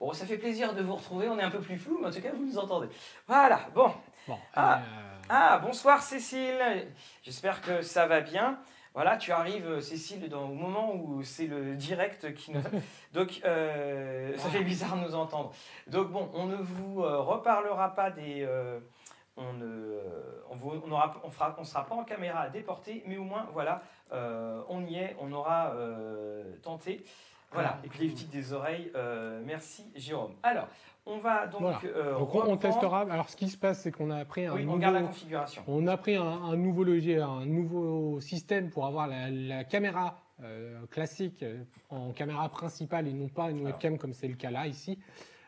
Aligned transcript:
Bon, 0.00 0.12
ça 0.14 0.24
fait 0.24 0.38
plaisir 0.38 0.72
de 0.74 0.82
vous 0.82 0.96
retrouver. 0.96 1.28
On 1.28 1.38
est 1.38 1.42
un 1.42 1.50
peu 1.50 1.60
plus 1.60 1.76
flou, 1.78 1.98
mais 2.00 2.08
en 2.08 2.10
tout 2.10 2.22
cas, 2.22 2.32
vous 2.32 2.44
nous 2.46 2.58
entendez. 2.58 2.88
Voilà, 3.28 3.60
bon. 3.74 3.92
Bon, 4.26 4.38
Ah. 4.54 4.78
euh, 4.78 4.80
Ah, 5.28 5.58
bonsoir 5.58 6.02
Cécile. 6.02 6.58
J'espère 7.22 7.60
que 7.60 7.82
ça 7.82 8.06
va 8.06 8.20
bien. 8.20 8.58
Voilà, 8.94 9.16
tu 9.18 9.30
arrives, 9.30 9.80
Cécile, 9.80 10.28
dans, 10.28 10.48
au 10.48 10.54
moment 10.54 10.94
où 10.96 11.22
c'est 11.22 11.46
le 11.46 11.76
direct 11.76 12.34
qui 12.34 12.50
nous. 12.50 12.62
Donc, 13.12 13.40
euh, 13.44 14.36
ça 14.38 14.48
fait 14.48 14.64
bizarre 14.64 14.96
de 14.96 15.02
nous 15.02 15.14
entendre. 15.14 15.52
Donc, 15.86 16.10
bon, 16.10 16.28
on 16.34 16.46
ne 16.46 16.56
vous 16.56 17.02
euh, 17.04 17.18
reparlera 17.20 17.94
pas 17.94 18.10
des. 18.10 18.42
euh, 18.42 18.80
on 19.36 19.52
ne 19.52 19.98
on 20.50 20.54
vous- 20.56 20.82
on 20.84 20.90
aura, 20.90 21.14
on 21.22 21.30
fera, 21.30 21.54
on 21.58 21.64
sera 21.64 21.86
pas 21.86 21.94
en 21.94 22.02
caméra 22.04 22.48
déporté, 22.48 23.04
mais 23.06 23.16
au 23.16 23.22
moins, 23.22 23.46
voilà, 23.52 23.82
on 24.68 24.84
y 24.84 24.96
est, 24.96 25.16
on 25.20 25.30
aura 25.32 25.72
tenté. 26.62 27.04
Voilà, 27.52 27.80
et 27.84 27.88
puis 27.88 28.00
les 28.06 28.08
petites 28.14 28.30
des 28.30 28.52
oreilles, 28.52 28.92
euh, 28.94 29.42
merci 29.44 29.90
Jérôme. 29.96 30.34
Alors, 30.42 30.68
on 31.04 31.18
va 31.18 31.48
donc. 31.48 31.60
Voilà. 31.62 31.80
euh, 31.84 32.16
donc 32.18 32.32
on, 32.34 32.42
on 32.48 32.56
testera. 32.56 33.00
Alors 33.10 33.28
ce 33.28 33.36
qui 33.36 33.48
se 33.48 33.58
passe, 33.58 33.80
c'est 33.82 33.90
qu'on 33.90 34.10
a 34.10 34.24
pris 34.24 34.46
un 34.46 34.54
Oui, 34.54 34.62
on 34.62 34.66
nouveau, 34.66 34.78
garde 34.78 34.94
la 34.94 35.02
configuration. 35.02 35.62
on 35.66 35.86
a 35.88 35.96
pris 35.96 36.14
un, 36.14 36.22
un 36.22 36.56
nouveau 36.56 36.84
logiciel, 36.84 37.22
un 37.22 37.46
nouveau 37.46 38.20
système 38.20 38.70
pour 38.70 38.86
avoir 38.86 39.08
la, 39.08 39.30
la 39.30 39.64
caméra 39.64 40.20
euh, 40.42 40.86
classique 40.86 41.44
en 41.88 42.12
caméra 42.12 42.48
principale 42.48 43.08
et 43.08 43.12
non 43.12 43.28
pas 43.28 43.50
une 43.50 43.64
webcam 43.64 43.98
comme 43.98 44.12
c'est 44.12 44.28
le 44.28 44.36
cas 44.36 44.50
là 44.50 44.66
ici. 44.66 44.98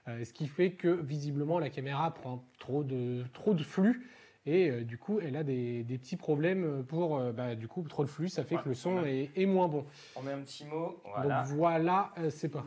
Ce 0.08 0.32
qui 0.32 0.48
fait 0.48 0.72
que 0.72 0.88
visiblement 0.88 1.60
la 1.60 1.70
caméra 1.70 2.12
prend 2.12 2.42
trop 2.58 2.82
de, 2.82 3.22
trop 3.32 3.54
de 3.54 3.62
flux 3.62 4.10
et 4.46 4.70
euh, 4.70 4.84
du 4.84 4.98
coup 4.98 5.20
elle 5.20 5.36
a 5.36 5.44
des, 5.44 5.84
des 5.84 5.98
petits 5.98 6.16
problèmes 6.16 6.84
pour 6.84 7.16
euh, 7.18 7.32
bah, 7.32 7.54
du 7.54 7.68
coup 7.68 7.82
trop 7.82 8.04
de 8.04 8.08
flux, 8.10 8.28
ça 8.28 8.44
fait 8.44 8.56
que 8.56 8.68
le 8.68 8.74
son 8.74 9.04
est, 9.04 9.30
est 9.36 9.46
moins 9.46 9.68
bon. 9.68 9.84
On 10.16 10.22
met 10.22 10.32
un 10.32 10.40
petit 10.40 10.64
mot, 10.64 11.00
voilà. 11.04 11.42
Donc 11.44 11.56
voilà, 11.56 12.10
euh, 12.18 12.30
c'est 12.30 12.48
pas. 12.48 12.64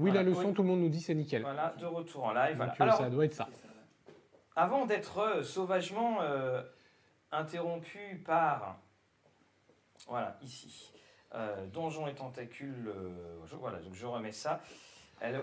Oui, 0.00 0.10
Voilà. 0.10 0.22
la 0.22 0.28
leçon, 0.30 0.48
Oui. 0.48 0.54
tout 0.54 0.62
le 0.62 0.68
monde 0.68 0.80
nous 0.80 0.88
dit 0.88 1.00
c'est 1.00 1.14
nickel. 1.14 1.42
Voilà, 1.42 1.74
de 1.78 1.84
retour 1.86 2.24
en 2.24 2.32
live. 2.32 2.56
Donc 2.56 2.68
Alors, 2.78 2.98
ça 2.98 3.10
doit 3.10 3.24
être 3.24 3.34
ça. 3.34 3.48
avant 4.54 4.86
d'être 4.86 5.42
sauvagement 5.42 6.18
interrompu 7.32 8.22
par, 8.24 8.78
voilà, 10.06 10.38
ici, 10.42 10.92
Donjon 11.72 12.06
et 12.06 12.14
Tentacules, 12.14 12.88
euh, 12.88 13.10
je- 13.46 13.56
voilà, 13.56 13.78
donc 13.80 13.94
je 13.94 14.06
remets 14.06 14.32
ça. 14.32 14.60
Elle, 15.20 15.40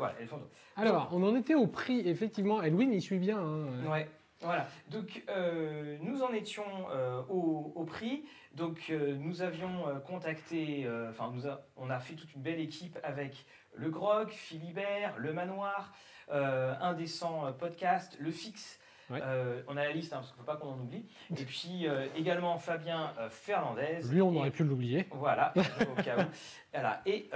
Alors, 0.77 1.09
on 1.11 1.21
en 1.23 1.35
était 1.35 1.53
au 1.53 1.67
prix, 1.67 1.99
effectivement. 2.07 2.63
Edwin, 2.63 2.93
il 2.93 3.01
suit 3.01 3.19
bien. 3.19 3.37
hein. 3.39 3.65
Ouais, 3.91 4.07
voilà. 4.45 4.67
Donc, 4.89 5.23
euh, 5.29 5.97
nous 6.01 6.23
en 6.23 6.31
étions 6.33 6.63
euh, 6.91 7.21
au, 7.29 7.73
au 7.75 7.83
prix. 7.83 8.23
Donc, 8.53 8.85
euh, 8.89 9.15
nous 9.19 9.41
avions 9.41 9.83
contacté, 10.05 10.87
enfin, 11.09 11.31
on 11.75 11.89
a 11.89 11.99
fait 11.99 12.13
toute 12.15 12.33
une 12.33 12.41
belle 12.41 12.59
équipe 12.59 12.97
avec 13.03 13.45
le 13.73 13.89
Grog, 13.89 14.29
Philibert, 14.29 15.15
le 15.17 15.33
Manoir, 15.33 15.93
Indécent 16.31 17.51
Podcast, 17.53 18.15
le 18.19 18.31
Fixe. 18.31 18.79
Ouais. 19.11 19.19
Euh, 19.21 19.61
on 19.67 19.77
a 19.77 19.83
la 19.83 19.91
liste, 19.91 20.13
hein, 20.13 20.17
parce 20.17 20.29
qu'il 20.31 20.41
ne 20.41 20.45
faut 20.45 20.51
pas 20.51 20.57
qu'on 20.57 20.69
en 20.69 20.79
oublie. 20.79 21.05
Et 21.37 21.43
puis 21.45 21.87
euh, 21.87 22.07
également 22.15 22.57
Fabien 22.57 23.13
euh, 23.19 23.29
Fernandez. 23.29 23.99
Lui, 24.09 24.19
on 24.19 24.33
Et- 24.33 24.37
aurait 24.37 24.49
pu 24.49 24.63
l'oublier. 24.63 25.05
Voilà, 25.11 25.53
au 25.97 26.01
cas 26.01 26.17
où. 26.23 26.25
Voilà. 26.73 27.01
Et 27.05 27.29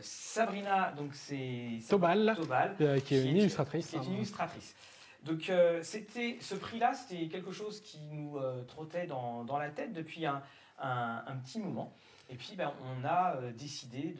Sabrina, 0.00 0.92
donc 0.96 1.14
c'est 1.14 1.78
Tobal, 1.88 2.34
Tobal 2.36 2.74
qui 2.76 2.84
est 2.84 3.00
qui 3.02 3.28
une 3.30 3.36
illustratrice. 3.36 3.86
qui 3.90 3.96
est 3.96 3.98
une 4.00 4.04
hein. 4.06 4.14
illustratrice. 4.16 4.74
Donc 5.28 5.48
euh, 5.50 5.80
c'était 5.82 6.38
ce 6.40 6.54
prix-là, 6.54 6.94
c'était 6.94 7.28
quelque 7.28 7.52
chose 7.52 7.80
qui 7.80 8.00
nous 8.10 8.36
euh, 8.38 8.62
trottait 8.64 9.06
dans, 9.06 9.44
dans 9.44 9.58
la 9.58 9.68
tête 9.70 9.92
depuis 9.92 10.24
un, 10.26 10.42
un- 10.80 11.22
un 11.26 11.36
petit 11.36 11.60
moment. 11.60 11.92
Et 12.30 12.34
puis 12.34 12.54
ben, 12.56 12.72
on 12.84 13.04
a 13.06 13.36
euh, 13.36 13.52
décidé 13.52 14.14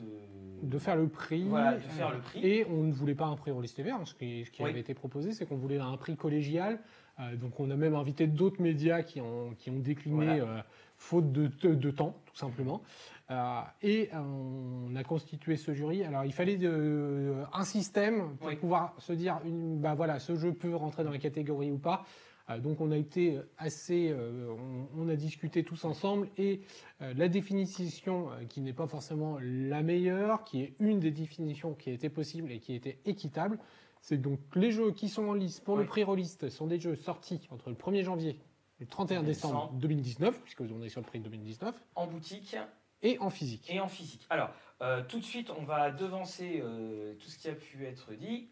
de, 0.63 0.67
de 0.69 0.79
faire 0.79 0.97
le 0.97 1.09
prix. 1.09 1.45
Voilà, 1.45 1.75
de 1.75 1.81
faire 1.81 2.11
le 2.13 2.21
prix. 2.21 2.41
Et 2.47 2.67
on 2.67 2.83
ne 2.83 2.93
voulait 2.93 3.15
pas 3.15 3.27
un 3.27 3.37
prix 3.37 3.51
Rollis 3.51 3.73
TV. 3.75 3.91
hein. 3.91 4.01
Ce 4.05 4.15
qui, 4.15 4.45
ce 4.45 4.51
qui 4.51 4.63
Oui. 4.63 4.71
avait 4.71 4.81
été 4.81 4.95
proposé, 4.95 5.33
c'est 5.33 5.47
qu'on 5.47 5.57
voulait 5.57 5.79
un 5.79 5.97
prix 5.97 6.17
collégial. 6.17 6.79
Euh, 7.21 7.37
donc 7.37 7.59
on 7.61 7.71
a 7.71 7.77
même 7.77 7.95
invité 7.95 8.27
d'autres 8.27 8.63
médias 8.63 9.03
qui 9.03 9.21
ont, 9.21 9.55
qui 9.59 9.71
ont 9.71 9.79
décliné 9.79 10.41
Voilà. 10.41 10.67
faute 10.97 11.33
de, 11.33 11.49
de- 11.63 11.75
de 11.75 11.91
temps, 11.91 12.15
tout 12.27 12.37
simplement. 12.37 12.83
Et 13.83 14.09
euh, 14.15 14.19
on 14.21 14.95
a 14.97 15.05
constitué 15.05 15.57
ce 15.57 15.75
jury. 15.75 16.03
Alors 16.05 16.25
il 16.25 16.33
fallait 16.33 16.57
de- 16.57 17.35
un 17.53 17.65
système 17.65 18.37
pour 18.39 18.49
Oui. 18.49 18.57
pouvoir 18.57 18.95
se 18.99 19.13
dire, 19.13 19.41
une, 19.45 19.79
bah 19.79 19.95
voilà, 19.95 20.19
ce 20.19 20.35
jeu 20.37 20.53
peut 20.53 20.75
rentrer 20.75 21.05
dans 21.05 21.11
la 21.11 21.19
catégorie 21.19 21.71
ou 21.71 21.79
pas. 21.79 22.05
Euh, 22.51 22.59
donc 22.59 22.81
on 22.81 22.91
a 22.91 22.97
été 22.97 23.39
assez, 23.59 24.09
euh, 24.11 24.51
on, 24.97 25.09
a 25.11 25.17
discuté 25.17 25.63
tous 25.65 25.85
ensemble 25.85 26.29
et 26.39 26.63
euh, 27.03 27.13
la 27.15 27.29
définition 27.29 28.31
euh, 28.31 28.45
qui 28.47 28.63
n'est 28.63 28.73
pas 28.73 28.87
forcément 28.87 29.37
la 29.43 29.83
meilleure, 29.83 30.45
qui 30.45 30.63
est 30.63 30.75
une 30.81 30.99
des 30.99 31.11
définitions 31.11 31.75
qui 31.75 31.91
était 31.91 32.09
possible 32.09 32.51
et 32.51 32.59
qui 32.61 32.75
était 32.75 32.99
équitable, 33.05 33.59
c'est 34.01 34.17
donc 34.17 34.39
les 34.55 34.71
jeux 34.71 34.93
qui 34.93 35.11
sont 35.11 35.29
en 35.29 35.35
lice 35.35 35.61
pour 35.61 35.75
Oui. 35.75 35.83
le 35.83 35.87
prix 35.87 36.05
Rollist 36.05 36.49
sont 36.49 36.67
des 36.67 36.81
jeux 36.81 36.97
sortis 36.97 37.47
entre 37.51 37.69
le 37.69 37.77
1er 37.77 38.03
janvier 38.05 38.41
et 38.81 38.85
le 38.85 38.87
31 38.87 39.23
décembre 39.25 39.55
Décembre. 39.67 39.81
2019, 39.81 40.41
puisque 40.43 40.63
on 40.63 40.83
est 40.83 40.89
sur 40.89 41.03
le 41.03 41.07
prix 41.07 41.21
2019, 41.21 41.75
en 41.97 42.07
boutique 42.07 42.57
et 43.03 43.19
en 43.21 43.31
physique. 43.31 43.69
et 43.71 43.81
en 43.81 43.89
physique. 43.89 44.27
Alors, 44.31 44.51
euh, 44.81 45.03
tout 45.03 45.19
de 45.19 45.25
suite, 45.25 45.51
on 45.51 45.65
va 45.65 45.91
devancer 45.91 46.61
euh, 46.63 47.15
tout 47.15 47.29
ce 47.29 47.39
qui 47.39 47.49
a 47.49 47.55
pu 47.55 47.85
être 47.87 48.13
dit. 48.15 48.49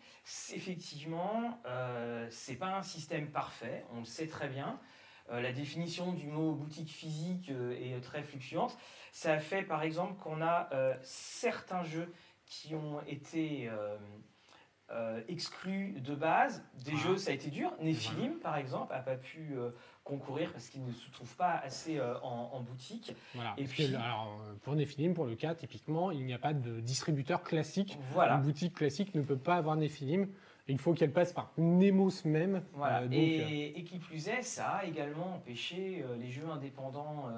Effectivement, 0.52 1.60
euh, 1.66 2.26
c'est 2.30 2.56
pas 2.56 2.76
un 2.76 2.82
système 2.82 3.30
parfait, 3.30 3.84
on 3.92 4.00
le 4.00 4.04
sait 4.04 4.26
très 4.26 4.48
bien. 4.48 4.80
Euh, 5.30 5.40
la 5.40 5.52
définition 5.52 6.12
du 6.12 6.26
mot 6.28 6.52
boutique 6.54 6.90
physique 6.90 7.50
est 7.50 8.00
très 8.00 8.22
fluctuante. 8.22 8.76
Ça 9.12 9.34
a 9.34 9.38
fait 9.38 9.62
par 9.62 9.82
exemple 9.82 10.14
qu'on 10.20 10.40
a 10.42 10.68
certains 11.02 11.82
jeux 11.84 12.12
qui 12.44 12.74
ont 12.74 13.00
été 13.06 13.68
exclus 15.28 16.00
de 16.00 16.14
base. 16.14 16.64
Des 16.84 16.92
Ah. 16.94 16.98
jeux, 16.98 17.16
ça 17.16 17.30
a 17.30 17.34
été 17.34 17.50
dur. 17.50 17.72
Nephilim, 17.80 18.38
par 18.38 18.56
exemple, 18.56 18.92
n'a 18.92 19.00
pas 19.00 19.16
pu 19.16 19.56
concourir 20.10 20.50
parce 20.52 20.68
qu'il 20.68 20.84
ne 20.84 20.92
se 20.92 21.10
trouve 21.10 21.34
pas 21.36 21.54
assez 21.58 21.98
euh, 21.98 22.14
en, 22.22 22.50
en 22.54 22.60
boutique. 22.60 23.12
Voilà. 23.34 23.54
Et 23.58 23.64
puis- 23.64 23.90
que, 23.90 23.96
alors, 23.96 24.40
euh, 24.46 24.54
pour 24.62 24.74
Nephilim, 24.76 25.12
pour 25.14 25.26
le 25.26 25.34
cas, 25.34 25.54
typiquement, 25.54 26.10
il 26.12 26.24
n'y 26.24 26.32
a 26.32 26.38
pas 26.38 26.54
de 26.54 26.80
distributeur 26.80 27.42
classique. 27.42 27.98
Voilà. 28.12 28.36
Une 28.36 28.42
boutique 28.42 28.74
classique 28.74 29.14
ne 29.14 29.22
peut 29.22 29.36
pas 29.36 29.56
avoir 29.56 29.76
Nephilim. 29.76 30.28
Il 30.68 30.78
faut 30.78 30.94
qu'elle 30.94 31.12
passe 31.12 31.32
par 31.32 31.52
Nemos 31.58 32.24
même. 32.24 32.62
Voilà. 32.72 33.00
Euh, 33.00 33.04
donc, 33.04 33.12
et, 33.14 33.78
et 33.78 33.84
qui 33.84 33.98
plus 33.98 34.28
est, 34.28 34.42
ça 34.42 34.68
a 34.76 34.84
également 34.84 35.34
empêché 35.34 36.02
euh, 36.04 36.16
les 36.16 36.30
jeux 36.30 36.48
indépendants 36.48 37.28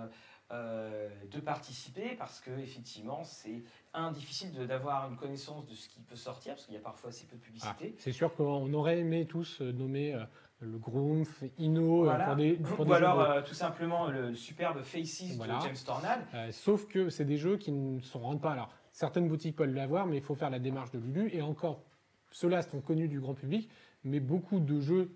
de 0.51 1.41
participer 1.41 2.15
parce 2.17 2.41
que 2.41 2.51
effectivement, 2.59 3.23
c'est 3.23 3.63
un 3.93 4.13
difficile 4.13 4.53
d'avoir 4.67 5.11
une 5.11 5.17
connaissance 5.19 5.67
de 5.67 5.75
ce 5.75 5.89
qui 5.91 6.01
peut 6.01 6.17
sortir 6.17 6.55
parce 6.55 6.65
qu'il 6.65 6.75
y 6.75 6.79
a 6.79 6.81
parfois 6.81 7.11
assez 7.11 7.27
peu 7.27 7.37
de 7.37 7.43
Ah, 7.43 7.47
publicité. 7.47 7.95
c'est 7.99 8.13
sûr 8.13 8.35
qu'on 8.35 8.73
aurait 8.73 8.99
aimé 8.99 9.27
tous 9.27 9.61
nommer 9.61 10.15
le 10.61 10.79
Grumpf, 10.79 11.45
Inno, 11.59 12.03
euh, 12.03 12.05
Voilà. 12.07 12.27
pour 12.27 12.37
des, 12.37 12.53
pour 12.55 12.85
des 12.85 12.91
Ou 12.91 12.95
jeux 12.95 13.05
alors 13.05 13.19
de- 13.19 13.33
euh, 13.39 13.43
tout 13.43 13.55
simplement 13.55 14.09
le 14.09 14.35
superbe 14.35 14.83
Faces 14.83 15.37
Voilà. 15.37 15.59
de 15.59 15.63
James 15.63 15.77
Tornade. 15.87 16.21
Euh, 16.35 16.51
sauf 16.51 16.87
que 16.89 17.11
c'est 17.11 17.25
des 17.25 17.37
jeux 17.37 17.57
qui 17.57 17.71
ne 17.73 18.01
se 18.01 18.19
rendent 18.19 18.41
pas. 18.41 18.53
Alors, 18.53 18.71
certaines 18.91 19.29
boutiques 19.29 19.57
peuvent 19.57 19.73
l'avoir, 19.75 20.07
mais 20.07 20.17
il 20.17 20.23
faut 20.23 20.35
faire 20.35 20.51
la 20.51 20.59
démarche 20.59 20.91
de 20.91 20.99
Lulu. 20.99 21.31
Et 21.33 21.43
encore, 21.43 21.83
ceux-là 22.33 22.63
sont 22.63 22.81
connus 22.81 23.09
du 23.09 23.21
grand 23.21 23.35
public, 23.35 23.71
mais 24.05 24.19
beaucoup 24.21 24.59
de 24.59 24.81
jeux 24.81 25.13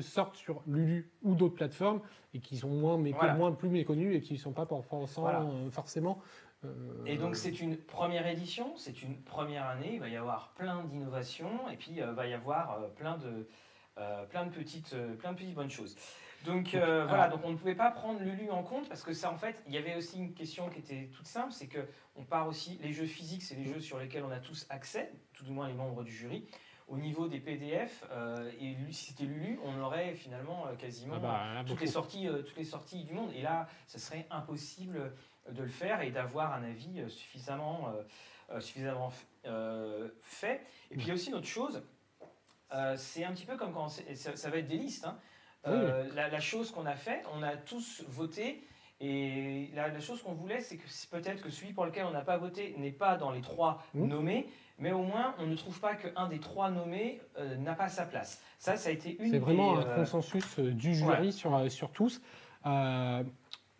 sortent 0.00 0.36
sur 0.36 0.62
Lulu 0.66 1.10
ou 1.22 1.34
d'autres 1.34 1.54
plateformes 1.56 2.00
et 2.32 2.38
qui 2.40 2.56
sont 2.56 2.68
moins, 2.68 2.96
méco- 2.98 3.18
Voilà. 3.18 3.34
moins 3.34 3.52
plus 3.52 3.68
méconnus 3.68 4.14
et 4.16 4.20
qui 4.20 4.34
ne 4.34 4.38
sont 4.38 4.52
pas 4.52 4.66
forcément. 5.70 6.20
Et 7.06 7.16
donc 7.16 7.36
c'est 7.36 7.60
une 7.60 7.76
première 7.76 8.26
édition, 8.26 8.72
c'est 8.76 9.02
une 9.02 9.16
première 9.22 9.66
année, 9.66 9.94
il 9.94 10.00
va 10.00 10.08
y 10.08 10.16
avoir 10.16 10.52
plein 10.56 10.82
d'innovations 10.84 11.68
et 11.72 11.76
puis 11.76 12.00
euh, 12.02 12.12
va 12.12 12.26
y 12.26 12.32
avoir 12.34 12.88
plein 12.96 13.16
de 13.16 13.46
euh, 13.98 14.24
plein 14.26 14.46
de 14.46 14.50
petites 14.50 14.92
euh, 14.92 15.14
plein 15.14 15.32
de 15.32 15.38
petites 15.38 15.54
bonnes 15.54 15.70
choses. 15.70 15.96
Donc 16.44 16.74
euh, 16.74 17.04
voilà, 17.06 17.28
donc 17.28 17.40
on 17.42 17.50
ne 17.50 17.56
pouvait 17.56 17.74
pas 17.74 17.90
prendre 17.90 18.20
Lulu 18.20 18.48
en 18.50 18.62
compte 18.62 18.88
parce 18.88 19.02
que 19.02 19.12
ça 19.12 19.32
en 19.32 19.36
fait, 19.36 19.60
il 19.66 19.74
y 19.74 19.76
avait 19.76 19.96
aussi 19.96 20.18
une 20.18 20.34
question 20.34 20.68
qui 20.68 20.78
était 20.78 21.10
toute 21.12 21.26
simple, 21.26 21.52
c'est 21.52 21.66
que 21.66 21.80
on 22.14 22.22
part 22.22 22.46
aussi 22.46 22.78
les 22.80 22.92
jeux 22.92 23.06
physiques, 23.06 23.42
c'est 23.42 23.56
les 23.56 23.64
jeux 23.64 23.80
sur 23.80 23.98
lesquels 23.98 24.22
on 24.22 24.30
a 24.30 24.38
tous 24.38 24.66
accès, 24.70 25.10
tout 25.32 25.44
du 25.44 25.50
moins 25.50 25.66
les 25.66 25.74
membres 25.74 26.04
du 26.04 26.12
jury. 26.12 26.46
Au 26.86 26.96
niveau 26.96 27.28
des 27.28 27.38
PDF, 27.38 28.02
et 28.62 28.74
si 28.92 29.10
c'était 29.10 29.24
Lulu, 29.24 29.58
on 29.62 29.78
aurait 29.82 30.14
finalement 30.14 30.64
quasiment 30.78 31.16
ah 31.16 31.18
bah, 31.18 31.54
là, 31.54 31.64
toutes 31.64 31.82
les 31.82 31.86
sorties, 31.86 32.28
toutes 32.46 32.56
les 32.56 32.64
sorties 32.64 33.04
du 33.04 33.12
monde. 33.12 33.30
Et 33.34 33.42
là, 33.42 33.68
ce 33.86 33.98
serait 33.98 34.26
impossible 34.30 35.12
de 35.50 35.62
le 35.62 35.68
faire 35.68 36.00
et 36.00 36.10
d'avoir 36.10 36.54
un 36.54 36.62
avis 36.62 37.04
suffisamment, 37.10 37.92
suffisamment 38.58 39.12
fait. 40.22 40.62
Et 40.90 40.94
puis 40.94 41.04
il 41.04 41.08
y 41.08 41.10
a 41.10 41.14
aussi 41.14 41.28
une 41.28 41.34
autre 41.34 41.46
chose, 41.46 41.82
euh, 42.72 42.94
c'est 42.96 43.24
un 43.24 43.32
petit 43.32 43.46
peu 43.46 43.56
comme 43.56 43.72
quand 43.72 43.88
ça, 43.88 44.02
ça 44.36 44.50
va 44.50 44.58
être 44.58 44.68
des 44.68 44.76
listes. 44.78 45.04
hein. 45.06 45.16
Euh, 45.66 46.06
la, 46.14 46.28
la 46.28 46.40
chose 46.40 46.70
qu'on 46.70 46.86
a 46.86 46.94
fait, 46.94 47.22
on 47.34 47.42
a 47.42 47.56
tous 47.56 48.04
voté. 48.08 48.64
Et 49.00 49.70
la, 49.74 49.88
la 49.88 50.00
chose 50.00 50.22
qu'on 50.22 50.32
voulait, 50.34 50.60
c'est 50.60 50.76
que 50.76 50.86
peut-être 51.10 51.40
que 51.42 51.50
celui 51.50 51.72
pour 51.72 51.84
lequel 51.84 52.04
on 52.04 52.10
n'a 52.10 52.22
pas 52.22 52.36
voté 52.36 52.74
n'est 52.78 52.90
pas 52.90 53.16
dans 53.16 53.30
les 53.30 53.40
trois 53.42 53.82
Mmh. 53.94 54.06
nommés, 54.06 54.48
mais 54.78 54.90
au 54.92 55.02
moins 55.02 55.34
on 55.38 55.46
ne 55.46 55.54
trouve 55.54 55.78
pas 55.78 55.94
qu'un 55.94 56.28
des 56.28 56.40
trois 56.40 56.70
nommés 56.70 57.20
euh, 57.38 57.54
n'a 57.56 57.74
pas 57.74 57.88
sa 57.88 58.06
place. 58.06 58.42
Ça, 58.58 58.76
ça 58.76 58.88
a 58.88 58.92
été 58.92 59.16
une 59.22 59.30
C'est 59.30 59.38
vraiment 59.38 59.76
des, 59.78 59.84
un 59.86 59.94
consensus 59.96 60.58
du 60.58 60.94
jury 60.94 61.32
sur, 61.32 61.70
sur 61.70 61.90
tous. 61.92 62.20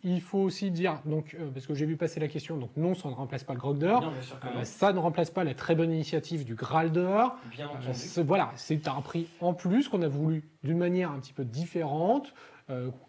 Il 0.03 0.21
faut 0.21 0.39
aussi 0.39 0.71
dire, 0.71 0.99
donc, 1.05 1.35
euh, 1.37 1.49
parce 1.53 1.67
que 1.67 1.73
j'ai 1.73 1.85
vu 1.85 1.97
passer 1.97 2.21
la 2.21 2.29
question, 2.29 2.55
donc 2.55 2.69
non, 2.77 2.95
ça 2.95 3.09
ne 3.09 3.13
remplace 3.13 3.43
pas 3.43 3.53
le 3.53 3.59
Grog 3.59 3.77
d'Or. 3.79 4.01
Non, 4.01 4.11
bien 4.11 4.21
sûr 4.21 4.39
que 4.39 4.47
Euh, 4.47 4.63
ça 4.63 4.93
ne 4.93 4.99
remplace 4.99 5.29
pas 5.29 5.43
la 5.43 5.53
très 5.53 5.75
bonne 5.75 5.91
initiative 5.91 6.45
du 6.45 6.55
Graal. 6.55 6.89
Bien 6.91 7.01
Euh, 7.03 7.65
entendu. 7.65 8.25
voilà, 8.25 8.51
c'est 8.55 8.87
un 8.87 9.01
prix 9.01 9.27
en 9.41 9.53
plus 9.53 9.89
qu'on 9.89 10.01
a 10.01 10.07
voulu 10.07 10.43
d'une 10.63 10.77
manière 10.77 11.11
un 11.11 11.19
petit 11.19 11.33
peu 11.33 11.43
différente, 11.43 12.33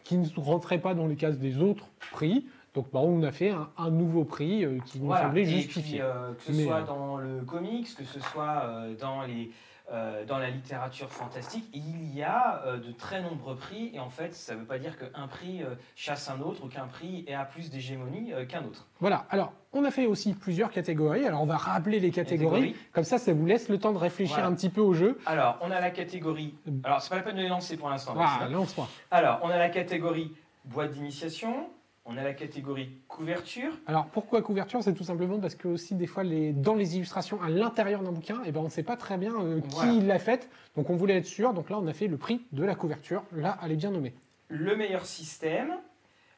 qui 0.05 0.17
ne 0.17 0.27
rentrait 0.39 0.79
pas 0.81 0.95
dans 0.95 1.07
les 1.07 1.17
cases 1.17 1.39
des 1.39 1.59
autres 1.61 1.87
prix. 2.13 2.47
Donc 2.75 2.87
bah, 2.93 3.01
on 3.03 3.23
a 3.23 3.31
fait 3.31 3.51
un, 3.51 3.69
un 3.77 3.91
nouveau 3.91 4.25
prix 4.25 4.65
qui 4.87 5.01
nous 5.01 5.07
Voilà. 5.07 5.27
semblait 5.27 5.45
justifié. 5.45 5.99
que 6.39 6.43
ce 6.45 6.53
Mais, 6.53 6.65
soit 6.65 6.81
dans 6.83 7.19
le 7.19 7.43
comics, 7.43 7.95
que 7.95 8.05
ce 8.05 8.21
soit 8.21 8.87
dans, 8.99 9.23
les, 9.23 9.51
euh, 9.93 10.25
dans 10.25 10.39
la 10.39 10.51
littérature 10.51 11.11
fantastique, 11.11 11.65
il 11.73 12.15
y 12.15 12.23
a 12.23 12.63
euh, 12.67 12.77
de 12.79 12.93
très 12.93 13.21
nombreux 13.23 13.57
prix. 13.57 13.91
Et 13.93 13.99
en 13.99 14.11
fait, 14.11 14.35
ça 14.35 14.55
ne 14.55 14.61
veut 14.61 14.65
pas 14.67 14.79
dire 14.79 14.97
qu'un 14.99 15.27
prix 15.27 15.63
euh, 15.63 15.75
chasse 15.97 16.31
un 16.31 16.41
autre 16.41 16.65
ou 16.65 16.69
qu'un 16.69 16.87
prix 16.87 17.25
ait 17.27 17.37
plus 17.51 17.71
d'hégémonie 17.71 18.33
qu'un 18.49 18.65
autre. 18.65 18.87
Voilà, 19.01 19.27
alors 19.31 19.53
on 19.73 19.85
a 19.85 19.91
fait 19.91 20.07
aussi 20.07 20.35
plusieurs 20.35 20.71
catégories. 20.71 21.27
Alors 21.27 21.43
on 21.43 21.47
va 21.47 21.57
rappeler 21.57 21.99
les 22.01 22.11
catégories, 22.11 22.61
Catégories. 22.61 22.77
comme 22.93 23.05
ça 23.05 23.19
ça 23.19 23.33
vous 23.33 23.47
laisse 23.47 23.69
le 23.69 23.79
temps 23.79 23.93
de 23.93 23.99
réfléchir 23.99 24.37
Voilà. 24.37 24.49
un 24.49 24.55
petit 24.55 24.69
peu 24.69 24.81
au 24.81 24.95
jeu. 24.95 25.19
Alors, 25.27 25.59
on 25.61 25.71
a 25.71 25.81
la 25.81 25.91
catégorie. 25.91 26.55
Alors, 26.85 27.01
c'est 27.03 27.11
pas 27.11 27.17
la 27.17 27.23
peine 27.23 27.37
de 27.37 27.43
les 27.43 27.49
lancer 27.49 27.77
pour 27.77 27.91
l'instant. 27.91 28.15
Maxime. 28.15 28.53
lance-moi. 28.53 28.89
Alors, 29.11 29.41
on 29.43 29.49
a 29.49 29.59
la 29.59 29.69
catégorie 29.71 30.33
boîte 30.67 30.93
d'initiation. 30.93 31.69
On 32.13 32.17
a 32.17 32.25
la 32.25 32.35
catégorie 32.35 32.91
couverture. 33.07 33.73
Alors 33.87 34.07
pourquoi 34.07 34.43
couverture? 34.43 34.83
C'est 34.83 34.95
tout 34.95 35.05
simplement 35.05 35.39
parce 35.39 35.55
que 35.55 35.69
aussi 35.69 35.95
des 35.95 36.09
fois 36.09 36.25
les, 36.25 36.53
dans 36.53 36.75
les 36.75 36.97
illustrations 36.97 37.41
à 37.41 37.49
l'intérieur 37.49 38.03
d'un 38.03 38.11
bouquin, 38.11 38.41
eh 38.45 38.51
ben, 38.51 38.61
on 38.61 38.65
ne 38.65 38.69
sait 38.69 38.83
pas 38.83 38.97
très 38.97 39.17
bien 39.17 39.33
euh, 39.41 39.61
qui 39.61 40.01
l'a 40.01 40.19
faite. 40.19 40.51
Donc 40.77 40.91
on 40.91 40.97
voulait 40.97 41.19
être 41.19 41.27
sûr. 41.27 41.55
Donc 41.55 41.71
là 41.71 41.79
on 41.79 41.87
a 41.87 41.93
fait 41.93 42.09
le 42.09 42.17
prix 42.17 42.41
de 42.51 42.65
la 42.65 42.75
couverture. 42.75 43.23
Là 43.33 43.59
elle 43.63 43.73
est 43.73 43.77
bien 43.77 43.93
nommée. 43.93 44.13
le 44.49 44.75
meilleur 44.77 45.07
système, 45.07 45.75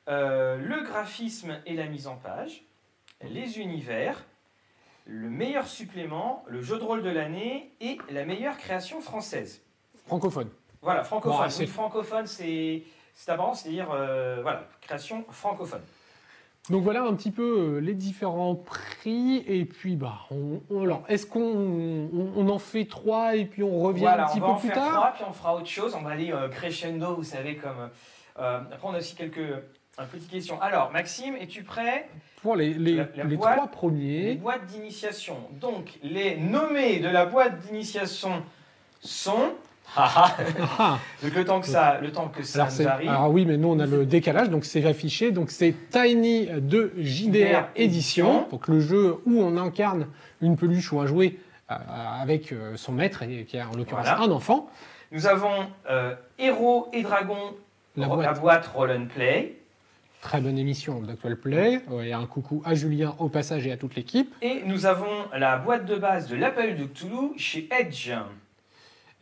euh, 0.08 0.58
le 0.58 0.82
graphisme 0.82 1.58
et 1.64 1.74
la 1.74 1.86
mise 1.86 2.06
en 2.06 2.16
page, 2.16 2.64
les 3.22 3.58
univers, 3.58 4.26
le 5.06 5.30
meilleur 5.30 5.66
supplément, 5.66 6.44
le 6.48 6.60
jeu 6.60 6.78
de 6.78 6.84
rôle 6.84 7.02
de 7.02 7.08
l'année 7.10 7.70
et 7.80 7.96
la 8.10 8.26
meilleure 8.26 8.58
création 8.58 9.00
française. 9.00 9.62
Francophone. 10.06 10.50
Voilà, 10.82 11.02
francophone. 11.04 11.44
Bon, 11.44 11.48
c'est- 11.48 11.62
Oui, 11.62 11.66
francophone, 11.68 12.26
c'est 12.26 12.82
c'est 13.14 13.30
avant, 13.30 13.54
c'est-à-dire 13.54 13.88
euh, 13.92 14.38
voilà, 14.42 14.64
création 14.80 15.24
francophone. 15.30 15.82
Donc 16.70 16.84
voilà 16.84 17.02
un 17.02 17.14
petit 17.14 17.32
peu 17.32 17.76
euh, 17.76 17.78
les 17.80 17.94
différents 17.94 18.54
prix. 18.54 19.42
Et 19.48 19.64
puis 19.64 19.96
bah, 19.96 20.20
on, 20.30 20.60
on- 20.70 20.82
alors 20.82 21.02
est-ce 21.08 21.26
qu'on 21.26 21.40
on, 21.40 22.32
on 22.36 22.48
en 22.48 22.58
fait 22.60 22.84
trois 22.84 23.34
et 23.36 23.44
puis 23.46 23.62
on 23.64 23.80
revient 23.80 24.00
voilà, 24.02 24.24
un 24.24 24.28
petit 24.28 24.38
on 24.38 24.40
va 24.42 24.46
peu 24.46 24.52
en 24.52 24.56
plus 24.56 24.68
faire 24.68 24.76
tard 24.76 24.92
trois, 24.92 25.12
puis 25.12 25.24
on 25.28 25.32
fera 25.32 25.56
autre 25.56 25.66
chose. 25.66 25.94
On 25.98 26.02
va 26.02 26.10
aller 26.10 26.32
euh, 26.32 26.48
crescendo, 26.48 27.16
vous 27.16 27.24
savez, 27.24 27.56
comme. 27.56 27.90
euh, 28.38 28.58
après, 28.60 28.78
on 28.88 28.94
a 28.94 28.98
aussi 28.98 29.16
quelques 29.16 29.38
euh, 29.38 29.60
petites 30.10 30.30
questions. 30.30 30.60
Alors, 30.62 30.92
Maxime, 30.92 31.34
es-tu 31.36 31.64
prêt 31.64 32.08
pour 32.42 32.54
les, 32.56 32.74
les, 32.74 32.94
La- 32.96 33.08
la 33.16 33.24
les 33.24 33.36
boîte- 33.36 33.52
trois 33.54 33.64
Les 33.66 33.70
premiers. 33.70 34.34
boîtes 34.36 34.66
d'initiation. 34.66 35.36
Donc, 35.60 35.98
les 36.04 36.36
nommés 36.36 37.00
de 37.00 37.08
la 37.08 37.26
boîte 37.26 37.58
d'initiation 37.60 38.42
sont. 39.00 39.52
Ah, 39.96 40.10
ah. 40.16 40.36
Ah, 40.78 40.98
Donc, 41.22 41.34
le 41.34 41.44
temps 41.44 41.60
que 41.60 41.66
ça, 41.66 41.98
le 42.00 42.10
temps 42.12 42.28
que 42.28 42.42
ça 42.42 42.60
alors, 42.60 42.70
nous 42.70 42.76
c'est- 42.76 42.86
arrive. 42.86 43.08
alors 43.10 43.30
oui, 43.30 43.44
mais 43.44 43.56
nous 43.56 43.68
on 43.68 43.78
a 43.78 43.86
le 43.86 44.06
décalage, 44.06 44.48
donc 44.50 44.64
c'est 44.64 44.84
affiché. 44.86 45.30
Donc 45.32 45.50
c'est 45.50 45.74
Tiny 45.90 46.46
de 46.46 46.92
JDR 46.98 47.68
Édition, 47.76 48.46
donc 48.50 48.68
le 48.68 48.80
jeu 48.80 49.16
où 49.26 49.40
on 49.42 49.56
incarne 49.58 50.06
une 50.40 50.56
peluche 50.56 50.92
ou 50.92 51.00
un 51.00 51.06
jouet 51.06 51.36
euh, 51.70 51.74
avec 52.20 52.52
euh, 52.52 52.76
son 52.76 52.92
maître, 52.92 53.22
et 53.22 53.44
qui 53.44 53.56
est 53.58 53.62
en 53.62 53.72
l'occurrence 53.76 54.06
Voilà. 54.06 54.22
un 54.22 54.30
enfant. 54.30 54.70
Nous 55.10 55.26
avons 55.26 55.66
euh, 55.90 56.14
Héros 56.38 56.88
et 56.94 57.02
Dragons, 57.02 57.54
La 57.96 58.08
boîte. 58.08 58.40
boîte 58.40 58.66
Roll 58.74 58.90
and 58.92 59.06
Play. 59.14 59.56
Très 60.22 60.40
bonne 60.40 60.56
émission 60.56 61.00
d'Actual 61.00 61.36
Play. 61.36 61.80
Et 62.02 62.12
un 62.12 62.24
coucou 62.26 62.62
à 62.64 62.74
Julien 62.74 63.14
au 63.18 63.28
passage 63.28 63.66
et 63.66 63.72
à 63.72 63.76
toute 63.76 63.94
l'équipe. 63.96 64.34
Et 64.40 64.62
nous 64.64 64.86
avons 64.86 65.26
la 65.36 65.56
boîte 65.58 65.84
de 65.84 65.96
base 65.96 66.28
de 66.28 66.36
l'appel 66.36 66.76
de 66.76 66.84
Cthulhu 66.84 67.32
chez 67.36 67.68
Edge. 67.78 68.12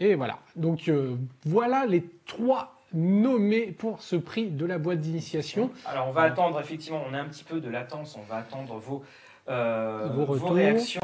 Et 0.01 0.15
voilà. 0.15 0.39
Donc 0.57 0.89
euh, 0.89 1.15
voilà 1.45 1.87
les 1.87 2.03
trois 2.27 2.75
nommés 2.93 3.67
pour 3.67 4.03
ce 4.03 4.17
prix 4.17 4.47
de 4.49 4.67
la 4.67 4.79
boîte 4.79 5.01
d'initiation. 5.01 5.71
Alors, 5.87 6.09
on 6.09 6.13
va 6.13 6.23
attendre, 6.23 6.59
effectivement, 6.61 7.03
on 7.09 7.15
a 7.15 7.19
un 7.21 7.27
petit 7.27 7.45
peu 7.45 7.61
de 7.61 7.69
latence, 7.71 8.17
on 8.17 8.23
va 8.23 8.39
attendre 8.39 8.79
vos, 8.79 9.05
euh, 9.49 10.09
Vos 10.13 10.49
réactions. 10.49 11.01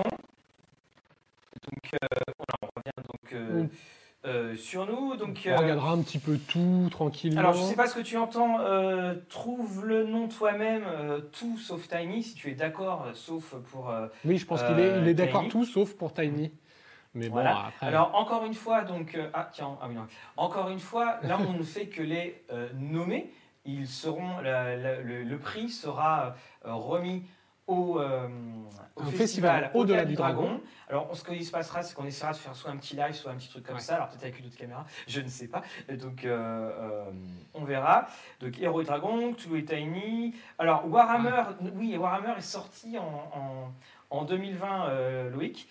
Donc, 1.63 1.95
euh, 1.95 2.07
voilà, 2.39 2.55
on 2.63 2.67
revient 2.77 3.07
donc, 3.07 3.33
euh, 3.33 4.53
Mm. 4.53 4.57
sur 4.57 4.87
nous. 4.87 5.15
Donc, 5.17 5.49
On 5.49 5.57
regardera 5.57 5.93
un 5.93 6.03
petit 6.03 6.19
peu 6.19 6.37
tout 6.39 6.89
tranquillement. 6.91 7.39
Alors, 7.39 7.53
je 7.53 7.63
sais 7.63 7.77
pas 7.77 7.87
ce 7.87 7.95
que 7.95 8.01
tu 8.01 8.17
entends. 8.17 8.59
trouve 9.29 9.87
le 9.87 10.05
nom 10.05 10.27
toi-même, 10.27 10.83
tout 11.31 11.59
sauf 11.59 11.87
Tiny, 11.87 12.25
si 12.25 12.35
tu 12.35 12.51
es 12.51 12.55
d'accord, 12.55 13.07
sauf 13.15 13.55
pour. 13.71 13.93
Oui, 14.25 14.39
je 14.39 14.47
pense 14.47 14.65
qu'il 14.65 14.81
est, 14.81 14.99
il 15.03 15.07
est 15.07 15.15
d'accord 15.15 15.47
tout 15.49 15.65
sauf 15.65 15.95
pour 15.95 16.13
Tiny. 16.13 16.51
Mais 17.17 17.29
bon, 17.29 17.35
Voilà. 17.35 17.67
après. 17.69 17.87
Alors, 17.87 18.15
encore 18.15 18.45
une 18.45 18.55
fois, 18.55 18.83
donc. 18.83 19.15
euh, 19.15 19.29
ah, 19.35 19.49
tiens, 19.51 19.77
ah 19.81 19.87
oui, 19.89 19.95
non. 19.95 20.07
Encore 20.37 20.69
une 20.69 20.79
fois, 20.81 21.19
là, 21.23 21.39
on 21.49 21.55
ne 21.55 21.63
fait 21.63 21.87
que 21.87 22.03
les 22.03 22.45
euh, 22.53 22.69
nommer. 22.75 23.33
Ils 23.65 23.89
seront. 23.89 24.39
la- 24.43 24.77
la- 24.77 25.01
le, 25.01 25.25
le 25.25 25.39
prix 25.39 25.71
sera 25.71 26.35
euh, 26.67 26.75
remis 26.75 27.25
au, 27.67 27.99
euh, 27.99 28.29
festival, 28.97 29.17
festival 29.17 29.71
Au-delà 29.75 30.05
du 30.05 30.15
Dragon. 30.15 30.61
Alors, 30.89 31.17
ce 31.17 31.25
qui 31.25 31.45
se 31.45 31.51
passera, 31.51 31.83
c'est 31.83 31.97
qu'on 31.97 32.05
essaiera 32.05 32.31
de 32.31 32.37
faire 32.37 32.55
soit 32.55 32.71
un 32.71 32.77
petit 32.77 32.95
live, 32.95 33.13
soit 33.13 33.33
un 33.33 33.35
petit 33.35 33.49
truc 33.49 33.67
comme 33.67 33.75
Ouais. 33.75 33.81
ça. 33.81 33.97
Alors, 33.97 34.09
peut-être 34.09 34.23
avec 34.23 34.39
une 34.39 34.47
autre 34.47 34.57
caméra, 34.57 34.85
je 35.09 35.21
ne 35.21 35.27
sais 35.27 35.49
pas. 35.49 35.63
Et 35.89 35.97
donc, 35.97 36.25
euh, 36.25 36.31
euh, 36.79 37.11
on 37.55 37.65
verra. 37.65 38.07
Donc, 38.39 38.57
Hero 38.61 38.83
et 38.83 38.85
Dragon, 38.85 39.33
Cthulhu 39.33 39.59
et 39.59 39.65
Tiny. 39.65 40.37
Alors, 40.61 40.87
Warhammer, 40.89 41.43
oui, 41.75 41.97
Warhammer 41.97 42.35
est 42.39 42.41
sorti 42.41 42.99
en, 42.99 43.03
en, 43.35 43.73
en 44.11 44.25
2020, 44.25 44.89
euh, 44.89 45.31
Loïc. 45.31 45.69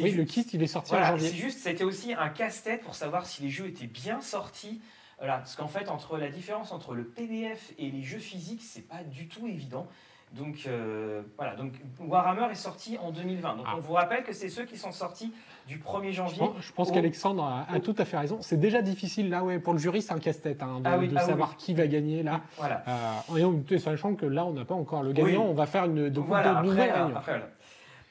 Oui, 0.00 0.10
le 0.12 0.24
kit, 0.24 0.42
il 0.52 0.62
est 0.62 0.66
sorti 0.66 0.90
voilà, 0.90 1.06
en 1.06 1.10
janvier. 1.16 1.28
c'est 1.28 1.36
juste, 1.36 1.58
c'était 1.60 1.84
aussi 1.84 2.12
un 2.14 2.28
casse-tête 2.28 2.82
pour 2.82 2.94
savoir 2.94 3.26
si 3.26 3.42
les 3.42 3.50
jeux 3.50 3.66
étaient 3.66 3.86
bien 3.86 4.20
sortis. 4.20 4.80
Voilà, 5.18 5.38
parce 5.38 5.56
qu'en 5.56 5.68
fait, 5.68 5.88
entre 5.88 6.16
la 6.16 6.28
différence 6.28 6.70
entre 6.72 6.94
le 6.94 7.04
PDF 7.04 7.72
et 7.78 7.90
les 7.90 8.02
jeux 8.02 8.18
physiques, 8.18 8.62
c'est 8.62 8.86
pas 8.86 9.02
du 9.04 9.26
tout 9.28 9.46
évident. 9.46 9.86
Donc 10.34 10.64
euh, 10.66 11.22
voilà, 11.38 11.56
donc 11.56 11.72
Warhammer 12.00 12.48
est 12.52 12.54
sorti 12.54 12.98
en 12.98 13.10
2020. 13.12 13.56
Donc 13.56 13.66
Ah. 13.66 13.74
on 13.78 13.80
vous 13.80 13.94
rappelle 13.94 14.24
que 14.24 14.34
c'est 14.34 14.50
ceux 14.50 14.66
qui 14.66 14.76
sont 14.76 14.92
sortis 14.92 15.32
du 15.66 15.78
1er 15.78 16.10
Je 16.10 16.16
janvier. 16.16 16.46
je 16.60 16.70
pense 16.72 16.90
au- 16.90 16.92
qu'Alexandre 16.92 17.42
a, 17.44 17.80
tout 17.80 17.94
à 17.96 18.04
fait 18.04 18.18
raison. 18.18 18.36
C'est 18.42 18.60
déjà 18.60 18.82
difficile 18.82 19.30
là, 19.30 19.42
ouais, 19.42 19.58
pour 19.58 19.72
le 19.72 19.78
jury, 19.78 20.02
c'est 20.02 20.12
un 20.12 20.18
casse-tête 20.18 20.62
hein, 20.62 20.80
de, 20.80 20.86
Ah 20.86 20.98
oui, 20.98 21.08
de 21.08 21.16
ah 21.16 21.20
savoir 21.20 21.50
oui. 21.50 21.54
qui 21.58 21.72
va 21.72 21.86
gagner 21.86 22.22
là. 22.22 22.42
Voilà. 22.58 22.84
Euh, 23.30 23.64
et 23.70 23.78
sachant 23.78 24.14
que 24.16 24.26
là, 24.26 24.44
on 24.44 24.52
n'a 24.52 24.66
pas 24.66 24.74
encore 24.74 25.02
le 25.02 25.12
gagnant, 25.14 25.44
Oui. 25.44 25.48
on 25.50 25.54
va 25.54 25.64
faire 25.64 25.86
une 25.86 26.10
Donc 26.10 26.26
voilà, 26.26 26.60
de 26.62 26.68
après, 26.72 26.90
euh, 26.90 27.06
après, 27.06 27.32
voilà. 27.32 27.48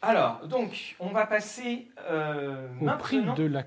Alors, 0.01 0.45
donc, 0.47 0.95
on 0.99 1.09
va 1.09 1.25
passer 1.25 1.87
euh, 2.09 2.67
Au 2.81 2.85
prix 2.97 3.17
maintenant 3.17 3.33
de 3.35 3.43
la 3.45 3.63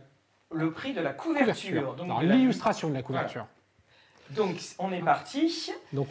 le 0.52 0.72
prix 0.72 0.92
de 0.92 1.00
la 1.00 1.12
couverture. 1.12 1.70
couverture. 1.70 1.94
Donc, 1.94 2.06
Alors, 2.06 2.20
de 2.22 2.26
la- 2.26 2.34
l'illustration 2.34 2.88
de 2.88 2.94
la 2.94 3.02
couverture. 3.02 3.46
donc, 4.30 4.56
on 4.78 4.92
est 4.92 5.00
parti. 5.02 5.70
Donc, 5.92 6.08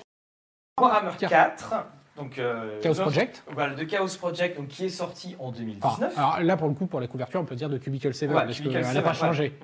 Warhammer 0.79 1.11
Car- 1.17 1.29
4. 1.29 1.73
Donc, 2.15 2.38
euh, 2.39 2.79
Chaos 2.81 2.95
Project. 2.95 3.43
Voilà, 3.51 3.75
de 3.75 3.83
Chaos 3.83 4.07
Project, 4.17 4.57
donc, 4.57 4.67
qui 4.69 4.85
est 4.85 4.89
sorti 4.89 5.35
en 5.39 5.47
Enfin, 5.49 5.57
2019. 5.59 6.17
alors 6.17 6.39
là, 6.41 6.57
pour 6.57 6.67
le 6.69 6.73
coup, 6.73 6.85
pour 6.85 6.99
la 7.01 7.07
couverture, 7.07 7.39
on 7.41 7.45
peut 7.45 7.55
dire 7.55 7.69
de 7.69 7.77
Cubicle 7.77 8.13
7, 8.13 8.29
Ouais, 8.29 8.35
parce 8.35 8.59
qu'elle 8.59 8.71
n'a 8.73 8.83
7, 8.83 9.03
pas 9.03 9.13
changé. 9.13 9.57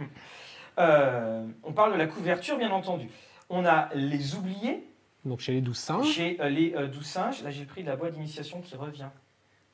Euh, 0.80 1.46
on 1.64 1.72
parle 1.74 1.94
de 1.94 1.98
la 1.98 2.08
couverture, 2.08 2.58
bien 2.58 2.72
entendu. 2.72 3.10
On 3.50 3.66
a 3.66 3.90
les 3.94 4.36
oubliés 4.36 4.86
Donc 5.24 5.40
chez 5.40 5.54
les 5.54 5.62
12 5.62 5.78
singes. 5.78 6.08
chez 6.12 6.38
euh, 6.42 6.50
les 6.50 6.74
euh, 6.76 6.88
12 6.88 7.06
singes. 7.06 7.44
Là, 7.44 7.50
j'ai 7.52 7.62
le 7.62 7.68
prix 7.68 7.84
de 7.84 7.90
la 7.90 7.96
boîte 7.96 8.14
d'initiation 8.14 8.60
qui 8.62 8.76
revient. 8.76 9.08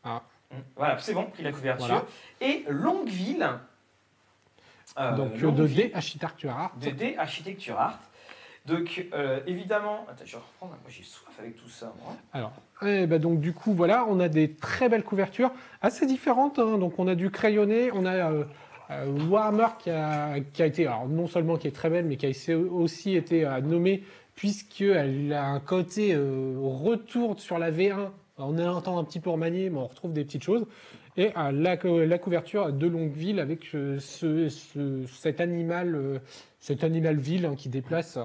Ah. 0.04 0.22
Voilà, 0.76 0.98
c'est 1.00 1.14
bon, 1.14 1.26
prix 1.26 1.44
de 1.44 1.48
la 1.48 1.54
couverture. 1.54 1.88
Voilà. 1.88 2.06
Et 2.42 2.66
Longueville. 2.70 3.50
euh, 5.00 5.16
Donc 5.16 5.32
euh, 5.34 5.38
de 5.38 5.42
Longueville, 5.42 5.76
D 5.90 5.92
Architecture 5.94 6.52
Art. 6.52 6.72
de 6.82 6.90
D 6.90 7.16
Architecture 7.18 7.80
Art. 7.80 8.00
Donc, 8.66 9.08
euh, 9.14 9.40
évidemment. 9.48 10.06
Attends, 10.10 10.24
je 10.26 10.34
vais 10.34 10.38
reprendre. 10.42 10.74
Moi, 10.84 10.90
j'ai 10.90 11.04
soif 11.04 11.34
avec 11.40 11.56
tout 11.56 11.68
ça, 11.70 11.94
moi. 12.04 12.16
Alors, 12.32 12.52
eh 12.84 13.08
ben 13.08 13.20
donc 13.20 13.40
du 13.40 13.54
coup, 13.54 13.74
voilà, 13.74 14.06
on 14.08 14.20
a 14.20 14.28
des 14.30 14.52
très 14.54 14.88
belles 14.88 15.04
couvertures, 15.04 15.52
assez 15.82 16.06
différentes. 16.06 16.60
hein. 16.60 16.78
Donc, 16.78 17.00
on 17.00 17.08
a 17.08 17.16
du 17.16 17.32
crayonné, 17.32 17.90
on 17.92 18.06
a 18.06 18.32
euh, 18.32 18.44
euh, 18.92 19.06
Warhammer 19.30 19.68
qui 19.80 19.90
a, 19.90 20.40
qui 20.54 20.62
a 20.62 20.68
été, 20.68 20.86
alors 20.86 21.08
non 21.08 21.28
seulement 21.28 21.58
qui 21.58 21.68
est 21.68 21.76
très 21.76 21.90
belle, 21.90 22.06
mais 22.06 22.18
qui 22.18 22.28
a 22.28 22.56
aussi 22.58 23.16
été 23.16 23.50
nommée 23.64 24.04
puisqu'elle 24.36 25.34
a 25.34 25.46
un 25.46 25.60
côté 25.60 26.16
retour 26.16 27.40
sur 27.40 27.58
la 27.60 27.72
V1. 27.72 28.10
On 28.42 28.58
entend 28.60 28.98
un 28.98 29.04
petit 29.04 29.20
peu 29.20 29.30
remanié, 29.30 29.70
mais 29.70 29.78
on 29.80 29.88
retrouve 29.88 30.14
des 30.14 30.24
petites 30.24 30.44
choses. 30.44 30.66
Et 31.18 31.32
euh, 31.38 31.52
la, 31.52 31.78
co- 31.78 32.04
la 32.06 32.18
couverture 32.18 32.72
de 32.72 32.88
Longueville 32.88 33.40
avec 33.40 33.74
euh, 33.76 34.00
ce, 34.00 34.48
ce- 34.50 35.06
cet 35.08 35.42
animal, 35.42 35.96
euh, 35.96 36.20
cet 36.60 36.84
animal 36.84 37.18
ville 37.18 37.46
hein, 37.46 37.56
qui 37.56 37.70
déplace. 37.70 38.18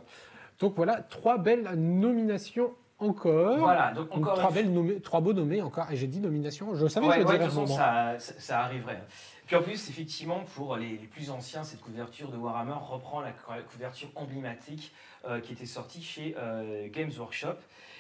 Donc 0.61 0.75
voilà, 0.77 1.03
trois 1.03 1.39
belles 1.39 1.69
nominations 1.77 2.73
encore. 2.99 3.59
Voilà, 3.59 3.93
donc 3.93 4.09
Donc, 4.11 4.19
encore 4.19 4.39
trois, 4.39 4.53
belles 4.53 4.73
nommées, 4.73 5.01
trois 5.01 5.21
beaux 5.21 5.33
nommés 5.35 5.61
encore. 5.63 5.91
Et 5.91 5.97
j'ai 5.97 6.07
dit 6.07 6.21
nomination. 6.21 6.75
Je 6.75 6.87
savais 6.87 7.07
Ouais, 7.07 7.19
que 7.23 7.25
ouais, 7.29 7.39
de 7.39 7.45
toute 7.45 7.53
façon, 7.53 7.67
ça, 7.67 8.15
ça, 8.19 8.35
ça 8.39 8.61
arriverait. 8.61 9.03
Puis 9.47 9.55
en 9.57 9.63
plus, 9.63 9.91
effectivement, 9.91 10.41
pour 10.55 10.77
les, 10.77 10.91
les 10.97 11.07
plus 11.07 11.31
anciens, 11.31 11.63
cette 11.63 11.81
couverture 11.81 12.31
de 12.31 12.37
Warhammer 12.37 12.75
reprend 12.89 13.21
la, 13.21 13.29
la 13.55 13.63
couverture 13.63 14.09
emblématique 14.17 14.93
euh, 15.29 15.41
qui 15.41 15.53
était 15.53 15.67
sortie 15.67 16.03
chez 16.03 16.35
euh, 16.39 16.89
Games 16.91 17.13
Workshop. 17.19 17.57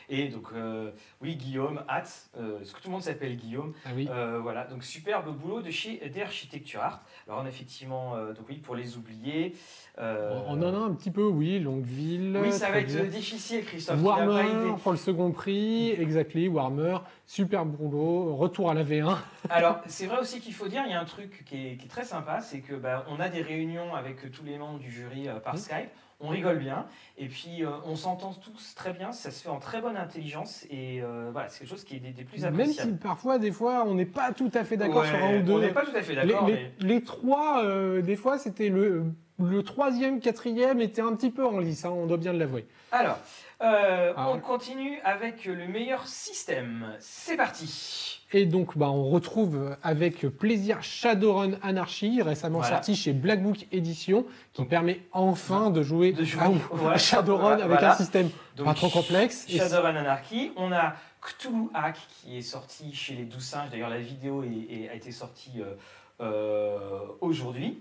Et 0.08 0.28
donc, 0.28 0.46
euh, 0.54 0.90
oui, 1.20 1.36
Guillaume, 1.36 1.82
Hatz, 1.88 2.30
euh, 2.38 2.58
parce 2.58 2.72
que 2.72 2.80
tout 2.80 2.88
le 2.88 2.92
monde 2.92 3.02
s'appelle 3.02 3.36
Guillaume. 3.36 3.72
Ah 3.84 3.90
oui. 3.94 4.08
Euh, 4.10 4.38
voilà, 4.40 4.64
donc 4.64 4.84
superbe 4.84 5.34
boulot 5.36 5.62
de 5.62 5.70
chez 5.70 5.96
d'Architecture 6.08 6.80
Art. 6.80 7.02
Alors, 7.26 7.40
on 7.42 7.46
a 7.46 7.48
effectivement, 7.48 8.14
euh, 8.14 8.32
donc 8.32 8.46
oui, 8.48 8.56
pour 8.58 8.76
les 8.76 8.96
oublier. 8.96 9.54
On 9.98 10.62
en 10.62 10.74
a 10.74 10.78
un 10.78 10.92
petit 10.94 11.10
peu, 11.10 11.24
oui, 11.24 11.58
Longueville. 11.58 12.38
Oui, 12.40 12.52
ça 12.52 12.70
va 12.70 12.78
être 12.78 12.86
bien. 12.86 13.04
difficile, 13.04 13.64
Christophe. 13.64 14.00
Warmer 14.02 14.74
pour 14.82 14.92
le 14.92 14.98
second 14.98 15.32
prix, 15.32 15.90
exactly, 15.90 16.48
Warmer, 16.48 16.98
super 17.26 17.64
boulot, 17.64 18.36
retour 18.36 18.70
à 18.70 18.74
la 18.74 18.84
V1. 18.84 19.16
Alors, 19.50 19.80
c'est 19.86 20.06
vrai 20.06 20.18
aussi 20.20 20.40
qu'il 20.40 20.54
faut 20.54 20.68
dire, 20.68 20.82
il 20.86 20.90
y 20.92 20.94
a 20.94 21.00
un 21.00 21.04
truc 21.04 21.44
qui 21.46 21.66
est, 21.72 21.76
qui 21.76 21.86
est 21.86 21.88
très 21.90 22.04
sympa, 22.04 22.40
c'est 22.40 22.60
que 22.60 22.74
bah, 22.74 23.04
on 23.08 23.18
a 23.20 23.28
des 23.28 23.42
réunions 23.42 23.94
avec 23.94 24.30
tous 24.30 24.44
les 24.44 24.58
membres 24.58 24.78
du 24.78 24.90
jury 24.90 25.28
par 25.42 25.54
Mhm. 25.54 25.60
Skype. 25.60 25.90
On 26.18 26.28
rigole 26.28 26.58
bien 26.58 26.86
et 27.18 27.26
puis 27.28 27.62
euh, 27.62 27.68
on 27.84 27.94
s'entend 27.94 28.32
tous 28.32 28.74
très 28.74 28.94
bien. 28.94 29.12
Ça 29.12 29.30
se 29.30 29.42
fait 29.42 29.50
en 29.50 29.58
très 29.58 29.82
bonne 29.82 29.98
intelligence 29.98 30.64
et 30.70 31.02
euh, 31.02 31.28
voilà, 31.30 31.50
c'est 31.50 31.58
quelque 31.60 31.68
chose 31.68 31.84
qui 31.84 31.96
est 31.96 32.00
des, 32.00 32.12
des 32.12 32.24
plus 32.24 32.40
Même 32.42 32.54
appréciables. 32.54 32.92
si 32.92 32.96
parfois, 32.96 33.38
des 33.38 33.52
fois, 33.52 33.84
on 33.86 33.94
n'est 33.94 34.06
pas 34.06 34.32
tout 34.32 34.50
à 34.54 34.64
fait 34.64 34.78
d'accord 34.78 35.02
Ouais, 35.02 35.08
sur 35.08 35.22
un 35.22 35.38
ou 35.38 35.42
deux. 35.42 35.52
On 35.52 35.58
n'est 35.58 35.72
pas 35.74 35.84
tout 35.84 35.94
à 35.94 36.02
fait 36.02 36.14
les, 36.14 36.26
d'accord. 36.26 36.46
les- 36.48 36.54
mais- 36.54 36.72
les 36.80 37.02
trois, 37.02 37.62
euh, 37.64 38.00
des 38.00 38.16
fois, 38.16 38.38
c'était 38.38 38.70
le, 38.70 39.04
le 39.38 39.62
troisième, 39.62 40.20
quatrième 40.20 40.80
était 40.80 41.02
un 41.02 41.14
petit 41.14 41.30
peu 41.30 41.44
en 41.46 41.58
lice, 41.58 41.84
hein, 41.84 41.90
on 41.90 42.06
doit 42.06 42.16
bien 42.16 42.32
l'avouer. 42.32 42.66
Alors, 42.92 43.18
euh, 43.62 44.12
Ah. 44.16 44.30
on 44.30 44.38
continue 44.40 44.98
avec 45.04 45.44
le 45.44 45.66
meilleur 45.68 46.06
système. 46.06 46.86
C'est 47.00 47.36
parti. 47.36 48.20
Et 48.32 48.46
donc, 48.46 48.76
bah, 48.78 48.88
on 48.90 49.08
retrouve 49.10 49.76
avec 49.82 50.20
plaisir 50.28 50.82
Shadowrun 50.82 51.52
Anarchy, 51.62 52.22
récemment 52.22 52.58
Voilà. 52.60 52.76
sorti 52.76 52.96
chez 52.96 53.12
Black 53.12 53.42
Book 53.42 53.66
Edition, 53.72 54.24
qui 54.52 54.62
Donc- 54.62 54.70
permet 54.70 55.00
enfin 55.12 55.70
de 55.70 55.82
jouer, 55.82 56.12
De 56.12 56.24
jouer, 56.24 56.42
à 56.42 56.48
voilà. 56.72 56.98
Shadowrun 56.98 57.58
avec 57.60 57.82
un 57.82 57.94
système 57.94 58.30
Donc, 58.56 58.66
pas 58.66 58.74
trop 58.74 58.88
complexe. 58.88 59.46
Shadowrun 59.48 59.96
Anarchy. 59.96 60.52
On 60.56 60.72
a 60.72 60.94
Cthulhu 61.20 61.68
Hack 61.74 61.98
qui 62.22 62.38
est 62.38 62.42
sorti 62.42 62.94
chez 62.94 63.14
les 63.14 63.24
Douze 63.24 63.42
Singes. 63.44 63.70
D'ailleurs, 63.70 63.90
la 63.90 63.98
vidéo 63.98 64.44
est- 64.44 64.72
est- 64.74 64.88
a 64.88 64.94
été 64.94 65.10
sortie 65.12 65.60
euh, 65.60 65.74
euh, 66.20 66.78
aujourd'hui. 67.20 67.78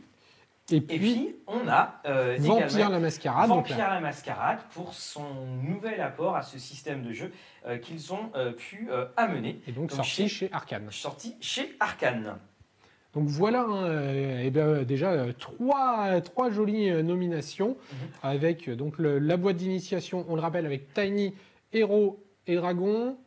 Et 0.72 0.78
Et 0.78 0.82
puis, 0.82 1.36
on 1.46 1.68
a 1.68 2.02
euh, 2.08 2.38
Vampire 2.40 2.90
la 2.90 3.00
Mascarade. 3.00 3.48
donc 3.50 3.58
Vampire 3.68 3.78
là, 3.78 3.94
la 3.96 4.00
Mascarade 4.00 4.58
pour 4.74 4.96
son 4.96 5.24
nouvel 5.64 6.02
apport 6.02 6.36
à 6.36 6.42
ce 6.42 6.58
système 6.58 7.04
de 7.04 7.12
jeu 7.14 7.32
euh, 7.68 7.78
qu'ils 7.78 8.14
ont 8.14 8.32
euh, 8.36 8.52
pu 8.52 8.90
amener. 9.16 9.60
et 9.68 9.72
donc 9.72 9.90
donc 9.90 9.92
sorti 9.92 10.28
chez- 10.28 10.48
chez 10.48 10.50
Arkane. 10.52 10.88
Sorti 10.90 11.36
chez 11.40 11.76
Arkane. 11.80 12.38
Donc 13.14 13.28
voilà, 13.28 13.62
hein, 13.62 14.50
ben, 14.50 14.84
déjà 14.84 15.32
trois, 15.38 16.20
trois 16.22 16.50
jolies 16.50 16.92
nominations 17.04 17.78
Mhm. 17.92 17.98
avec 18.24 18.70
donc 18.72 18.98
le- 18.98 19.20
la 19.20 19.38
boîte 19.38 19.58
d'initiation, 19.58 20.26
on 20.28 20.36
le 20.36 20.42
rappelle, 20.42 20.66
avec 20.66 20.94
Tiny, 20.94 21.34
Héros 21.74 22.26
et 22.48 22.56
Dragon 22.56 23.18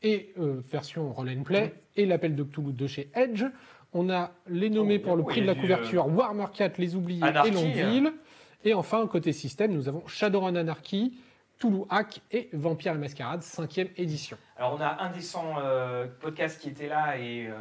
et 0.00 0.32
version 0.36 1.12
Roll 1.12 1.30
and 1.30 1.42
Play 1.42 1.64
Mhm. 1.64 1.70
et 1.96 2.06
l'appel 2.06 2.36
de 2.36 2.44
Cthulhu 2.44 2.72
de 2.72 2.86
chez 2.86 3.10
Edge. 3.14 3.44
On 3.94 4.10
a 4.10 4.32
les 4.48 4.70
nommés 4.70 4.98
Oh, 5.00 5.04
pour 5.06 5.16
le 5.16 5.22
prix 5.22 5.40
de 5.40 5.46
la 5.46 5.54
couverture 5.54 6.06
Warhammer 6.08 6.46
4, 6.52 6.78
Les 6.78 6.96
Oubliés 6.96 7.22
Anarchy, 7.22 7.48
et 7.50 7.52
Longueville. 7.52 8.12
Et 8.64 8.74
enfin, 8.74 9.06
côté 9.06 9.32
système, 9.32 9.72
nous 9.72 9.88
avons 9.88 10.04
Shadowrun 10.06 10.56
Anarchy, 10.56 11.16
Toulouse 11.58 11.86
Hack 11.90 12.20
et 12.32 12.48
Vampire 12.52 12.92
la 12.94 12.98
Mascarade, 12.98 13.42
cinquième 13.42 13.88
édition. 13.96 14.36
Alors, 14.56 14.76
on 14.78 14.82
a 14.82 15.00
un 15.02 15.10
des 15.10 15.20
100 15.20 15.54
euh, 15.62 16.06
podcasts 16.20 16.60
qui 16.60 16.68
était 16.70 16.88
là 16.88 17.16
et. 17.18 17.46
Euh, 17.46 17.52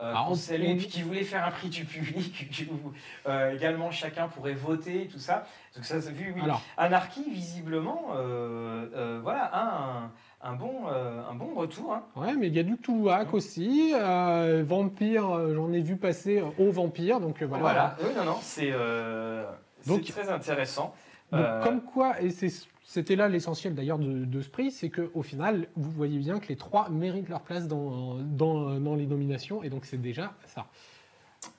euh, 0.00 0.12
Ah, 0.16 0.26
on- 0.28 0.34
et 0.34 0.76
puis 0.76 0.88
qui 0.88 1.02
voulait 1.02 1.22
faire 1.22 1.46
un 1.46 1.50
prix 1.52 1.68
du 1.68 1.84
public, 1.84 2.66
où, 2.70 2.92
euh, 3.28 3.52
également 3.54 3.90
chacun 3.92 4.26
pourrait 4.26 4.54
voter, 4.54 5.06
tout 5.06 5.18
ça. 5.20 5.46
Donc 5.76 5.84
ça, 5.84 5.98
vu, 5.98 6.32
oui. 6.34 6.40
Alors, 6.42 6.62
Anarchy, 6.76 7.24
visiblement, 7.30 8.06
euh, 8.16 8.86
euh, 8.94 9.20
voilà, 9.22 9.50
un, 9.54 10.10
un 10.44 10.54
bon, 10.54 10.72
euh, 10.88 11.22
un 11.30 11.34
bon 11.34 11.54
retour. 11.54 11.94
hein. 11.94 12.02
Ouais, 12.16 12.34
mais 12.34 12.48
il 12.48 12.54
y 12.54 12.58
a 12.58 12.62
du 12.62 12.76
Cthulhu 12.76 13.08
Hack 13.08 13.32
aussi. 13.34 13.92
euh, 13.94 14.62
Vampire, 14.66 15.30
euh, 15.30 15.54
j'en 15.54 15.72
ai 15.72 15.80
vu 15.80 15.96
passer 15.96 16.42
au 16.58 16.70
Vampire, 16.70 17.18
donc 17.20 17.42
voilà. 17.42 17.62
Voilà. 17.62 17.96
Oui, 18.02 18.10
non, 18.16 18.24
non, 18.24 18.36
c'est 18.40 18.72
très 20.12 20.28
intéressant. 20.30 20.94
Donc, 21.32 21.40
comme 21.62 21.80
quoi, 21.82 22.20
et 22.22 22.28
c'était 22.84 23.16
là 23.16 23.28
l'essentiel 23.28 23.74
d'ailleurs 23.74 23.98
de, 23.98 24.24
de 24.24 24.40
ce 24.40 24.48
prix, 24.48 24.70
c'est 24.70 24.90
qu'au 24.90 25.22
final, 25.22 25.66
vous 25.74 25.90
voyez 25.90 26.18
bien 26.18 26.38
que 26.38 26.46
les 26.48 26.56
trois 26.56 26.88
méritent 26.90 27.28
leur 27.28 27.40
place 27.40 27.66
dans, 27.66 28.14
dans, 28.18 28.78
dans 28.78 28.94
les 28.94 29.06
nominations, 29.06 29.62
et 29.64 29.70
donc 29.70 29.84
c'est 29.86 30.00
déjà 30.00 30.34
ça. 30.46 30.66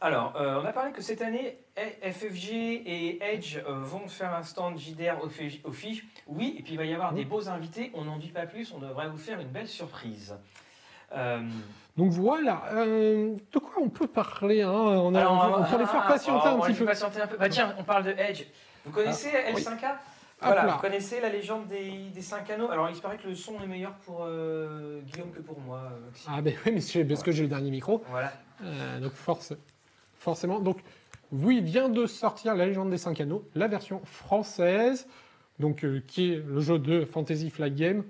Alors, 0.01 0.33
euh, 0.35 0.61
on 0.61 0.65
a 0.65 0.73
parlé 0.73 0.91
que 0.91 1.01
cette 1.01 1.21
année, 1.21 1.57
FFG 1.75 2.51
et 2.85 3.19
Edge 3.23 3.57
euh, 3.57 3.79
vont 3.79 4.07
faire 4.07 4.33
un 4.33 4.43
stand 4.43 4.77
JDR 4.77 5.17
au 5.23 5.29
Fige. 5.29 6.05
Oui, 6.27 6.55
et 6.59 6.63
puis 6.63 6.73
il 6.73 6.77
va 6.77 6.85
y 6.85 6.93
avoir 6.93 7.13
des 7.13 7.25
beaux 7.25 7.49
invités. 7.49 7.91
On 7.93 8.03
n'en 8.03 8.17
dit 8.17 8.29
pas 8.29 8.45
plus, 8.45 8.73
on 8.73 8.79
devrait 8.79 9.07
vous 9.07 9.17
faire 9.17 9.39
une 9.39 9.47
belle 9.47 9.67
surprise. 9.67 10.35
Euh, 11.13 11.39
Donc 11.97 12.11
voilà, 12.11 12.63
euh, 12.73 13.35
de 13.51 13.59
quoi 13.59 13.81
on 13.81 13.89
peut 13.89 14.07
parler 14.07 14.63
hein? 14.63 14.71
On, 14.71 15.15
a, 15.15 15.19
alors, 15.21 15.33
on, 15.33 15.61
va- 15.61 15.67
peut 15.67 15.77
les 15.79 15.85
faire 15.85 16.03
ah, 16.05 16.11
patienter 16.11 16.49
oh, 16.51 16.61
un 16.63 16.67
petit 16.67 16.77
peu. 16.77 16.85
patienter 16.85 17.21
un 17.21 17.27
peu. 17.27 17.37
Bah 17.37 17.47
tiens, 17.47 17.73
on 17.77 17.83
parle 17.83 18.03
de 18.03 18.11
Edge. 18.11 18.43
Vous 18.85 18.91
connaissez 18.91 19.29
oui. 19.53 19.61
L5A 19.61 19.91
Hop 20.41 20.47
Voilà, 20.47 20.65
là. 20.65 20.73
vous 20.73 20.79
connaissez 20.79 21.21
la 21.21 21.29
légende 21.29 21.67
des, 21.67 22.09
des 22.13 22.21
5 22.21 22.49
anneaux? 22.49 22.69
Alors, 22.69 22.89
il 22.89 22.95
se 22.95 23.01
paraît 23.01 23.17
que 23.17 23.27
le 23.27 23.35
son 23.35 23.53
est 23.63 23.67
meilleur 23.67 23.93
pour 24.05 24.25
euh, 24.25 24.99
Guillaume 25.01 25.31
que 25.31 25.41
pour 25.41 25.59
moi. 25.61 25.83
Maxime. 26.05 26.31
Ah 26.35 26.41
ben 26.41 26.53
oui, 26.65 26.73
mais 26.95 27.05
parce 27.05 27.23
que 27.23 27.31
j'ai 27.31 27.43
le 27.43 27.49
dernier 27.49 27.71
micro, 27.71 28.03
Voilà. 28.09 28.33
Donc 28.99 29.13
force, 29.13 29.53
forcément. 30.25 30.59
Donc 30.59 30.79
oui, 31.31 31.61
vient 31.61 31.87
de 31.89 32.05
sortir 32.05 32.53
La 32.55 32.65
Légende 32.65 32.89
des 32.89 32.97
Cinq 32.97 33.21
Anneaux, 33.21 33.47
la 33.55 33.67
version 33.67 34.01
française, 34.03 35.07
donc 35.59 35.85
euh, 35.85 36.01
qui 36.05 36.33
est 36.33 36.43
le 36.45 36.59
jeu 36.59 36.77
de 36.79 37.05
Fantasy 37.05 37.49
Flight 37.49 37.75
Game, 37.75 38.03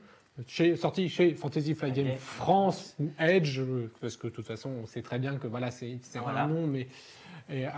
chez, 0.48 0.75
sorti 0.75 1.07
chez 1.10 1.34
Fantasy 1.34 1.75
Flight 1.75 1.93
Game. 1.93 2.15
France 2.17 2.95
ou 3.00 3.10
Edge, 3.19 3.60
euh, 3.60 3.91
parce 4.01 4.17
que 4.17 4.27
de 4.27 4.34
toute 4.34 4.45
façon, 4.48 4.69
on 4.84 4.86
sait 4.88 5.01
très 5.01 5.19
bien 5.19 5.38
que 5.38 5.48
voilà, 5.48 5.69
c'est 5.72 5.98
Voilà. 6.15 6.43
un 6.43 6.48
nom, 6.48 6.65
mais 6.67 6.88
et, 7.48 7.67
euh, 7.67 7.69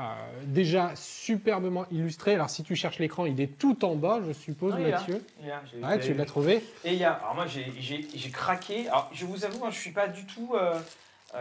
déjà 0.46 0.94
superbement 0.96 1.86
illustré. 1.92 2.34
Alors 2.36 2.50
si 2.50 2.64
tu 2.64 2.76
cherches 2.76 3.00
l'écran, 3.00 3.26
il 3.26 3.40
est 3.42 3.58
tout 3.60 3.84
en 3.84 3.96
bas, 3.96 4.22
je 4.26 4.32
suppose, 4.32 4.74
là. 4.80 4.90
Mathieu. 4.92 5.22
Là, 5.46 5.62
Ah, 5.84 5.98
tu 5.98 6.14
l'as 6.14 6.26
trouvé 6.26 6.64
Et 6.86 6.94
il 6.94 7.00
y 7.00 7.04
a, 7.04 7.12
alors 7.14 7.36
moi 7.36 7.46
j'ai- 7.48 8.32
craqué. 8.32 8.88
Alors 8.88 9.10
je 9.14 9.26
vous 9.26 9.44
avoue, 9.46 9.60
moi, 9.60 9.70
je 9.70 9.78
suis 9.80 9.92
pas 9.92 10.08
du 10.08 10.26
tout, 10.26 10.54
euh, 10.56 10.80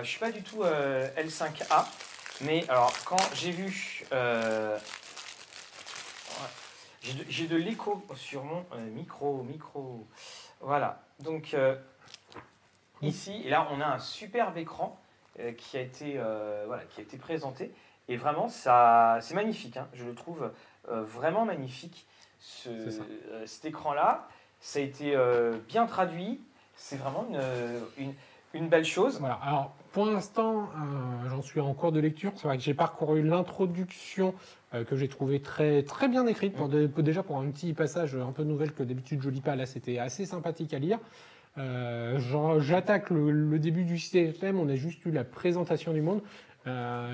je 0.02 0.06
suis 0.08 0.18
pas 0.18 0.32
du 0.32 0.42
tout 0.42 0.62
euh, 0.64 1.08
L5A, 1.16 1.86
mais 2.43 2.69
alors 2.69 2.93
quand 3.05 3.16
j'ai 3.35 3.50
vu, 3.50 4.05
euh, 4.12 4.78
j'ai 7.28 7.47
de, 7.47 7.57
l'écho 7.57 8.05
sur 8.14 8.45
mon 8.45 8.64
euh, 8.73 8.90
micro, 8.90 9.43
micro, 9.43 10.07
voilà. 10.61 11.00
Donc 11.21 11.55
euh, 11.55 11.76
ici 13.00 13.43
et 13.45 13.49
là 13.50 13.66
on 13.71 13.81
a 13.81 13.87
un 13.87 13.99
superbe 13.99 14.57
écran 14.59 15.00
qui 15.59 15.76
a 15.76 15.81
été, 15.83 16.19
voilà, 16.66 16.85
qui 16.85 17.00
a 17.00 17.02
été 17.02 17.19
présenté 17.19 17.71
et 18.09 18.16
vraiment 18.16 18.49
ça, 18.49 19.19
c'est 19.21 19.35
magnifique. 19.35 19.76
hein. 19.76 19.87
je 19.93 20.05
le 20.05 20.14
trouve 20.14 20.50
vraiment 20.88 21.45
magnifique. 21.45 22.07
Ce, 22.40 22.71
cet 23.45 23.66
écran-là, 23.66 24.28
ça 24.61 24.78
a 24.78 24.83
été 24.83 25.14
bien 25.69 25.85
traduit. 25.87 26.40
C'est 26.75 26.97
vraiment 26.97 27.26
une, 27.28 27.43
une, 27.99 28.14
une 28.55 28.69
belle 28.69 28.85
chose. 28.85 29.19
Voilà. 29.21 29.38
Alors, 29.43 29.75
pour 29.96 30.04
l'instant, 30.04 30.68
euh, 30.74 31.30
j'en 31.30 31.40
suis 31.40 31.58
en 31.58 31.72
cours 31.72 31.90
de 31.90 32.00
lecture. 32.00 32.30
C'est 32.36 32.46
vrai 32.46 32.58
que 32.58 32.62
j'ai 32.62 32.74
parcouru 32.74 33.22
l'introduction 33.22 34.34
euh, 34.74 34.84
que 34.84 34.94
j'ai 34.94 35.08
trouvé 35.08 35.40
très, 35.40 35.84
très 35.84 36.06
bien 36.06 36.26
écrite. 36.26 36.54
Pour 36.54 36.68
déjà 36.68 37.22
pour 37.22 37.38
un 37.38 37.50
petit 37.50 37.72
passage 37.72 38.14
un 38.14 38.30
peu 38.30 38.42
nouvelle 38.42 38.72
que 38.72 38.82
d'habitude 38.82 39.22
je 39.22 39.30
lis 39.30 39.40
pas. 39.40 39.56
Là, 39.56 39.64
c'était 39.64 39.98
assez 39.98 40.26
sympathique 40.26 40.74
à 40.74 40.78
lire. 40.78 40.98
Euh, 41.56 42.18
J'attaque 42.60 43.08
le, 43.08 43.30
le 43.30 43.58
début 43.58 43.84
du 43.84 43.96
système. 43.96 44.60
On 44.60 44.68
a 44.68 44.74
juste 44.74 45.02
eu 45.06 45.10
la 45.10 45.24
présentation 45.24 45.94
du 45.94 46.02
monde. 46.02 46.20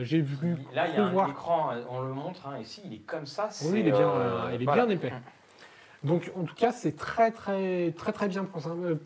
J'ai 0.01 0.21
vu 0.21 0.57
Là, 0.75 0.89
il 0.89 0.97
y 0.97 0.99
a 0.99 1.05
un 1.05 1.29
écran, 1.29 1.71
on 1.89 2.01
le 2.01 2.13
montre, 2.13 2.49
hein, 2.49 2.59
ici, 2.61 2.83
il 2.85 2.95
est 2.95 3.07
comme 3.07 3.27
ça. 3.27 3.51
Oui, 3.67 3.79
il 3.79 3.87
est 3.87 3.93
bien, 3.93 4.51
il 4.55 4.61
est 4.61 4.65
voilà. 4.65 4.87
bien 4.87 4.95
épais. 4.97 5.13
Donc, 6.03 6.33
en 6.35 6.43
tout 6.43 6.57
cas, 6.57 6.73
c'est 6.73 6.97
très, 6.97 7.31
très, 7.31 7.93
très, 7.93 8.11
très 8.11 8.27
bien 8.27 8.43
pour, 8.43 8.61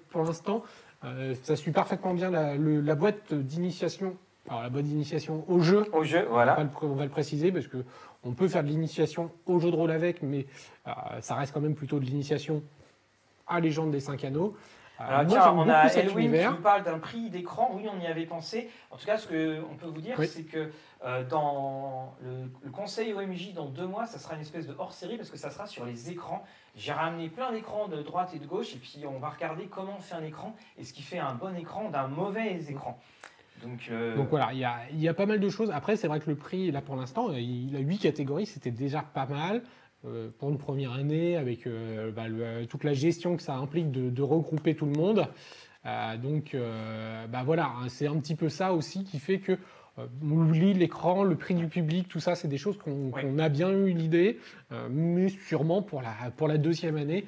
pour 0.09 0.23
l'instant. 0.23 0.62
Euh, 1.07 1.35
ça 1.43 1.57
suit 1.57 1.71
parfaitement 1.71 2.15
bien 2.15 2.31
la, 2.31 2.57
le- 2.57 2.81
la 2.81 2.95
boîte 2.95 3.33
d'initiation. 3.33 4.17
Alors, 4.49 4.63
la 4.63 4.69
boîte 4.71 4.85
d'initiation 4.85 5.45
au 5.49 5.61
jeu, 5.61 5.87
Au 5.93 6.05
jeu, 6.05 6.21
on, 6.31 6.35
va 6.37 6.45
voilà. 6.55 6.57
le, 6.63 6.69
on 6.87 6.95
va 6.95 7.05
le 7.05 7.11
préciser 7.11 7.51
parce 7.53 7.67
que 7.67 7.79
on 8.25 8.33
peut 8.33 8.49
faire 8.49 8.63
de 8.63 8.69
l'initiation 8.69 9.31
au 9.47 9.59
jeu 9.61 9.71
de 9.71 9.77
rôle 9.77 9.91
avec, 9.91 10.23
mais 10.23 10.47
euh, 10.87 10.91
ça 11.21 11.35
reste 11.37 11.53
quand 11.53 11.61
même 11.61 11.75
plutôt 11.75 11.99
de 12.01 12.05
l'initiation 12.05 12.63
à 13.47 13.61
Légende 13.61 13.91
des 13.93 14.01
Cinq 14.01 14.25
Anneaux. 14.25 14.57
Euh, 15.01 15.05
Alors 15.07 15.25
moi, 15.25 15.39
tiens, 15.43 15.53
on 15.53 15.69
a 15.69 15.87
Elwin 15.93 16.33
qui 16.33 16.45
nous 16.57 16.63
parle 16.63 16.83
d'un 16.83 16.99
prix 16.99 17.29
d'écran. 17.29 17.71
Oui, 17.75 17.87
on 17.95 18.01
y 18.01 18.07
avait 18.07 18.25
pensé. 18.25 18.71
En 18.91 18.97
tout 18.97 19.05
cas, 19.07 19.19
ce 19.19 19.27
qu'on 19.29 19.77
peut 19.77 19.87
vous 19.87 20.01
dire, 20.01 20.17
Oui. 20.19 20.27
c'est 20.27 20.43
que 20.45 20.71
euh, 21.05 21.23
dans 21.25 22.15
le, 22.25 22.49
le 22.65 22.71
conseil 22.71 23.13
OMJ, 23.13 23.53
dans 23.53 23.67
deux 23.67 23.87
mois, 23.87 24.07
ça 24.07 24.19
sera 24.19 24.35
une 24.35 24.41
espèce 24.41 24.67
de 24.67 24.75
hors-série 24.79 25.17
parce 25.19 25.31
que 25.31 25.37
ça 25.39 25.51
sera 25.51 25.67
sur 25.67 25.85
les 25.85 26.11
écrans. 26.11 26.45
J'ai 26.76 26.92
ramené 26.92 27.28
plein 27.28 27.52
d'écrans 27.52 27.88
de 27.88 28.02
droite 28.02 28.33
et 28.35 28.38
de 28.38 28.47
gauche 28.47 28.75
et 28.75 28.78
puis 28.78 29.04
on 29.06 29.18
va 29.18 29.30
regarder 29.30 29.66
comment 29.66 29.99
fait 29.99 30.14
un 30.14 30.23
écran 30.23 30.54
et 30.78 30.85
ce 30.85 30.92
qui 30.92 31.02
fait 31.02 31.18
un 31.18 31.35
bon 31.35 31.56
écran 31.56 31.90
d'un 31.90 32.06
mauvais 32.06 32.61
écran. 32.68 32.99
Donc, 33.62 33.88
euh, 33.90 34.14
voilà, 34.28 34.50
il 34.52 35.00
y 35.00 35.09
a, 35.09 35.14
pas 35.14 35.25
mal 35.25 35.40
de 35.40 35.49
choses. 35.49 35.71
Après, 35.71 35.97
c'est 35.97 36.09
vrai 36.09 36.21
que 36.21 36.28
le 36.28 36.37
prix, 36.37 36.71
là 36.71 36.83
pour 36.83 36.95
l'instant, 36.97 37.33
il 37.33 37.75
a 37.75 37.78
huit 37.78 37.99
catégories, 37.99 38.45
c'était 38.45 38.71
déjà 38.71 39.00
pas 39.02 39.26
mal. 39.26 39.62
euh, 40.04 40.28
pour 40.38 40.50
une 40.50 40.59
première 40.59 40.92
année, 40.92 41.37
avec 41.37 41.66
euh, 41.66 42.12
bah, 42.12 42.25
toute 42.68 42.85
la 42.85 42.92
gestion 42.92 43.37
que 43.37 43.42
ça 43.42 43.56
implique 43.56 43.90
de, 43.90 44.23
regrouper 44.23 44.76
tout 44.76 44.87
le 44.87 44.92
monde. 44.92 45.26
Euh, 45.87 46.16
donc, 46.16 46.54
euh, 46.54 47.26
bah 47.28 47.42
voilà, 47.45 47.73
hein, 47.78 47.88
c'est 47.88 48.06
un 48.06 48.18
petit 48.18 48.35
peu 48.35 48.49
ça 48.49 48.73
aussi 48.73 49.04
qui 49.04 49.18
fait 49.18 49.38
que 49.38 49.59
euh, 49.99 50.07
on 50.23 50.31
oublie 50.31 50.75
l'écran, 50.75 51.23
le 51.25 51.37
prix 51.37 51.55
du 51.55 51.69
public, 51.69 52.09
tout 52.09 52.21
ça, 52.21 52.35
c'est 52.35 52.49
des 52.49 52.59
choses 52.59 52.76
qu'on 52.79 53.38
a 53.38 53.49
bien 53.49 53.71
eu 53.71 53.93
l'idée, 53.93 54.38
euh, 54.73 54.88
mais 54.91 55.29
sûrement 55.29 55.83
pour 55.83 56.03
la, 56.03 56.15
pour 56.37 56.49
la 56.49 56.59
deuxième 56.59 56.97
année. 56.97 57.25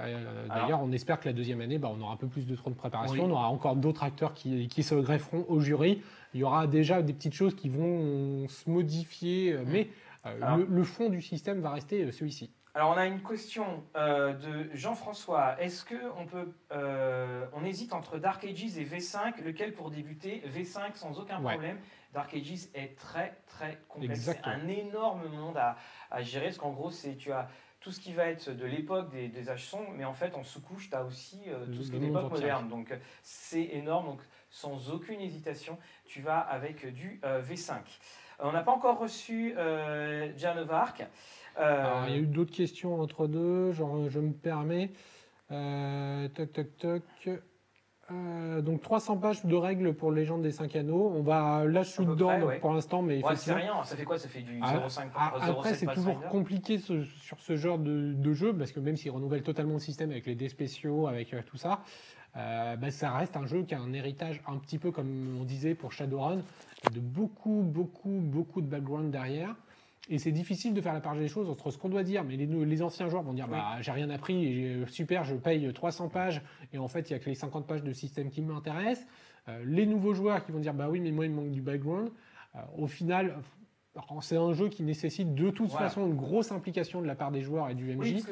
euh, 0.00 0.46
D'ailleurs, 0.48 0.82
on 0.82 0.90
espère 0.92 1.20
que 1.20 1.26
la 1.28 1.32
deuxième 1.32 1.60
année, 1.60 1.78
bah, 1.78 1.90
on 1.96 2.00
aura 2.00 2.12
un 2.14 2.16
peu 2.16 2.26
plus 2.26 2.46
de 2.46 2.56
temps 2.56 2.70
de 2.70 2.74
préparation, 2.76 3.24
Oui. 3.24 3.30
on 3.30 3.30
aura 3.32 3.48
encore 3.48 3.76
d'autres 3.76 4.02
acteurs 4.02 4.34
qui, 4.34 4.66
qui 4.68 4.82
se 4.82 4.94
grefferont 4.96 5.44
au 5.48 5.60
jury. 5.60 6.02
Il 6.34 6.40
y 6.40 6.44
aura 6.44 6.66
déjà 6.66 7.00
des 7.02 7.12
petites 7.12 7.34
choses 7.34 7.54
qui 7.54 7.68
vont 7.68 8.48
se 8.48 8.68
modifier, 8.68 9.52
euh, 9.52 9.62
mais 9.66 9.88
euh, 10.26 10.56
le, 10.58 10.66
le 10.68 10.82
fond 10.84 11.08
du 11.08 11.22
système 11.22 11.60
va 11.60 11.70
rester 11.70 12.02
euh, 12.04 12.10
celui-ci. 12.12 12.50
Alors, 12.74 12.90
on 12.94 12.98
a 12.98 13.06
une 13.06 13.22
question 13.22 13.64
euh, 13.96 14.34
de 14.34 14.68
Jean-François. 14.74 15.60
Est-ce 15.60 15.84
que 15.84 15.96
on 16.18 16.26
peut, 16.26 16.52
euh, 16.72 17.44
on 17.54 17.64
hésite 17.64 17.92
entre 17.92 18.18
Dark 18.18 18.44
Ages 18.44 18.76
et 18.78 18.84
V5, 18.84 19.42
lequel 19.44 19.72
pour 19.72 19.90
débuter? 19.90 20.42
V5 20.54 20.94
sans 20.94 21.18
aucun 21.18 21.40
Ouais. 21.42 21.56
Dark 22.12 22.32
Ages 22.34 22.68
est 22.74 22.96
très 22.96 23.38
très 23.46 23.78
complexe. 23.88 24.20
C'est 24.20 24.44
un 24.44 24.66
énorme 24.68 25.28
monde 25.28 25.56
à, 25.56 25.76
à 26.10 26.22
gérer, 26.22 26.46
parce 26.46 26.58
qu'en 26.58 26.72
gros, 26.72 26.90
c'est 26.90 27.16
tu 27.16 27.32
as 27.32 27.48
tout 27.80 27.92
ce 27.92 28.00
qui 28.00 28.12
va 28.12 28.26
être 28.26 28.50
de 28.50 28.64
l'époque 28.64 29.10
des, 29.10 29.28
des 29.28 29.50
âges 29.50 29.66
sombres, 29.66 29.90
mais 29.94 30.04
en 30.04 30.14
fait, 30.14 30.34
en 30.34 30.42
sous-couche, 30.42 30.90
tu 30.90 30.96
as 30.96 31.04
aussi 31.04 31.42
euh, 31.46 31.66
tout 31.66 31.82
ce 31.82 31.90
qui 31.90 31.96
est 31.96 32.16
entier. 32.16 32.28
moderne. 32.30 32.68
Donc, 32.68 32.92
c'est 33.22 33.62
énorme. 33.72 34.06
Donc, 34.06 34.20
sans 34.50 34.90
aucune 34.90 35.20
hésitation, 35.20 35.78
tu 36.04 36.20
vas 36.22 36.38
avec 36.40 36.92
du 36.92 37.20
euh, 37.24 37.40
V5. 37.42 37.72
Euh, 37.74 37.80
On 38.40 38.52
n'a 38.52 38.62
pas 38.62 38.72
encore 38.72 38.98
reçu 38.98 39.54
euh, 39.56 40.32
Jan 40.36 40.56
of 40.56 40.70
Arc. 40.70 41.04
Alors, 41.56 42.04
il 42.06 42.12
y 42.12 42.14
a 42.16 42.18
eu 42.18 42.26
d'autres 42.26 42.54
questions 42.54 43.00
entre 43.00 43.26
deux, 43.26 43.72
genre, 43.72 44.08
je 44.08 44.20
me 44.20 44.32
permets. 44.32 44.90
Toc, 45.48 46.52
toc, 46.52 46.76
toc. 46.78 47.02
Euh, 48.10 48.62
donc 48.62 48.80
300 48.80 49.18
pages 49.18 49.44
de 49.44 49.54
règles 49.54 49.92
pour 49.92 50.10
Légende 50.10 50.40
des 50.40 50.50
5 50.50 50.74
anneaux. 50.76 51.12
On 51.14 51.22
va 51.22 51.64
là 51.66 51.82
je 51.82 51.90
suis 51.90 52.06
dedans 52.06 52.28
près, 52.28 52.40
donc, 52.40 52.48
ouais. 52.48 52.58
pour 52.58 52.72
l'instant, 52.72 53.02
mais 53.02 53.22
Ouais, 53.22 53.36
c'est 53.36 53.52
rien, 53.52 53.84
ça 53.84 53.96
fait 53.96 54.04
quoi? 54.04 54.18
Ça 54.18 54.28
fait 54.28 54.40
du 54.40 54.58
Ah, 54.62 54.76
0,5 54.78 55.08
Ah, 55.14 55.32
0,7 55.36 55.50
Après, 55.50 55.74
c'est 55.74 55.86
toujours 55.86 56.20
compliqué 56.30 56.78
ce- 56.78 57.04
sur 57.04 57.38
ce 57.40 57.56
genre 57.56 57.78
de, 57.78 58.14
de 58.14 58.32
jeu, 58.32 58.54
parce 58.54 58.72
que 58.72 58.80
même 58.80 58.96
s'ils 58.96 59.10
renouvellent 59.10 59.42
totalement 59.42 59.74
le 59.74 59.78
système 59.78 60.10
avec 60.10 60.24
les 60.24 60.34
dés 60.34 60.48
spéciaux, 60.48 61.06
avec 61.06 61.34
euh, 61.34 61.42
tout 61.44 61.58
ça, 61.58 61.80
euh, 62.36 62.76
bah, 62.76 62.90
ça 62.90 63.10
reste 63.12 63.36
un 63.36 63.44
jeu 63.46 63.62
qui 63.64 63.74
a 63.74 63.80
un 63.80 63.92
héritage 63.92 64.40
un 64.46 64.56
petit 64.56 64.78
peu, 64.78 64.90
comme 64.90 65.36
on 65.38 65.44
disait 65.44 65.74
pour 65.74 65.92
Shadowrun, 65.92 66.38
de 66.94 67.00
beaucoup, 67.00 67.62
beaucoup, 67.62 68.08
beaucoup 68.22 68.62
de 68.62 68.66
background 68.68 69.10
derrière. 69.10 69.54
Et 70.10 70.18
c'est 70.18 70.32
difficile 70.32 70.72
de 70.74 70.80
faire 70.80 70.94
la 70.94 71.00
part 71.00 71.14
des 71.16 71.28
choses 71.28 71.50
entre 71.50 71.70
ce 71.70 71.76
qu'on 71.78 71.88
doit 71.90 72.02
dire, 72.02 72.24
mais 72.24 72.36
les, 72.36 72.46
les 72.46 72.82
anciens 72.82 73.08
joueurs 73.08 73.22
vont 73.22 73.34
dire 73.34 73.46
Oui. 73.50 73.56
bah, 73.58 73.76
j'ai 73.82 73.90
rien 73.92 74.08
appris, 74.10 74.46
et 74.46 74.54
j'ai- 74.80 74.86
super, 74.86 75.24
je 75.24 75.34
paye 75.34 75.70
300 75.72 76.08
pages, 76.08 76.40
et 76.72 76.78
en 76.78 76.88
fait, 76.88 77.10
il 77.10 77.12
y 77.12 77.16
a 77.16 77.18
que 77.18 77.28
les 77.28 77.34
50 77.34 77.66
pages 77.66 77.82
de 77.82 77.92
système 77.92 78.30
qui 78.30 78.40
m'intéressent. 78.40 79.06
Euh, 79.48 79.62
les 79.66 79.84
nouveaux 79.86 80.14
joueurs 80.14 80.44
qui 80.44 80.52
vont 80.52 80.60
dire 80.60 80.74
bah 80.74 80.88
oui, 80.90 81.00
mais 81.00 81.10
moi, 81.10 81.24
il 81.26 81.30
me 81.30 81.36
manque 81.36 81.50
du 81.50 81.60
background. 81.62 82.10
Euh, 82.56 82.58
au 82.78 82.86
final, 82.86 83.36
c'est 84.20 84.36
un 84.36 84.52
jeu 84.52 84.68
qui 84.68 84.82
nécessite 84.82 85.34
de 85.34 85.50
toute 85.50 85.70
Voilà. 85.70 85.88
façon 85.88 86.06
une 86.06 86.16
grosse 86.16 86.52
implication 86.52 87.00
de 87.02 87.06
la 87.06 87.14
part 87.14 87.30
des 87.30 87.42
joueurs 87.42 87.68
et 87.70 87.74
du 87.74 87.94
MJ. 87.94 87.98
Oui, 87.98 88.24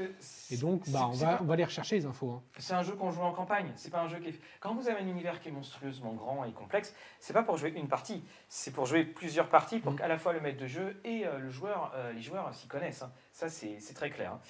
et 0.50 0.56
donc, 0.56 0.88
bah, 0.90 1.06
on, 1.08 1.12
va, 1.12 1.26
pas- 1.36 1.38
on 1.42 1.46
va 1.46 1.56
les 1.56 1.64
rechercher, 1.64 1.96
les 1.96 2.06
infos. 2.06 2.30
hein. 2.30 2.42
C'est 2.58 2.74
un 2.74 2.82
jeu 2.82 2.92
qu'on 2.94 3.10
joue 3.10 3.22
en 3.22 3.32
campagne, 3.32 3.72
c'est 3.76 3.90
pas 3.90 4.00
un 4.02 4.08
jeu 4.08 4.18
qui 4.18 4.28
est... 4.30 4.40
Quand 4.60 4.74
vous 4.74 4.88
avez 4.88 5.00
un 5.00 5.06
univers 5.08 5.40
qui 5.40 5.48
est 5.48 5.52
monstrueusement 5.52 6.12
grand 6.14 6.44
et 6.44 6.52
complexe, 6.52 6.94
c'est 7.20 7.32
pas 7.32 7.42
pour 7.42 7.56
jouer 7.56 7.72
une 7.76 7.88
partie, 7.88 8.22
c'est 8.48 8.72
pour 8.72 8.86
jouer 8.86 9.04
plusieurs 9.04 9.48
parties 9.48 9.78
pour 9.80 9.92
Mm. 9.92 9.96
qu'à 9.96 10.08
la 10.08 10.18
fois 10.18 10.32
le 10.32 10.40
maître 10.40 10.58
de 10.60 10.66
jeu 10.66 11.00
et 11.04 11.26
euh, 11.26 11.38
le 11.38 11.50
joueur, 11.50 11.92
euh, 11.94 12.12
les 12.12 12.20
joueurs 12.22 12.54
s'y 12.54 12.66
connaissent. 12.68 13.02
hein. 13.02 13.12
Ça, 13.32 13.48
c'est 13.48 13.78
très 13.94 14.10
clair. 14.10 14.32
hein. 14.32 14.40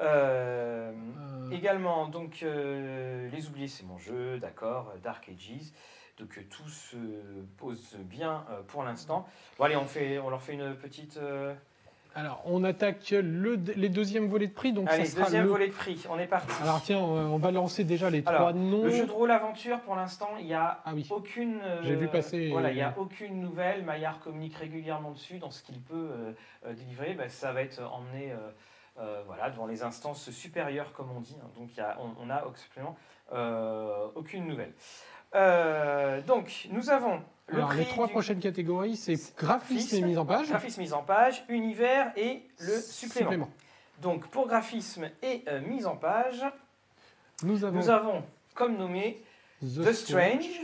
Euh, 0.00 0.92
Euh, 0.92 1.50
Également, 1.50 2.08
donc, 2.08 2.42
euh, 2.42 3.28
Les 3.30 3.46
Oubliés, 3.48 3.68
c'est 3.68 3.84
mon 3.84 3.98
jeu, 3.98 4.38
d'accord, 4.38 4.92
Dark 5.02 5.28
Ages. 5.28 5.72
Donc, 6.18 6.38
tout 6.50 6.68
se 6.68 6.96
pose 7.56 7.96
bien 8.00 8.44
euh, 8.50 8.62
pour 8.68 8.82
l'instant. 8.84 9.26
Bon, 9.58 9.64
allez, 9.64 9.76
on, 9.76 9.86
fait, 9.86 10.18
on 10.18 10.30
leur 10.30 10.42
fait 10.42 10.52
une 10.54 10.74
petite. 10.76 11.16
euh, 11.16 11.54
alors, 12.14 12.42
on 12.44 12.62
attaque 12.64 13.08
le, 13.10 13.54
les 13.74 13.88
deuxièmes 13.88 14.28
volets 14.28 14.46
de 14.46 14.52
prix. 14.52 14.74
Donc, 14.74 14.90
Allez, 14.90 15.06
ça 15.06 15.12
sera 15.12 15.24
deuxième 15.24 15.44
le- 15.44 15.48
volet 15.48 15.68
de 15.68 15.72
prix, 15.72 16.04
on 16.10 16.18
est 16.18 16.26
parti. 16.26 16.52
Alors, 16.62 16.82
tiens, 16.82 16.98
on 16.98 17.38
va 17.38 17.50
lancer 17.50 17.84
déjà 17.84 18.10
les 18.10 18.22
Alors, 18.26 18.40
trois 18.40 18.52
noms. 18.52 18.84
Le 18.84 18.90
jeu 18.90 19.06
de 19.06 19.10
rôle 19.10 19.30
aventure, 19.30 19.80
pour 19.80 19.96
l'instant, 19.96 20.28
il 20.38 20.46
y 20.46 20.52
a 20.52 20.82
Ah 20.84 20.92
oui. 20.94 21.06
aucune. 21.10 21.58
euh, 21.62 21.80
J'ai 21.82 21.96
vu 21.96 22.08
passer, 22.08 22.50
Voilà, 22.50 22.68
euh, 22.68 22.72
il 22.72 22.74
n'y 22.74 22.82
a 22.82 22.92
aucune 22.98 23.40
nouvelle. 23.40 23.82
Maillard 23.82 24.20
communique 24.20 24.56
régulièrement 24.56 25.12
dessus 25.12 25.38
dans 25.38 25.50
ce 25.50 25.62
qu'il 25.62 25.80
peut 25.80 26.10
euh, 26.66 26.74
délivrer. 26.74 27.14
Ben, 27.14 27.30
ça 27.30 27.52
va 27.54 27.62
être 27.62 27.80
emmené 27.82 28.34
voilà, 29.26 29.48
devant 29.48 29.66
les 29.66 29.82
instances 29.82 30.28
supérieures, 30.30 30.92
comme 30.92 31.10
on 31.16 31.20
dit. 31.20 31.36
hein. 31.42 31.48
Donc, 31.58 31.74
y 31.74 31.80
a- 31.80 31.96
on 32.20 32.26
n'a 32.26 32.44
absolument 32.44 32.94
aucune 34.14 34.46
nouvelle. 34.46 34.74
Euh, 35.34 36.20
donc, 36.22 36.68
nous 36.70 36.90
avons 36.90 37.22
le 37.48 37.56
Alors, 37.56 37.68
prix 37.70 37.78
les 37.78 37.84
trois 37.86 38.06
du 38.06 38.12
prochaines 38.12 38.40
catégories, 38.40 38.96
c'est 38.96 39.18
graphisme 39.36 39.96
et 39.96 40.02
mise 40.02 40.18
en 40.18 40.26
page. 40.26 40.48
graphisme 40.48 40.80
mise 40.80 40.92
en 40.92 41.02
page, 41.02 41.44
univers 41.48 42.12
et 42.16 42.42
le 42.60 42.80
supplément. 42.80 43.30
Supplément. 43.30 43.50
Donc, 44.00 44.26
pour 44.28 44.46
graphisme 44.46 45.08
et 45.22 45.42
euh, 45.48 45.60
mise 45.60 45.86
en 45.86 45.96
page, 45.96 46.44
Nous 47.42 47.64
avons 47.64 47.78
nous 47.78 47.90
avons 47.90 48.24
comme 48.54 48.76
nommé 48.76 49.22
The 49.62 49.92
Strange. 49.92 50.60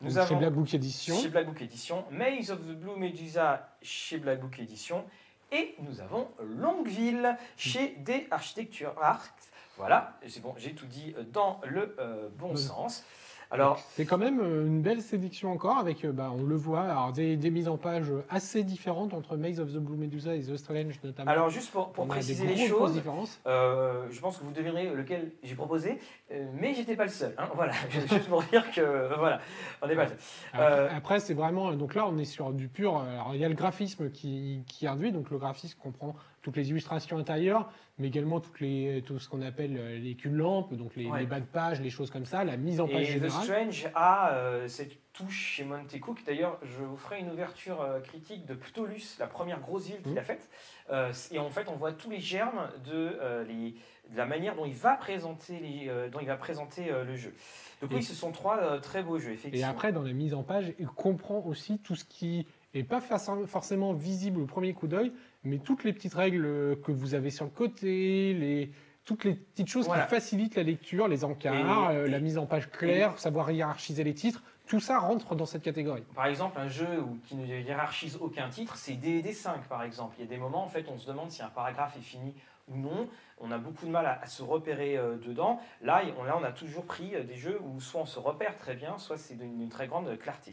Nous 0.00 0.12
donc 0.14 0.28
chez 0.28 0.34
Black 0.36 0.52
Book 0.52 0.74
Edition. 0.74 1.16
chez 1.16 1.28
Black 1.28 1.46
Book 1.46 1.60
Edition, 1.60 2.04
Maze 2.12 2.50
of 2.52 2.60
the 2.60 2.72
Blue 2.74 2.96
Medusa 2.96 3.68
chez 3.82 4.18
Black 4.18 4.40
Book 4.40 4.56
Edition, 4.60 5.04
et 5.50 5.74
nous 5.80 6.00
avons 6.00 6.28
Longueville 6.40 7.36
chez 7.56 7.96
des 7.98 8.28
Architecture 8.30 8.94
Arts. 9.00 9.28
Voilà, 9.76 10.16
c'est 10.28 10.40
bon, 10.40 10.54
j'ai 10.56 10.72
tout 10.72 10.86
dit 10.86 11.14
dans 11.32 11.60
le 11.66 11.96
euh, 11.98 12.28
bon 12.36 12.50
Bon. 12.50 12.56
sens. 12.56 13.04
Alors, 13.50 13.78
C'est 13.92 14.04
quand 14.04 14.18
même 14.18 14.40
euh, 14.40 14.66
une 14.66 14.82
belle 14.82 15.00
sélection 15.00 15.50
encore, 15.50 15.78
avec, 15.78 16.04
euh, 16.04 16.12
bah, 16.12 16.30
on 16.36 16.42
le 16.42 16.54
voit, 16.54 16.82
alors 16.82 17.12
des, 17.12 17.36
des 17.36 17.50
mises 17.50 17.66
en 17.68 17.78
page 17.78 18.12
assez 18.28 18.62
différentes 18.62 19.14
entre 19.14 19.36
Maze 19.38 19.58
of 19.58 19.72
the 19.72 19.78
Blue 19.78 19.96
Medusa 19.96 20.34
et 20.34 20.40
The 20.42 20.56
Strange 20.58 21.00
notamment. 21.02 21.30
alors 21.30 21.48
juste 21.48 21.70
pour, 21.72 21.90
préciser 22.06 22.46
les 22.46 22.68
choses, 22.68 23.00
euh, 23.46 24.06
je 24.10 24.20
pense 24.20 24.36
que 24.36 24.44
vous 24.44 24.52
devinerez 24.52 24.90
lequel 24.94 25.32
j'ai 25.42 25.54
proposé, 25.54 25.98
euh, 26.30 26.44
mais 26.60 26.74
j'étais 26.74 26.94
pas 26.94 27.04
le 27.04 27.10
seul. 27.10 27.34
hein, 27.38 27.48
voilà, 27.54 27.72
juste 27.90 28.28
pour 28.28 28.42
dire 28.42 28.70
que 28.70 28.80
euh, 28.82 29.16
voilà, 29.16 29.40
on 29.80 29.86
n'est 29.86 29.96
pas 29.96 30.04
le 30.04 30.08
seul. 30.10 30.18
Après, 30.52 30.66
Euh, 30.70 30.88
après, 30.94 31.20
c'est 31.20 31.34
vraiment. 31.34 31.72
Donc 31.72 31.94
là, 31.94 32.06
on 32.06 32.18
est 32.18 32.24
sur 32.26 32.52
du 32.52 32.68
pur. 32.68 32.98
euh, 32.98 33.10
Alors, 33.14 33.30
il 33.34 33.40
y 33.40 33.44
a 33.44 33.48
le 33.48 33.54
graphisme 33.54 34.10
qui, 34.10 34.62
qui 34.68 34.86
induit. 34.86 35.10
Donc, 35.12 35.30
le 35.30 35.38
graphisme 35.38 35.78
comprend 35.82 36.14
toutes 36.48 36.56
les 36.56 36.70
illustrations 36.70 37.18
intérieures, 37.18 37.70
mais 37.98 38.06
également 38.08 38.40
toutes 38.40 38.60
les, 38.60 39.02
tout 39.06 39.18
ce 39.18 39.28
qu'on 39.28 39.42
appelle 39.42 39.76
euh, 39.78 39.98
les 39.98 40.14
culs-lampes, 40.14 40.72
donc 40.74 40.96
les, 40.96 41.04
Ouais. 41.06 41.20
les 41.20 41.26
bas 41.26 41.40
de 41.40 41.44
page, 41.44 41.80
les 41.82 41.90
choses 41.90 42.10
comme 42.10 42.24
ça, 42.24 42.42
la 42.42 42.56
mise 42.56 42.80
en 42.80 42.88
page 42.88 43.02
Et 43.10 43.18
The 43.18 43.22
générale. 43.24 43.42
Strange 43.44 43.88
a 43.94 44.32
euh, 44.32 44.66
cette 44.66 44.96
touche 45.12 45.36
chez 45.56 45.64
Monte 45.64 46.00
Cook. 46.00 46.20
D'ailleurs, 46.24 46.58
je 46.62 46.82
vous 46.82 46.96
ferai 46.96 47.20
une 47.20 47.30
ouverture 47.30 47.82
euh, 47.82 48.00
critique 48.00 48.46
de 48.46 48.54
Ptolus, 48.54 49.18
la 49.18 49.26
première 49.26 49.60
grosse 49.60 49.88
ville 49.88 50.00
qu'il 50.00 50.18
a 50.18 50.22
faite. 50.22 50.48
Euh, 50.90 51.12
et 51.32 51.38
en 51.38 51.50
fait, 51.50 51.68
on 51.68 51.76
voit 51.76 51.92
tous 51.92 52.08
les 52.08 52.20
germes 52.20 52.70
de, 52.86 53.18
euh, 53.20 53.44
les- 53.44 53.74
de 54.10 54.16
la 54.16 54.24
manière 54.24 54.56
dont 54.56 54.64
il 54.64 54.72
va 54.72 54.94
présenter, 54.94 55.58
les, 55.60 56.08
dont 56.10 56.20
il 56.20 56.26
va 56.28 56.38
présenter 56.38 56.90
le 56.90 57.14
jeu. 57.14 57.34
Donc 57.82 57.90
oui, 57.92 58.02
ce 58.02 58.14
sont 58.14 58.32
trois 58.32 58.80
très 58.80 59.02
beaux 59.02 59.18
jeux, 59.18 59.36
Et 59.52 59.62
après, 59.64 59.92
dans 59.92 60.02
la 60.02 60.14
mise 60.14 60.32
en 60.32 60.42
page, 60.42 60.72
il 60.78 60.86
comprend 60.86 61.40
aussi 61.44 61.78
tout 61.78 61.94
ce 61.94 62.06
qui 62.06 62.46
est 62.74 62.82
pas 62.84 63.00
forc- 63.00 63.46
forcément 63.46 63.92
visible 63.92 64.40
au 64.40 64.46
premier 64.46 64.72
coup 64.74 64.86
d'œil, 64.88 65.12
mais 65.44 65.58
toutes 65.58 65.84
les 65.84 65.92
petites 65.92 66.14
règles 66.14 66.44
euh, 66.46 66.76
que 66.76 66.92
vous 66.92 67.14
avez 67.14 67.30
sur 67.30 67.44
le 67.44 67.50
côté, 67.50 68.34
les, 68.34 68.70
toutes 69.04 69.24
les 69.24 69.34
petites 69.34 69.68
choses 69.68 69.86
Voilà. 69.86 70.04
qui 70.04 70.10
facilitent 70.10 70.54
la 70.56 70.62
lecture, 70.62 71.08
les 71.08 71.24
encarts, 71.24 71.92
Et- 71.92 71.96
euh, 71.96 72.08
la 72.08 72.20
mise 72.20 72.38
en 72.38 72.46
page 72.46 72.70
claire, 72.70 73.18
savoir 73.18 73.50
hiérarchiser 73.50 74.04
les 74.04 74.14
titres, 74.14 74.42
tout 74.66 74.80
ça 74.80 74.98
rentre 74.98 75.34
dans 75.34 75.46
cette 75.46 75.62
catégorie. 75.62 76.02
Par 76.14 76.26
exemple, 76.26 76.58
un 76.60 76.68
jeu 76.68 77.00
où- 77.00 77.16
qui 77.26 77.36
ne 77.36 77.46
hiérarchise 77.46 78.18
aucun 78.20 78.50
titre, 78.50 78.76
c'est 78.76 78.92
DD5 78.94 79.62
par 79.68 79.82
exemple. 79.82 80.16
Il 80.18 80.24
y 80.24 80.28
a 80.28 80.30
des 80.30 80.36
moments, 80.36 80.62
en 80.64 80.68
fait, 80.68 80.84
on 80.92 80.98
se 80.98 81.06
demande 81.06 81.30
si 81.30 81.42
un 81.42 81.48
paragraphe 81.48 81.96
est 81.96 82.02
fini 82.02 82.34
ou 82.70 82.76
non. 82.76 83.08
On 83.40 83.50
a 83.50 83.56
beaucoup 83.56 83.86
de 83.86 83.90
mal 83.90 84.04
à, 84.04 84.20
à 84.20 84.26
se 84.26 84.42
repérer 84.42 84.98
euh, 84.98 85.16
dedans. 85.16 85.58
Là, 85.80 86.02
on, 86.18 86.24
là, 86.24 86.36
on 86.38 86.44
a 86.44 86.52
toujours 86.52 86.84
pris 86.84 87.12
des 87.26 87.36
jeux 87.36 87.58
où 87.64 87.80
soit 87.80 88.02
on 88.02 88.04
se 88.06 88.18
repère 88.18 88.58
très 88.58 88.74
bien, 88.74 88.98
soit 88.98 89.16
c'est 89.16 89.36
d'une 89.38 89.70
très 89.70 89.86
grande 89.86 90.18
clarté. 90.18 90.52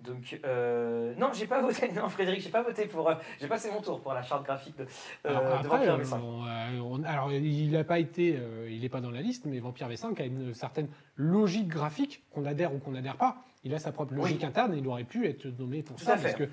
Donc, 0.00 0.40
euh, 0.44 1.14
non, 1.16 1.30
j'ai 1.32 1.46
pas 1.46 1.60
voté. 1.60 1.90
Non, 1.94 2.08
Frédéric, 2.08 2.40
j'ai 2.42 2.50
pas 2.50 2.62
voté 2.62 2.86
pour. 2.86 3.08
euh, 3.08 3.14
j'ai 3.40 3.46
passé 3.46 3.70
mon 3.70 3.80
tour 3.80 4.00
pour 4.00 4.12
la 4.14 4.22
charte 4.22 4.44
graphique 4.44 4.76
de, 4.76 4.82
euh, 4.82 4.86
Alors, 5.28 5.42
de 5.42 5.66
après, 5.66 5.86
Vampire 5.86 5.94
euh, 5.94 6.02
V5. 6.02 6.20
on, 6.20 6.44
euh, 6.46 6.80
on- 6.82 7.04
alors, 7.04 7.32
il 7.32 7.70
n'a 7.70 7.84
pas 7.84 7.98
été, 8.00 8.38
il 8.68 8.80
n'est 8.80 8.88
pas 8.88 9.00
dans 9.00 9.10
la 9.10 9.20
liste, 9.20 9.44
mais 9.44 9.60
Vampire 9.60 9.88
V5 9.88 10.20
a 10.20 10.24
une 10.24 10.54
certaine 10.54 10.88
logique 11.16 11.68
graphique, 11.68 12.24
qu'on 12.32 12.44
adhère 12.46 12.74
ou 12.74 12.78
qu'on 12.78 12.92
n'adhère 12.92 13.16
pas. 13.16 13.44
Il 13.64 13.72
a 13.74 13.78
sa 13.78 13.92
propre 13.92 14.14
logique 14.14 14.40
Oui. 14.40 14.44
interne 14.46 14.74
et 14.74 14.78
il 14.78 14.86
aurait 14.88 15.04
pu 15.04 15.28
être 15.28 15.46
nommé 15.46 15.84
pour 15.84 15.94
Tout 15.96 16.02
ça, 16.04 16.16
parce 16.16 16.34
que 16.34 16.48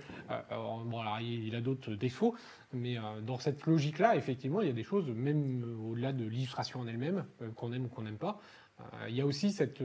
bon, 0.86 0.99
alors, 0.99 1.17
il 1.21 1.47
il 1.47 1.56
a 1.56 1.62
d'autres 1.62 1.93
défauts, 1.95 2.36
mais 2.71 2.97
dans 3.23 3.39
cette 3.39 3.65
logique-là, 3.65 4.15
effectivement, 4.15 4.62
il 4.62 4.67
y 4.67 4.69
a 4.69 4.73
des 4.73 4.84
choses, 4.84 5.08
même 5.10 5.63
au-delà 5.89 6.13
de 6.13 6.25
l'illustration 6.25 6.82
en 6.82 6.88
elle-même, 6.88 7.25
qu'on 7.56 7.73
aime 7.73 7.86
ou 7.86 7.88
qu'on 7.88 8.04
n'aime 8.04 8.19
pas. 8.19 8.39
il 9.08 9.15
y 9.15 9.21
a 9.21 9.25
aussi 9.25 9.52
cette, 9.52 9.82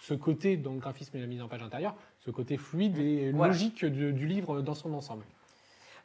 ce 0.00 0.14
côté 0.14 0.56
dans 0.56 0.74
le 0.74 0.78
graphisme 0.78 1.16
et 1.16 1.20
la 1.20 1.26
mise 1.26 1.42
en 1.42 1.48
page 1.48 1.62
intérieure, 1.62 1.96
ce 2.24 2.30
côté 2.30 2.56
fluide 2.56 2.98
et 2.98 3.30
Voilà. 3.32 3.52
logique 3.52 3.84
de- 3.84 4.10
du 4.10 4.26
livre 4.26 4.62
dans 4.62 4.74
son 4.74 4.94
ensemble. 4.94 5.24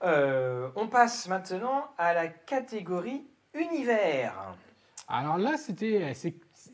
Euh, 0.04 0.70
on 0.76 0.88
passe 0.88 1.28
maintenant 1.28 1.86
à 1.98 2.14
la 2.14 2.28
catégorie 2.28 3.24
univers. 3.54 4.34
Alors 5.08 5.38
là, 5.38 5.58
c'était 5.58 6.14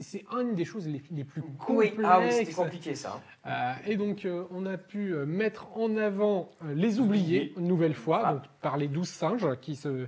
c'est 0.01 0.25
une 0.37 0.55
des 0.55 0.65
choses 0.65 0.87
les, 0.87 1.01
les 1.11 1.23
plus 1.23 1.41
Oui, 1.41 1.91
complexes. 1.91 1.99
ah 2.03 2.19
oui, 2.19 2.31
c'était 2.31 2.51
compliqué 2.53 2.95
ça. 2.95 3.21
hein. 3.45 3.77
Euh, 3.85 3.91
et 3.91 3.95
donc, 3.97 4.25
euh, 4.25 4.43
on 4.51 4.65
a 4.65 4.77
pu 4.77 5.13
mettre 5.25 5.77
en 5.77 5.95
avant 5.95 6.49
les 6.73 6.99
oubliés, 6.99 7.53
une 7.57 7.67
nouvelle 7.67 7.93
fois, 7.93 8.21
Ah. 8.25 8.33
donc, 8.33 8.41
par 8.61 8.77
les 8.77 8.87
douze 8.89 9.07
singes, 9.07 9.47
qui, 9.61 9.75
se, 9.75 10.07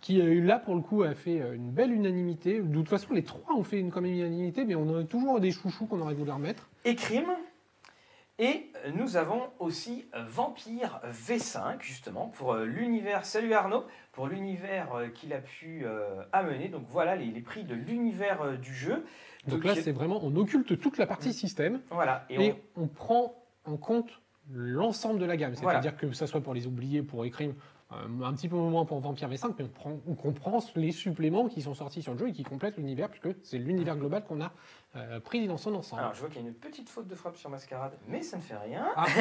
qui 0.00 0.22
là, 0.40 0.58
pour 0.58 0.74
le 0.74 0.80
coup, 0.80 1.02
a 1.02 1.14
fait 1.14 1.38
une 1.54 1.70
belle 1.70 1.92
unanimité. 1.92 2.60
De 2.60 2.72
toute 2.74 2.88
façon, 2.88 3.12
les 3.12 3.24
trois 3.24 3.54
ont 3.54 3.64
fait 3.64 3.78
une, 3.78 3.90
quand 3.90 4.00
même 4.00 4.12
unanimité, 4.14 4.64
mais 4.64 4.74
on 4.76 4.96
a 4.96 5.04
toujours 5.04 5.38
des 5.40 5.50
chouchous 5.50 5.86
qu'on 5.86 6.00
aurait 6.00 6.14
voulu 6.14 6.30
remettre. 6.30 6.68
Et 6.84 6.94
crime? 6.94 7.26
Et 8.38 8.70
nous 8.94 9.16
avons 9.16 9.40
aussi 9.58 10.04
euh, 10.14 10.22
Vampire 10.28 11.00
V5, 11.10 11.80
justement, 11.80 12.28
pour 12.28 12.52
euh, 12.52 12.66
l'univers. 12.66 13.24
Salut 13.24 13.54
Arnaud, 13.54 13.84
pour 14.12 14.26
l'univers 14.26 14.94
euh, 14.94 15.08
qu'il 15.08 15.32
a 15.32 15.38
pu 15.38 15.86
euh, 15.86 16.22
amener. 16.32 16.68
Donc 16.68 16.84
voilà 16.90 17.16
les, 17.16 17.26
les 17.26 17.40
prix 17.40 17.64
de 17.64 17.74
l'univers 17.74 18.42
euh, 18.42 18.56
du 18.56 18.74
jeu. 18.74 19.06
Donc 19.48 19.64
là, 19.64 19.74
c'est 19.74 19.92
vraiment, 19.92 20.20
on 20.22 20.36
occulte 20.36 20.78
toute 20.78 20.98
la 20.98 21.06
partie 21.06 21.32
système 21.32 21.80
Voilà. 21.90 22.26
Et 22.28 22.46
et 22.48 22.54
on, 22.76 22.88
prend 22.88 23.42
en 23.64 23.78
compte 23.78 24.20
l'ensemble 24.52 25.18
de 25.18 25.24
la 25.24 25.38
gamme. 25.38 25.54
Voilà. 25.54 25.80
C'est-à-dire 25.80 25.98
que 25.98 26.12
ça 26.12 26.26
soit 26.26 26.42
pour 26.42 26.52
les 26.52 26.66
oubliés, 26.66 27.02
pour 27.02 27.24
Écrime, 27.24 27.50
euh, 27.50 27.75
un 27.90 28.32
petit 28.34 28.48
peu 28.48 28.56
moins 28.56 28.84
pour 28.84 28.98
Vampire 29.00 29.28
V5, 29.28 29.54
mais 29.58 29.64
on, 29.64 29.68
prend, 29.68 29.96
on 30.08 30.14
comprend 30.14 30.58
les 30.74 30.92
suppléments 30.92 31.48
qui 31.48 31.62
sont 31.62 31.74
sortis 31.74 32.02
sur 32.02 32.12
le 32.12 32.18
jeu 32.18 32.28
et 32.28 32.32
qui 32.32 32.42
complètent 32.42 32.76
l'univers, 32.76 33.08
puisque 33.08 33.36
c'est 33.44 33.58
l'univers 33.58 33.96
global 33.96 34.24
qu'on 34.24 34.40
a 34.40 34.52
euh, 34.96 35.20
pris 35.20 35.46
dans 35.46 35.56
son 35.56 35.74
ensemble. 35.74 36.02
Alors, 36.02 36.14
je 36.14 36.20
vois 36.20 36.28
qu'il 36.28 36.42
y 36.42 36.44
a 36.44 36.48
une 36.48 36.54
petite 36.54 36.88
faute 36.88 37.06
de 37.06 37.14
frappe 37.14 37.36
sur 37.36 37.48
Mascarade, 37.48 37.92
mais 38.08 38.22
ça 38.22 38.38
ne 38.38 38.42
fait 38.42 38.56
rien. 38.56 38.86
Ah. 38.96 39.06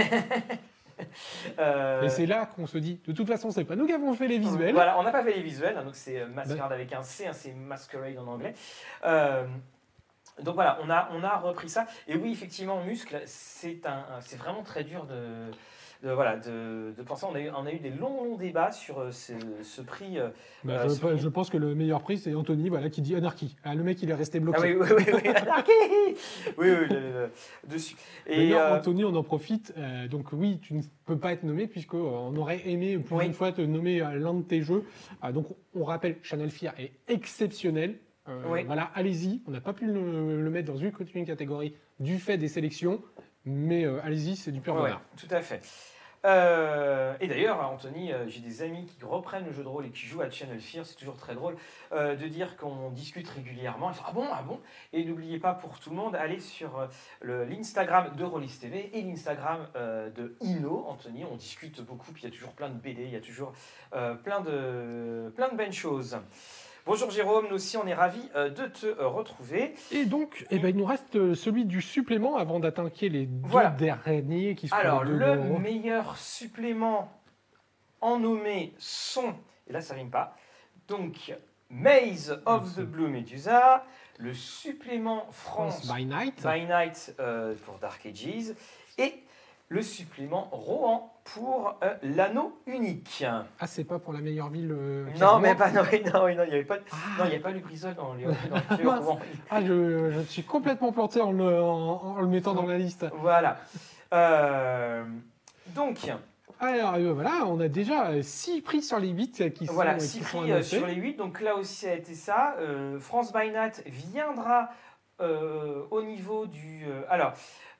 Euh, 1.59 2.03
Et 2.03 2.09
c'est 2.09 2.25
là 2.25 2.45
qu'on 2.45 2.67
se 2.67 2.77
dit, 2.77 3.01
de 3.05 3.11
toute 3.11 3.27
façon, 3.27 3.51
c'est 3.51 3.65
pas 3.65 3.75
nous 3.75 3.85
qui 3.85 3.93
avons 3.93 4.13
fait 4.13 4.27
les 4.27 4.39
visuels. 4.39 4.73
Voilà, 4.73 4.97
on 4.97 5.03
n'a 5.03 5.11
pas 5.11 5.23
fait 5.23 5.33
les 5.33 5.41
visuels, 5.41 5.75
donc 5.83 5.95
c'est 5.95 6.21
euh, 6.21 6.27
Masquerade 6.27 6.71
avec 6.71 6.93
un 6.93 7.03
C, 7.03 7.27
hein, 7.27 7.33
c'est 7.33 7.51
Masquerade 7.53 8.17
en 8.17 8.27
anglais. 8.27 8.53
Euh, 9.03 9.45
donc 10.41 10.55
voilà, 10.55 10.79
on 10.83 10.89
a, 10.89 11.09
on 11.11 11.23
a 11.23 11.37
repris 11.37 11.69
ça. 11.69 11.85
Et 12.07 12.15
oui, 12.15 12.31
effectivement, 12.31 12.81
muscle, 12.83 13.21
c'est 13.25 13.85
un, 13.85 14.05
c'est 14.21 14.37
vraiment 14.37 14.63
très 14.63 14.83
dur 14.83 15.05
de, 15.05 15.51
de, 16.03 16.11
voilà, 16.11 16.37
de, 16.37 16.93
de 16.97 17.01
penser. 17.03 17.25
On 17.29 17.35
a, 17.35 17.39
eu, 17.39 17.49
on 17.49 17.65
a 17.65 17.71
eu 17.71 17.79
des 17.79 17.89
longs, 17.89 18.23
longs 18.23 18.37
débats 18.37 18.71
sur 18.71 18.99
euh, 18.99 19.11
ce, 19.11 19.33
ce 19.63 19.81
prix. 19.81 20.19
euh, 20.19 20.29
Bah, 20.63 20.83
Euh, 20.85 21.17
je, 21.17 21.27
pense 21.29 21.49
que 21.49 21.57
le 21.57 21.73
meilleur 21.75 22.01
prix, 22.01 22.17
c'est 22.17 22.33
Anthony, 22.35 22.69
voilà, 22.69 22.89
qui 22.89 23.01
dit 23.01 23.15
anarchie. 23.15 23.55
Ah, 23.63 23.75
le 23.75 23.83
mec, 23.83 24.01
il 24.03 24.09
est 24.09 24.13
resté 24.15 24.39
bloqué. 24.39 24.59
Ah 24.61 24.65
oui, 24.65 24.75
oui, 24.79 24.87
oui, 24.97 25.13
oui, 25.23 25.27
anarchie 25.35 25.71
Oui, 26.57 26.67
oui, 26.69 26.87
le- 26.87 26.87
le- 26.89 27.29
dessus. 27.67 27.95
Et 28.27 28.37
D'ailleurs, 28.37 28.73
euh, 28.73 28.77
Anthony, 28.77 29.03
on 29.05 29.15
en 29.15 29.23
profite. 29.23 29.73
euh, 29.77 30.07
donc 30.07 30.27
oui, 30.33 30.59
tu 30.61 30.73
ne 30.73 30.81
peux 31.05 31.17
pas 31.17 31.31
être 31.33 31.43
nommé 31.43 31.67
puisqu'on 31.67 32.35
aurait 32.35 32.67
aimé 32.67 32.97
plus 32.99 33.15
Oui. 33.15 33.23
d'une 33.25 33.33
fois 33.33 33.51
te 33.51 33.61
nommer 33.61 33.99
l'un 33.99 34.33
de 34.33 34.43
tes 34.43 34.61
jeux. 34.61 34.83
Ah, 35.21 35.31
donc 35.31 35.47
on 35.73 35.83
rappelle, 35.83 36.17
Channel 36.23 36.49
Fear 36.51 36.73
est 36.79 36.91
exceptionnel. 37.07 37.95
Euh, 38.27 38.41
Oui. 38.49 38.63
Voilà, 38.65 38.89
allez-y. 38.95 39.41
On 39.47 39.51
n'a 39.51 39.61
pas 39.61 39.73
pu 39.73 39.85
le, 39.85 40.41
le 40.41 40.49
mettre 40.49 40.71
dans 40.71 40.77
une, 40.79 40.91
une 41.13 41.25
catégorie 41.25 41.75
du 41.99 42.17
fait 42.17 42.37
des 42.37 42.47
sélections, 42.47 43.01
mais 43.45 43.85
euh, 43.85 43.99
allez-y, 44.03 44.35
c'est 44.35 44.51
du 44.51 44.61
pur 44.61 44.75
Ouais, 44.75 44.81
bonheur. 44.81 45.01
tout 45.17 45.27
à 45.29 45.41
fait. 45.41 45.61
Euh, 46.25 47.13
et 47.19 47.27
d'ailleurs, 47.27 47.59
Anthony, 47.69 48.11
euh, 48.11 48.27
j'ai 48.27 48.39
des 48.39 48.63
amis 48.63 48.85
qui 48.85 49.05
reprennent 49.05 49.45
le 49.45 49.51
jeu 49.51 49.61
de 49.61 49.67
rôle 49.67 49.85
et 49.85 49.91
qui 49.91 50.07
jouent 50.07 50.21
à 50.21 50.29
Channel 50.29 50.59
Fear. 50.59 50.85
C'est 50.85 50.95
toujours 50.95 51.17
très 51.17 51.35
drôle 51.35 51.55
euh, 51.91 52.15
de 52.15 52.27
dire 52.27 52.57
qu'on 52.57 52.89
discute 52.89 53.29
régulièrement. 53.29 53.91
Ils 53.91 53.95
font, 53.95 54.03
ah 54.07 54.11
bon, 54.11 54.25
ah 54.31 54.41
bon? 54.41 54.59
Et 54.91 55.05
n'oubliez 55.05 55.37
pas 55.37 55.53
pour 55.53 55.79
tout 55.79 55.91
le 55.91 55.95
monde, 55.95 56.15
allez 56.15 56.39
sur 56.39 56.87
l'Instagram 57.21 58.15
de 58.15 58.23
Rollis 58.23 58.57
TV 58.59 58.89
et 58.97 59.01
l'Instagram 59.03 59.67
de 59.75 60.35
Ino, 60.41 60.85
Anthony. 60.87 61.25
On 61.31 61.35
discute 61.35 61.81
beaucoup. 61.81 62.11
Puis 62.11 62.23
il 62.23 62.25
y 62.25 62.31
a 62.31 62.35
toujours 62.35 62.53
plein 62.53 62.69
de 62.69 62.79
BD, 62.79 63.03
il 63.03 63.11
y 63.11 63.15
a 63.15 63.21
toujours 63.21 63.53
plein, 63.91 64.41
de, 64.41 65.31
plein 65.35 65.49
de 65.49 65.55
belles 65.55 65.73
choses. 65.73 66.17
Bonjour 66.85 67.09
Jérôme, 67.09 67.47
nous 67.49 67.55
aussi 67.55 67.77
on 67.77 67.87
est 67.87 67.95
ravis 67.95 68.29
euh, 68.35 68.49
de 68.49 68.67
te 68.67 68.85
euh, 68.85 69.07
retrouver. 69.07 69.73
Et 69.91 70.05
donc, 70.05 70.45
eh 70.51 70.59
ben, 70.59 70.69
il 70.69 70.77
nous 70.77 70.85
reste 70.85 71.15
euh, 71.15 71.33
celui 71.33 71.65
du 71.65 71.81
supplément 71.81 72.37
avant 72.37 72.59
d'attaquer 72.59 73.09
les 73.09 73.25
deux 73.25 73.47
Voilà. 73.49 73.71
derniers 73.71 74.53
qui 74.53 74.67
sont 74.67 74.75
Alors, 74.75 75.03
les 75.03 75.11
deux 75.13 75.17
le 75.17 75.35
gros. 75.37 75.57
meilleur 75.57 76.15
supplément 76.17 77.11
en 78.01 78.19
nommé 78.19 78.73
sont, 78.77 79.33
et 79.67 79.73
là 79.73 79.81
ça 79.81 79.95
rime 79.95 80.11
pas, 80.11 80.35
donc 80.87 81.33
Maze 81.71 82.39
of 82.45 82.75
the 82.75 82.81
Blue 82.81 83.07
Medusa, 83.07 83.83
le 84.19 84.35
supplément 84.35 85.25
France, 85.31 85.85
France 85.87 85.97
by 85.97 86.05
Night. 86.05 86.43
by 86.45 86.65
Night 86.67 87.15
euh, 87.19 87.55
pour 87.65 87.79
Dark 87.79 88.05
Ages, 88.05 88.53
et 88.99 89.23
le 89.67 89.81
supplément 89.81 90.47
Rohan 90.51 91.11
pour 91.23 91.75
euh, 91.83 91.95
l'anneau 92.03 92.55
unique. 92.67 93.23
Ah, 93.59 93.65
c'est 93.65 93.83
pas 93.83 93.97
pour 93.97 94.13
la 94.13 94.19
meilleure 94.19 94.49
ville. 94.49 94.71
euh, 94.71 95.05
Non, 95.19 95.39
mais 95.39 95.55
pas, 95.55 95.71
non, 95.71 95.81
non, 95.83 95.87
il 96.27 96.33
n'y 96.35 96.53
avait 96.53 96.63
pas, 96.63 96.77
Ah. 96.91 96.95
non, 97.17 97.25
il 97.25 97.29
y 97.29 97.33
avait 97.33 97.39
pas 97.39 97.49
Lubrizol 97.51 97.95
dans 97.95 98.13
les, 98.13 98.25
dans 98.25 98.31
le. 98.77 99.19
Ah, 99.49 99.61
je, 99.61 100.11
je 100.11 100.17
me 100.19 100.23
suis 100.25 100.43
complètement 100.43 100.91
planté 100.91 101.19
en 101.21 101.31
le, 101.31 101.61
en- 101.61 102.15
en 102.17 102.21
le 102.21 102.27
mettant 102.27 102.53
dans 102.53 102.67
la 102.67 102.77
liste. 102.77 103.05
Voilà. 103.15 103.57
Euh, 104.13 105.03
donc, 105.75 106.11
Alors 106.59 106.97
voilà, 107.13 107.45
on 107.47 107.59
a 107.59 107.67
déjà 107.67 108.21
6 108.21 108.61
prix 108.61 108.83
sur 108.83 108.99
les 108.99 109.09
8 109.09 109.51
qui 109.53 109.65
sont, 109.65 109.73
Voilà, 109.73 109.95
qui 109.95 110.05
6 110.05 110.23
sont 110.23 110.41
prix 110.43 110.63
sur 110.63 110.85
les 110.85 110.93
8. 110.95 111.15
Donc 111.15 111.41
là 111.41 111.55
aussi, 111.55 111.73
ça 111.85 111.89
a 111.91 111.93
été 111.95 112.13
ça. 112.13 112.55
France 112.99 113.33
by 113.33 113.49
Night 113.49 113.83
viendra 113.87 114.69
au 115.19 116.01
niveau 116.03 116.45
du. 116.45 116.85
alors, 117.09 117.33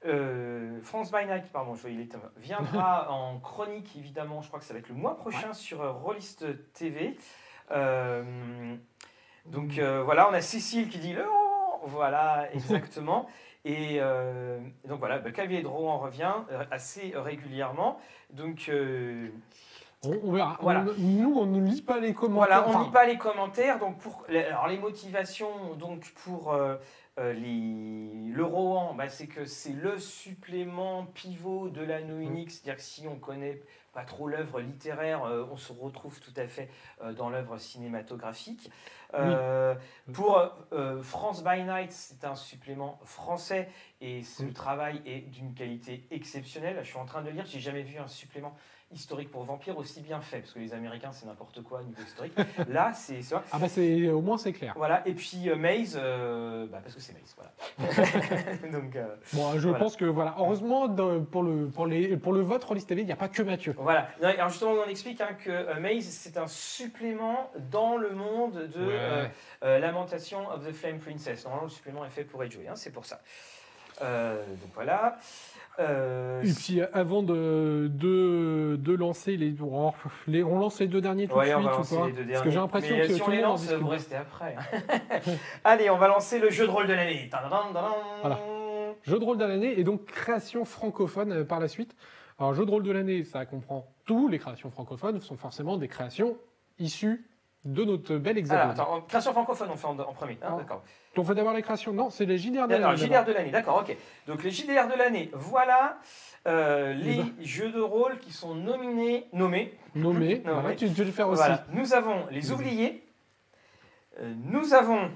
euh, 0.06 0.80
France 0.84 1.12
by 1.12 1.26
Night, 1.26 1.46
pardon, 1.52 1.76
je 1.76 1.88
les 1.88 2.08
thèmes, 2.08 2.22
viendra 2.38 3.10
en 3.12 3.40
chronique, 3.40 3.96
évidemment. 3.98 4.42
Je 4.42 4.48
crois 4.48 4.60
que 4.60 4.66
ça 4.66 4.74
va 4.74 4.80
être 4.80 4.90
le 4.90 4.96
mois 4.96 5.18
prochain 5.18 5.54
sur 5.54 5.82
euh, 5.82 5.92
Rollist 5.92 6.46
TV. 6.74 7.18
Euh, 7.72 8.76
donc 9.46 9.78
euh, 9.78 10.04
voilà, 10.04 10.30
on 10.30 10.34
a 10.34 10.42
Cécile 10.42 10.90
qui 10.90 11.00
dit 11.00 11.14
le 11.14 11.24
Rohan. 11.24 11.82
Voilà, 11.84 12.48
exactement. 12.54 13.28
Et 13.68 14.00
donc 14.88 15.00
voilà, 15.00 15.18
bah, 15.18 15.32
Clavier 15.32 15.64
de 15.64 15.68
Rohan 15.68 15.98
revient 15.98 16.34
assez 16.70 17.14
régulièrement. 17.16 18.00
Donc. 18.32 18.70
On, 20.04 20.32
verra. 20.32 20.58
Voilà. 20.62 20.86
On- 20.88 21.02
nous, 21.02 21.34
on 21.36 21.46
ne 21.46 21.62
lit 21.66 21.82
pas 21.82 22.00
les 22.00 22.14
commentaires. 22.14 22.62
voilà, 22.62 22.68
on 22.68 22.70
Enfin, 22.70 22.84
lit 22.84 22.92
pas 22.92 23.06
les 23.06 23.18
commentaires. 23.18 23.80
Donc 23.80 23.98
pour 23.98 24.24
alors 24.30 24.68
les 24.68 24.78
motivations 24.78 25.74
donc 25.80 26.12
pour 26.24 26.54
euh, 26.54 26.76
euh, 27.18 27.34
les, 27.34 28.32
le 28.34 28.44
Rohan, 28.44 28.94
bah, 28.94 29.08
c'est 29.10 29.28
que 29.28 29.46
c'est 29.46 29.72
le 29.74 29.98
supplément 30.00 31.06
pivot 31.06 31.70
de 31.70 31.82
l'anneau 31.82 32.20
unique. 32.20 32.52
C'est-à-dire 32.52 32.76
que 32.78 32.82
si 32.82 33.08
on 33.08 33.18
connaît 33.18 33.62
pas 33.94 34.04
trop 34.04 34.28
l'œuvre 34.28 34.60
littéraire, 34.60 35.24
euh, 35.24 35.46
on 35.50 35.56
se 35.56 35.72
retrouve 35.72 36.20
tout 36.20 36.34
à 36.36 36.46
fait 36.48 36.70
euh, 37.02 37.14
dans 37.14 37.30
l'œuvre 37.30 37.58
cinématographique. 37.58 38.70
Euh, 39.14 39.74
Pour 40.12 40.42
euh, 40.74 41.02
France 41.02 41.42
by 41.44 41.64
Night, 41.64 41.94
c'est 41.94 42.26
un 42.26 42.36
supplément 42.36 43.00
français 43.06 43.70
et 44.02 44.24
ce 44.24 44.44
Mm. 44.44 44.54
travail 44.54 45.02
est 45.06 45.22
d'une 45.22 45.54
qualité 45.54 46.06
exceptionnelle. 46.12 46.78
Je 46.82 46.88
suis 46.90 46.98
en 46.98 47.06
train 47.06 47.22
de 47.22 47.30
lire, 47.30 47.46
j'ai 47.46 47.62
jamais 47.62 47.84
vu 47.84 47.98
un 47.98 48.10
supplément 48.10 48.54
historique 48.96 49.30
pour 49.30 49.44
Vampire 49.44 49.78
aussi 49.78 50.02
bien 50.02 50.22
fait, 50.22 50.40
parce 50.40 50.54
que 50.54 50.60
les 50.60 50.74
Américains 50.74 51.12
c'est 51.12 51.26
n'importe 51.26 51.62
quoi 51.62 51.82
au 51.82 51.84
niveau 51.84 52.02
historique. 52.02 52.34
Là, 52.70 52.94
c'est 52.94 53.22
ça. 53.22 53.44
Ah 53.52 53.60
bah 53.60 53.68
c'est 53.68 54.08
au 54.10 54.22
moins 54.22 54.38
c'est 54.38 54.54
clair. 54.54 54.74
Voilà, 54.78 55.06
et 55.08 55.14
puis 55.14 55.50
euh, 55.50 55.56
Maze, 55.56 56.00
euh, 56.02 56.66
bah, 56.68 56.80
parce 56.82 56.96
que 56.96 57.02
c'est 57.02 57.14
Maze, 57.14 57.36
voilà. 57.36 57.52
Donc 58.72 58.96
euh, 58.96 59.16
Bon, 59.34 59.54
je 59.60 59.68
Voilà. 59.68 59.84
pense 59.84 59.96
que 59.98 60.06
voilà, 60.06 60.36
heureusement 60.40 60.88
dans- 60.88 61.24
pour 61.24 61.44
le 61.44 61.68
pour 61.68 61.86
les 61.86 62.16
pour 62.18 62.34
le 62.34 62.42
vote 62.42 62.64
Rollis 62.64 62.86
TV, 62.86 63.02
il 63.02 63.06
n'y 63.06 63.12
a 63.12 63.18
pas 63.18 63.28
que 63.30 63.44
Mathieu. 63.44 63.76
voilà. 63.78 64.08
Non, 64.22 64.30
alors 64.30 64.50
justement, 64.50 64.72
on 64.86 64.90
explique 64.90 65.20
hein, 65.22 65.36
que 65.44 65.52
euh, 65.52 65.80
Maze 65.80 66.06
c'est 66.06 66.38
un 66.38 66.48
supplément 66.48 67.52
dans 67.70 67.98
le 67.98 68.12
monde 68.12 68.54
de 68.74 68.90
euh, 69.64 69.80
Lamentation 69.80 70.48
of 70.50 70.66
the 70.66 70.72
Flame 70.72 71.00
Princess. 71.00 71.44
Normalement, 71.44 71.66
le 71.68 71.72
supplément 71.72 72.06
est 72.06 72.10
fait 72.10 72.24
pour 72.24 72.42
joué, 72.50 72.68
hein, 72.68 72.76
c'est 72.76 72.92
pour 72.92 73.06
ça. 73.06 73.20
Donc 74.00 74.72
voilà. 74.74 75.18
Euh, 75.80 76.42
Et 76.44 76.54
puis 76.54 76.82
avant 76.94 77.22
de, 77.24 77.90
de, 77.94 78.78
de 78.80 78.94
lancer 78.94 79.36
les, 79.36 79.54
les 80.28 80.44
on 80.44 80.60
lance 80.60 80.80
les 80.80 80.88
deux 80.88 81.02
derniers 81.02 81.28
tout 81.28 81.36
Ouais, 81.36 81.50
de 81.50 81.56
on 81.56 81.60
suite 81.60 81.66
va 81.68 81.74
ou 81.74 81.78
lancer 81.78 81.96
pas 81.98 82.08
les 82.08 82.12
deux 82.14 82.26
Parce 82.32 82.42
que 82.44 82.50
j'ai 82.50 82.60
l'impression 82.60 82.98
que 82.98 83.08
si 83.08 83.20
tout 83.20 83.24
on 83.26 83.30
le 83.30 83.36
les 83.36 83.42
lance, 83.42 83.72
vous 83.72 83.88
restez 83.88 84.16
après. 84.16 84.56
Allez, 85.64 85.90
on 85.90 85.98
va 85.98 86.08
lancer 86.08 86.40
le 86.40 86.50
jeu 86.50 86.66
de 86.66 86.72
rôle 86.72 86.88
de 86.88 86.94
l'année. 86.94 87.30
Voilà. 88.22 88.40
Jeu 89.04 89.20
de 89.20 89.24
rôle 89.24 89.38
de 89.38 89.46
l'année 89.46 89.80
et 89.80 89.84
donc 89.84 90.06
création 90.06 90.66
francophone 90.66 91.32
euh, 91.32 91.44
par 91.44 91.60
la 91.60 91.68
suite. 91.68 91.96
Alors 92.40 92.54
jeu 92.54 92.66
de 92.66 92.72
rôle 92.72 92.84
de 92.84 92.92
l'année, 92.92 93.24
ça 93.24 93.46
comprend 93.46 93.88
tout. 94.06 94.28
Les 94.28 94.40
créations 94.40 94.72
francophones 94.72 95.22
sont 95.22 95.38
forcément 95.38 95.78
des 95.78 95.88
créations 95.88 96.38
issues 96.80 97.26
de 97.66 97.84
notre 97.84 98.16
bel 98.18 98.32
Alors, 98.34 98.38
hexagone. 98.38 98.70
attends, 98.72 98.94
en- 98.94 99.02
création 99.02 99.32
francophone, 99.34 99.70
on 99.74 99.76
fait 99.76 99.88
en, 99.88 99.98
en 100.00 100.14
premier. 100.14 100.38
hein, 100.44 100.56
d'accord. 100.58 100.84
Donc 101.16 101.26
on 101.26 101.28
fait 101.28 101.36
d'abord 101.36 101.54
les 101.54 101.62
créations. 101.64 101.94
Non, 101.94 102.10
c'est 102.12 102.26
les 102.26 102.38
JDR 102.38 102.68
de 102.68 102.76
Alors, 102.76 102.92
l'année. 102.92 103.04
JDR 103.08 103.26
de 103.26 103.32
l'année, 103.34 103.50
d'accord, 103.52 103.78
ok. 103.88 103.96
Donc, 104.28 104.44
les 104.44 104.52
JDR 104.52 104.88
de 104.88 104.98
l'année, 104.98 105.32
voilà 105.34 105.98
euh, 106.48 106.94
les 106.94 107.18
ben. 107.18 107.34
jeux 107.42 107.72
de 107.72 107.80
rôle 107.82 108.20
qui 108.20 108.32
sont 108.32 108.54
nominés, 108.56 109.26
nommés. 109.34 109.74
Nommé. 109.96 110.42
Non, 110.46 110.54
voilà, 110.54 110.70
mais- 110.70 110.76
tu, 110.76 110.88
tu 110.88 110.94
veux 110.94 111.06
le 111.06 111.12
faire 111.12 111.28
aussi. 111.28 111.40
Voilà. 111.42 111.66
Nous 111.74 111.94
avons 111.94 112.28
les 112.30 112.52
oubliés, 112.52 113.04
euh, 114.20 114.32
nous 114.46 114.74
avons 114.74 115.10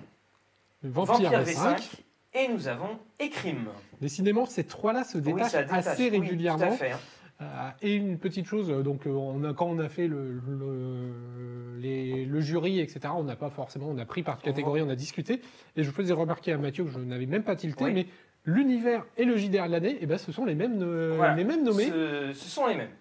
Vampire, 0.81 1.29
Vampire 1.29 1.43
V5. 1.43 1.75
V5 1.77 1.93
et 2.33 2.47
nous 2.47 2.67
avons 2.67 2.97
Écrime. 3.19 3.69
Décidément, 4.01 4.45
ces 4.45 4.63
trois-là 4.63 5.03
se 5.03 5.17
Oui, 5.17 5.23
détachent 5.33 5.51
détache. 5.51 5.87
assez 5.87 6.03
Oui, 6.09 6.09
régulièrement. 6.19 6.67
tout 6.67 6.73
à 6.73 6.77
fait. 6.77 6.91
hein. 6.93 6.99
Euh, 7.41 7.69
et 7.81 7.95
une 7.95 8.19
petite 8.19 8.45
chose, 8.45 8.69
euh, 8.69 8.81
donc 8.83 9.07
euh, 9.07 9.11
on 9.11 9.43
a, 9.45 9.53
quand 9.53 9.67
on 9.67 9.79
a 9.79 9.87
fait 9.87 10.07
le, 10.07 10.41
le, 10.45 11.77
les- 11.79 12.25
le 12.25 12.41
jury, 12.41 12.79
etc., 12.81 12.99
on 13.15 13.23
n'a 13.23 13.37
pas 13.37 13.49
forcément, 13.49 13.87
on 13.89 13.97
a 13.97 14.05
pris 14.05 14.23
par 14.23 14.41
catégorie, 14.41 14.81
on 14.81 14.89
a 14.89 14.95
discuté, 14.95 15.41
et 15.77 15.83
je 15.83 15.89
faisais 15.91 16.11
remarquer 16.13 16.51
à 16.51 16.57
Mathieu 16.57 16.83
que 16.83 16.89
je 16.91 16.99
n'avais 16.99 17.27
même 17.27 17.43
pas 17.43 17.55
tilté, 17.55 17.85
Oui. 17.85 17.93
mais 17.93 18.07
l'univers 18.43 19.05
et 19.15 19.23
le 19.23 19.37
JDR 19.37 19.67
de 19.67 19.71
l'année, 19.71 19.97
eh 20.01 20.05
ben, 20.05 20.17
ce 20.17 20.33
sont 20.33 20.43
les 20.43 20.55
mêmes, 20.55 20.83
Voilà. 21.15 21.33
les 21.35 21.45
mêmes 21.45 21.63
nommés. 21.63 21.85
Ce, 21.87 22.31
ce 22.33 22.49
sont 22.49 22.67
les 22.67 22.75
mêmes. 22.75 22.91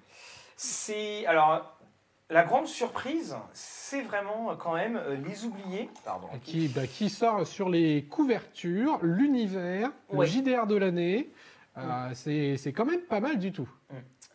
C'est 0.56 1.26
alors 1.26 1.76
la 2.30 2.44
grande 2.44 2.66
surprise, 2.68 3.34
c'est 3.52 4.02
vraiment 4.02 4.54
quand 4.56 4.74
même 4.74 4.96
euh, 5.02 5.16
les 5.26 5.46
oubliés. 5.46 5.88
Pardon. 6.04 6.28
Qui, 6.44 6.68
bah, 6.68 6.86
qui 6.86 7.08
sort 7.08 7.44
sur 7.46 7.68
les 7.70 8.04
couvertures, 8.04 8.98
l'univers, 9.02 9.90
Ouais. 10.12 10.26
le 10.26 10.30
JDR 10.32 10.66
de 10.68 10.76
l'année. 10.76 11.30
Euh, 11.76 12.10
c'est 12.12 12.56
c'est 12.56 12.72
quand 12.72 12.84
même 12.84 13.02
pas 13.02 13.20
mal 13.20 13.38
du 13.38 13.52
tout. 13.52 13.68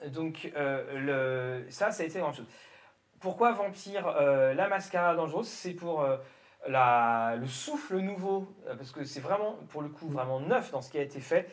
Donc 0.09 0.51
euh, 0.55 1.63
ça, 1.69 1.91
ça 1.91 2.03
a 2.03 2.05
été 2.05 2.19
grand 2.19 2.33
chose. 2.33 2.47
Pourquoi 3.19 3.53
Vampire 3.53 4.07
euh, 4.07 4.53
La 4.53 4.67
Mascara 4.67 5.15
Dangereuse 5.15 5.47
C'est 5.47 5.73
pour 5.73 6.01
euh, 6.01 6.17
la, 6.67 7.35
le 7.39 7.47
souffle 7.47 7.97
nouveau, 7.97 8.53
parce 8.65 8.91
que 8.91 9.05
c'est 9.05 9.21
vraiment, 9.21 9.55
pour 9.69 9.81
le 9.81 9.89
coup, 9.89 10.07
vraiment 10.09 10.39
neuf 10.39 10.71
dans 10.71 10.81
ce 10.81 10.91
qui 10.91 10.97
a 10.97 11.01
été 11.01 11.19
fait, 11.19 11.49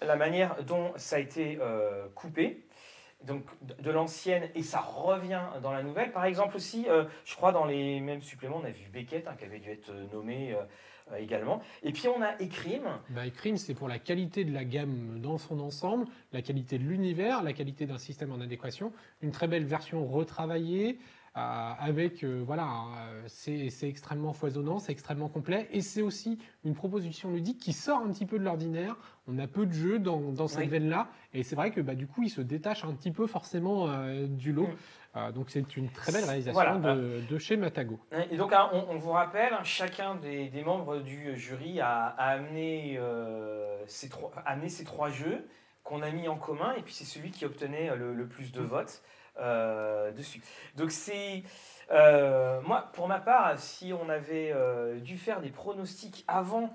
la 0.00 0.16
manière 0.16 0.62
dont 0.64 0.92
ça 0.96 1.16
a 1.16 1.18
été 1.18 1.58
coupé. 2.14 2.64
Donc 3.24 3.44
de 3.60 3.90
l'ancienne 3.92 4.50
et 4.56 4.64
ça 4.64 4.80
revient 4.80 5.42
dans 5.62 5.70
la 5.70 5.84
nouvelle. 5.84 6.10
Par 6.10 6.24
exemple 6.24 6.56
aussi, 6.56 6.88
je 7.24 7.36
crois 7.36 7.52
dans 7.52 7.64
les 7.64 8.00
mêmes 8.00 8.20
suppléments, 8.20 8.58
on 8.60 8.64
a 8.64 8.70
vu 8.70 8.88
Beckett 8.92 9.28
hein, 9.28 9.36
qui 9.38 9.44
avait 9.44 9.60
dû 9.60 9.70
être 9.70 9.92
nommé 10.12 10.56
euh, 11.10 11.16
également. 11.16 11.60
Et 11.82 11.92
puis 11.92 12.06
on 12.08 12.22
a 12.22 12.40
Écrime. 12.40 12.88
Bah, 13.10 13.28
Crime, 13.30 13.56
c'est 13.56 13.74
pour 13.74 13.88
la 13.88 13.98
qualité 13.98 14.44
de 14.44 14.52
la 14.52 14.64
gamme 14.64 15.18
dans 15.20 15.38
son 15.38 15.58
ensemble, 15.60 16.06
la 16.32 16.42
qualité 16.42 16.78
de 16.78 16.84
l'univers, 16.84 17.42
la 17.42 17.52
qualité 17.52 17.86
d'un 17.86 17.98
système 17.98 18.30
en 18.32 18.40
adéquation, 18.40 18.92
une 19.22 19.30
très 19.32 19.48
belle 19.48 19.64
version 19.64 20.06
retravaillée. 20.06 20.98
euh, 21.34 21.72
avec 21.78 22.24
euh, 22.24 22.42
voilà, 22.44 22.68
euh, 23.08 23.22
c'est 23.26 23.88
extrêmement 23.88 24.34
foisonnant, 24.34 24.78
c'est 24.78 24.92
extrêmement 24.92 25.30
complet 25.30 25.66
et 25.72 25.80
c'est 25.80 26.02
aussi 26.02 26.38
une 26.62 26.74
proposition 26.74 27.30
ludique 27.32 27.58
qui 27.58 27.72
sort 27.72 28.00
un 28.00 28.10
petit 28.12 28.26
peu 28.26 28.38
de 28.38 28.44
l'ordinaire. 28.44 28.96
On 29.26 29.38
a 29.38 29.46
peu 29.46 29.64
de 29.64 29.72
jeux 29.72 29.98
dans, 29.98 30.20
dans 30.20 30.46
cette 30.46 30.64
Oui. 30.64 30.66
veine-là 30.68 31.08
et 31.32 31.42
c'est 31.42 31.56
vrai 31.56 31.70
que 31.70 31.80
bah, 31.80 31.94
du 31.94 32.06
coup 32.06 32.22
il 32.22 32.28
se 32.28 32.42
détache 32.42 32.84
un 32.84 32.92
petit 32.92 33.12
peu 33.12 33.26
forcément 33.26 33.88
du 34.26 34.52
lot. 34.52 34.68
Euh, 35.14 35.30
donc 35.30 35.50
c'est 35.50 35.76
une 35.76 35.90
très 35.90 36.10
belle 36.10 36.24
réalisation 36.24 36.52
Voilà. 36.52 36.94
de, 36.94 37.20
de 37.28 37.38
chez 37.38 37.56
Matago. 37.58 38.00
Et 38.30 38.36
donc, 38.36 38.52
hein, 38.54 38.70
on, 38.72 38.86
on 38.90 38.96
vous 38.96 39.10
rappelle, 39.10 39.52
chacun 39.62 40.14
des, 40.14 40.48
des 40.48 40.64
membres 40.64 40.98
du 41.00 41.36
jury 41.36 41.80
a, 41.80 42.06
a 42.06 42.30
amené, 42.30 42.96
euh, 42.98 43.76
ces 43.86 44.08
trois, 44.08 44.32
a 44.36 44.52
amené 44.52 44.70
ces 44.70 44.84
trois 44.84 45.10
jeux 45.10 45.46
qu'on 45.84 46.00
a 46.00 46.10
mis 46.10 46.28
en 46.28 46.36
commun, 46.36 46.72
et 46.78 46.82
puis 46.82 46.94
c'est 46.94 47.04
celui 47.04 47.30
qui 47.30 47.44
obtenait 47.44 47.94
le, 47.94 48.14
le 48.14 48.26
plus 48.26 48.52
de 48.52 48.62
votes 48.62 49.02
euh, 49.38 50.12
dessus. 50.12 50.40
Donc, 50.76 50.90
c'est. 50.92 51.42
euh, 51.90 52.60
moi, 52.62 52.90
pour 52.94 53.06
ma 53.06 53.18
part, 53.18 53.58
si 53.58 53.92
on 53.92 54.08
avait 54.08 54.50
euh, 54.54 54.98
dû 55.00 55.18
faire 55.18 55.40
des 55.42 55.50
pronostics 55.50 56.24
avant 56.28 56.70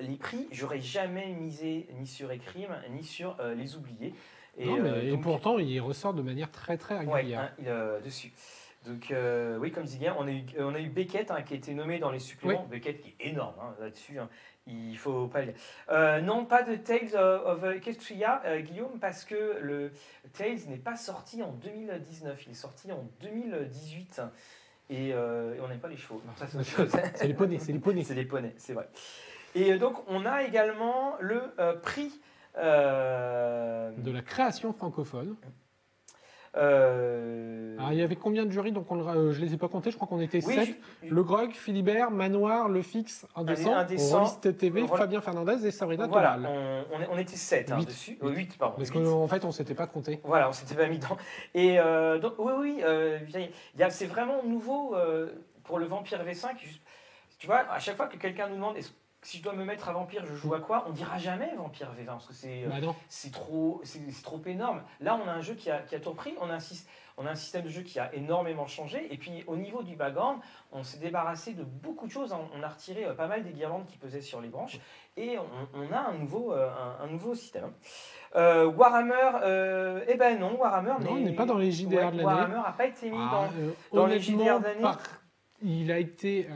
les 0.00 0.16
prix, 0.16 0.48
j'aurais 0.50 0.80
jamais 0.80 1.26
misé 1.34 1.88
ni 1.98 2.06
sur 2.06 2.32
Écrime, 2.32 2.74
ni 2.90 3.04
sur 3.04 3.36
Les 3.54 3.76
Oubliés. 3.76 4.14
Et, 4.58 4.66
Non, 4.66 4.76
mais- 4.82 4.88
euh, 4.90 5.12
et 5.14 5.16
pourtant 5.18 5.58
il 5.58 5.80
ressort 5.80 6.12
de 6.14 6.22
manière 6.22 6.50
très 6.50 6.76
très 6.76 6.98
Ouais, 7.04 7.14
régulière. 7.16 7.40
hein, 7.40 7.50
il, 7.58 7.68
euh, 7.68 8.00
dessus. 8.00 8.32
Donc 8.86 9.10
euh, 9.12 9.56
oui, 9.58 9.70
comme 9.70 9.84
dit 9.84 9.96
bien, 9.98 10.14
on 10.18 10.26
a 10.26 10.30
eu, 10.32 10.42
on 10.58 10.74
a 10.74 10.80
eu 10.80 10.88
Beckett 10.88 11.30
hein, 11.30 11.42
qui 11.42 11.54
a 11.54 11.56
été 11.56 11.72
nommé 11.72 11.98
dans 12.00 12.10
les 12.10 12.18
suppléments. 12.18 12.66
Beckett 12.68 13.00
qui 13.00 13.14
est 13.20 13.28
énorme 13.30 13.54
hein, 13.62 13.74
là-dessus, 13.80 14.18
il 14.66 14.96
faut 14.98 15.26
pas 15.28 15.42
le. 15.42 15.54
Euh, 15.90 16.20
non, 16.20 16.44
pas 16.44 16.62
de 16.64 16.74
Tales 16.76 17.14
of... 17.16 17.64
Qu'est-ce 17.80 17.98
qu'il 18.06 18.18
y 18.18 18.24
a, 18.24 18.42
euh, 18.44 18.60
Guillaume 18.60 18.98
Parce 19.00 19.24
que 19.24 19.58
le 19.60 19.92
Tales 20.32 20.58
n'est 20.68 20.76
pas 20.78 20.96
sorti 20.96 21.42
en 21.42 21.52
2019, 21.52 22.44
il 22.46 22.50
est 22.52 22.54
sorti 22.54 22.90
en 22.92 23.04
2018. 23.20 24.20
Et, 24.90 25.08
et 25.10 25.14
on 25.14 25.68
n'aime 25.68 25.78
pas 25.80 25.88
les 25.88 25.96
chevaux. 25.96 26.20
C'est 27.14 27.26
les 27.26 27.34
poneys, 27.34 27.58
c'est 27.60 27.72
les 27.72 27.78
poneys. 27.78 28.04
C'est 28.04 28.14
les 28.14 28.24
poneys, 28.24 28.52
c'est 28.58 28.74
vrai. 28.74 28.88
Et 29.54 29.78
donc, 29.78 29.96
on 30.08 30.26
a 30.26 30.42
également 30.42 31.16
le 31.20 31.40
prix... 31.82 32.12
euh, 32.58 33.90
de 33.96 34.10
la 34.10 34.22
création 34.22 34.72
francophone. 34.72 35.36
euh, 36.56 37.76
Alors, 37.78 37.92
il 37.92 37.98
y 37.98 38.02
avait 38.02 38.16
combien 38.16 38.44
de 38.44 38.50
jurys 38.50 38.72
Donc, 38.72 38.90
on 38.90 39.00
euh, 39.08 39.32
je 39.32 39.40
les 39.40 39.54
ai 39.54 39.56
pas 39.56 39.68
comptés, 39.68 39.90
je 39.90 39.96
crois 39.96 40.06
qu'on 40.06 40.20
était 40.20 40.44
oui, 40.44 40.54
7. 40.54 40.76
je- 41.02 41.08
Le 41.08 41.22
Grog, 41.22 41.52
Philibert, 41.52 42.10
Manoir, 42.10 42.68
Le 42.68 42.82
Fix, 42.82 43.26
Indécent, 43.34 43.74
TV, 44.58 44.86
Fabien 44.86 45.20
Fernandez 45.22 45.66
et 45.66 45.70
Sabrina 45.70 46.06
Voilà, 46.06 46.38
on, 47.10 47.16
était 47.18 47.36
7 47.36 47.70
Huit. 47.74 47.86
dessus. 47.86 48.18
Huit. 48.20 48.36
8, 48.36 48.58
pardon. 48.58 48.76
Parce 48.76 48.90
huit. 48.90 49.02
qu'en 49.02 49.26
fait, 49.28 49.44
on 49.46 49.50
s'était 49.50 49.74
pas 49.74 49.86
compté. 49.86 50.20
Voilà, 50.24 50.48
on 50.48 50.52
s'était 50.52 50.74
pas 50.74 50.88
mis 50.88 50.98
dedans. 50.98 51.16
Et 51.54 51.78
euh, 51.80 52.18
donc, 52.18 52.34
oui, 52.38 52.82
c'est 53.90 54.06
vraiment 54.06 54.42
nouveau 54.44 54.94
pour 55.64 55.78
le 55.78 55.86
Vampire 55.86 56.22
V5. 56.24 56.58
juste- 56.58 56.82
tu 57.38 57.46
vois, 57.48 57.60
à 57.72 57.78
chaque 57.80 57.96
fois 57.96 58.06
que 58.06 58.16
quelqu'un 58.16 58.48
nous 58.48 58.54
demande 58.54 58.76
est-ce- 58.76 58.92
si 59.22 59.38
je 59.38 59.42
dois 59.42 59.52
me 59.52 59.64
mettre 59.64 59.88
à 59.88 59.92
Vampire, 59.92 60.24
je 60.26 60.34
joue 60.34 60.52
à 60.54 60.60
quoi? 60.60 60.84
On 60.88 60.90
dira 60.90 61.16
jamais 61.18 61.54
Vampire 61.56 61.92
V20 61.98 62.06
parce 62.06 62.26
que 62.26 62.34
c'est 62.34 62.64
euh, 62.64 62.68
Bah 62.68 62.92
c'est 63.08 63.30
trop, 63.32 63.80
c'est 63.84 64.00
trop 64.22 64.40
énorme. 64.46 64.82
Là, 65.00 65.18
on 65.24 65.28
a 65.28 65.32
un 65.32 65.40
jeu 65.40 65.54
qui 65.54 65.70
a, 65.70 65.78
qui 65.78 65.94
a 65.94 66.00
tout 66.00 66.10
repris. 66.10 66.34
On 66.40 66.50
a, 66.50 66.54
un, 66.54 66.58
on 67.18 67.26
a 67.26 67.30
un 67.30 67.34
système 67.36 67.62
de 67.62 67.68
jeu 67.68 67.82
qui 67.82 67.98
a 68.00 68.12
énormément 68.14 68.66
changé. 68.66 69.06
Et 69.12 69.16
puis, 69.18 69.44
au 69.46 69.56
niveau 69.56 69.82
du 69.84 69.94
background, 69.96 70.40
on 70.72 70.82
s'est 70.82 70.98
débarrassé 70.98 71.52
de 71.54 71.62
beaucoup 71.62 72.06
de 72.06 72.12
choses. 72.12 72.34
On, 72.56 72.62
a 72.62 72.68
retiré 72.68 73.04
euh, 73.04 73.14
pas 73.14 73.28
mal 73.28 73.44
des 73.44 73.52
guirlandes 73.52 73.86
qui 73.86 73.96
pesaient 73.96 74.20
sur 74.20 74.40
les 74.40 74.48
branches. 74.48 74.78
Et 75.16 75.38
on, 75.38 75.44
on 75.78 75.92
a 75.92 75.98
un 76.00 76.14
nouveau, 76.18 76.52
euh, 76.52 76.68
un, 76.70 77.04
un 77.04 77.06
nouveau 77.06 77.34
système. 77.34 77.70
Euh, 78.34 78.66
Warhammer, 78.66 79.38
euh, 79.44 80.04
eh 80.08 80.14
ben 80.16 80.38
non, 80.38 80.58
Warhammer 80.58 80.94
Non, 81.00 81.16
n'est 81.16 81.34
pas 81.34 81.44
dans 81.46 81.58
les 81.58 81.70
JDR 81.70 81.86
Ouais, 81.90 81.96
de 81.96 82.16
l'année. 82.16 82.24
Warhammer 82.24 82.54
n'a 82.56 82.72
pas 82.72 82.86
été 82.86 83.10
mis 83.10 83.18
Ah, 83.20 83.30
dans. 83.30 83.44
euh, 83.62 83.72
dans 83.92 84.06
les 84.06 84.18
JDR 84.18 84.58
d'année 84.58 84.80
par- 84.80 84.98
Il 85.60 85.92
a 85.92 85.98
été 85.98 86.48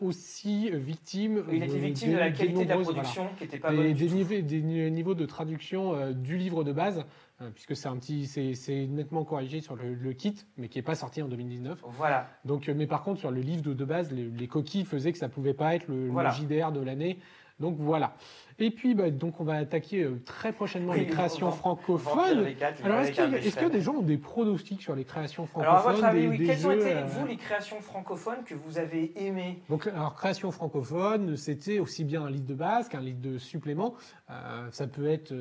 aussi 0.00 0.70
victime. 0.70 1.44
Il 1.50 1.62
était 1.62 1.74
euh, 1.74 1.78
victime 1.78 2.08
des- 2.10 2.14
de 2.14 2.20
la 2.20 2.30
qualité 2.30 2.64
de 2.64 2.68
la 2.68 2.76
voilà. 2.76 2.92
production 3.00 3.28
qui 3.38 3.44
n'était 3.44 3.58
pas 3.58 3.72
bonne. 3.72 3.92
des, 3.92 4.08
niveaux, 4.08 4.40
des 4.42 4.62
ni- 4.62 4.90
niveaux 4.90 5.14
de 5.14 5.26
traduction 5.26 5.94
euh, 5.94 6.12
du 6.12 6.36
livre 6.36 6.64
de 6.64 6.72
base, 6.72 7.04
euh, 7.40 7.50
puisque 7.54 7.76
c'est 7.76 7.88
un 7.88 7.96
petit, 7.96 8.26
c'est 8.26 8.54
c'est 8.54 8.86
nettement 8.86 9.24
corrigé 9.24 9.60
sur 9.60 9.76
le, 9.76 9.94
le 9.94 10.12
kit, 10.12 10.34
mais 10.56 10.68
qui 10.68 10.78
n'est 10.78 10.82
pas 10.82 10.94
sorti 10.94 11.22
en 11.22 11.28
2019. 11.28 11.80
Voilà. 11.84 12.28
Donc, 12.44 12.68
euh, 12.68 12.74
mais 12.76 12.86
par 12.86 13.02
contre, 13.02 13.20
sur 13.20 13.30
le 13.30 13.40
livre 13.40 13.62
de, 13.62 13.72
de 13.74 13.84
base, 13.84 14.12
les, 14.12 14.24
les 14.24 14.46
coquilles 14.48 14.84
faisaient 14.84 15.12
que 15.12 15.18
ça 15.18 15.28
pouvait 15.28 15.54
pas 15.54 15.74
être 15.74 15.88
le, 15.88 16.06
le 16.06 16.10
Voilà. 16.10 16.30
JDR 16.30 16.72
de 16.72 16.80
l'année. 16.80 17.18
Donc 17.58 17.76
voilà. 17.78 18.14
Et 18.58 18.70
puis, 18.70 18.94
bah, 18.94 19.10
donc 19.10 19.38
on 19.38 19.44
va 19.44 19.54
attaquer 19.56 20.02
euh, 20.04 20.18
très 20.24 20.50
prochainement 20.52 20.92
Oui, 20.92 21.00
les 21.00 21.06
créations 21.06 21.50
francophones. 21.50 22.42
V4, 22.44 22.82
Alors, 22.84 23.00
est-ce 23.00 23.30
Bechtel. 23.30 23.70
des 23.70 23.80
gens 23.82 23.96
ont 23.96 24.00
des 24.02 24.16
pronostics 24.16 24.80
sur 24.80 24.94
les 24.96 25.04
créations 25.04 25.46
Alors, 25.56 25.74
à 25.74 25.78
francophones 25.80 25.94
votre 25.96 26.06
avis, 26.06 26.20
des- 26.22 26.28
oui, 26.28 26.38
des 26.38 26.46
quelles 26.46 26.66
ont 26.66 26.70
été, 26.70 26.92
euh, 26.94 27.04
vous, 27.04 27.26
les 27.26 27.36
créations 27.36 27.80
francophones 27.82 28.44
que 28.46 28.54
vous 28.54 28.78
avez 28.78 29.12
aimées? 29.26 29.60
Donc, 29.68 29.86
alors, 29.86 30.14
création 30.14 30.50
francophone, 30.50 31.36
c'était 31.36 31.78
aussi 31.80 32.04
bien 32.04 32.24
un 32.24 32.30
livre 32.30 32.46
de 32.46 32.54
base 32.54 32.88
qu'un 32.88 33.00
livre 33.00 33.20
de 33.20 33.36
supplément. 33.36 33.94
Euh, 34.30 34.66
ça 34.70 34.86
peut 34.86 35.06
être, 35.06 35.32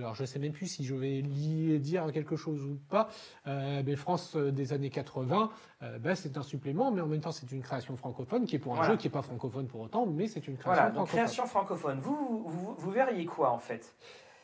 alors 0.00 0.14
je 0.16 0.24
sais 0.24 0.38
même 0.40 0.52
plus 0.52 0.66
si 0.66 0.84
je 0.84 0.94
vais 0.94 1.22
dire 1.78 2.10
quelque 2.12 2.34
chose 2.36 2.62
ou 2.64 2.76
pas, 2.90 3.08
mais 3.46 3.94
France 3.96 4.36
des 4.36 4.72
années 4.72 4.90
80, 4.90 5.50
euh, 5.82 5.98
ben, 5.98 6.14
c'est 6.16 6.36
un 6.36 6.42
supplément, 6.42 6.90
mais 6.90 7.00
en 7.00 7.06
même 7.06 7.20
temps 7.20 7.30
c'est 7.30 7.50
une 7.52 7.62
création 7.62 7.96
francophone 7.96 8.46
qui 8.46 8.56
est 8.56 8.58
pour 8.58 8.72
un 8.72 8.76
Voilà. 8.76 8.90
jeu 8.92 8.96
qui 8.96 9.06
n'est 9.06 9.12
pas 9.12 9.22
francophone 9.22 9.66
pour 9.68 9.80
autant, 9.82 10.06
mais 10.06 10.26
c'est 10.26 10.46
une 10.48 10.56
création 10.56 10.72
Voilà, 10.72 10.86
donc 10.90 10.94
francophone. 11.06 11.18
création 11.20 11.46
francophone. 11.46 12.00
Vous, 12.00 12.44
vous, 12.48 12.74
vous 12.76 12.90
verriez 12.90 13.24
quoi 13.26 13.50
en 13.50 13.58
fait? 13.58 13.94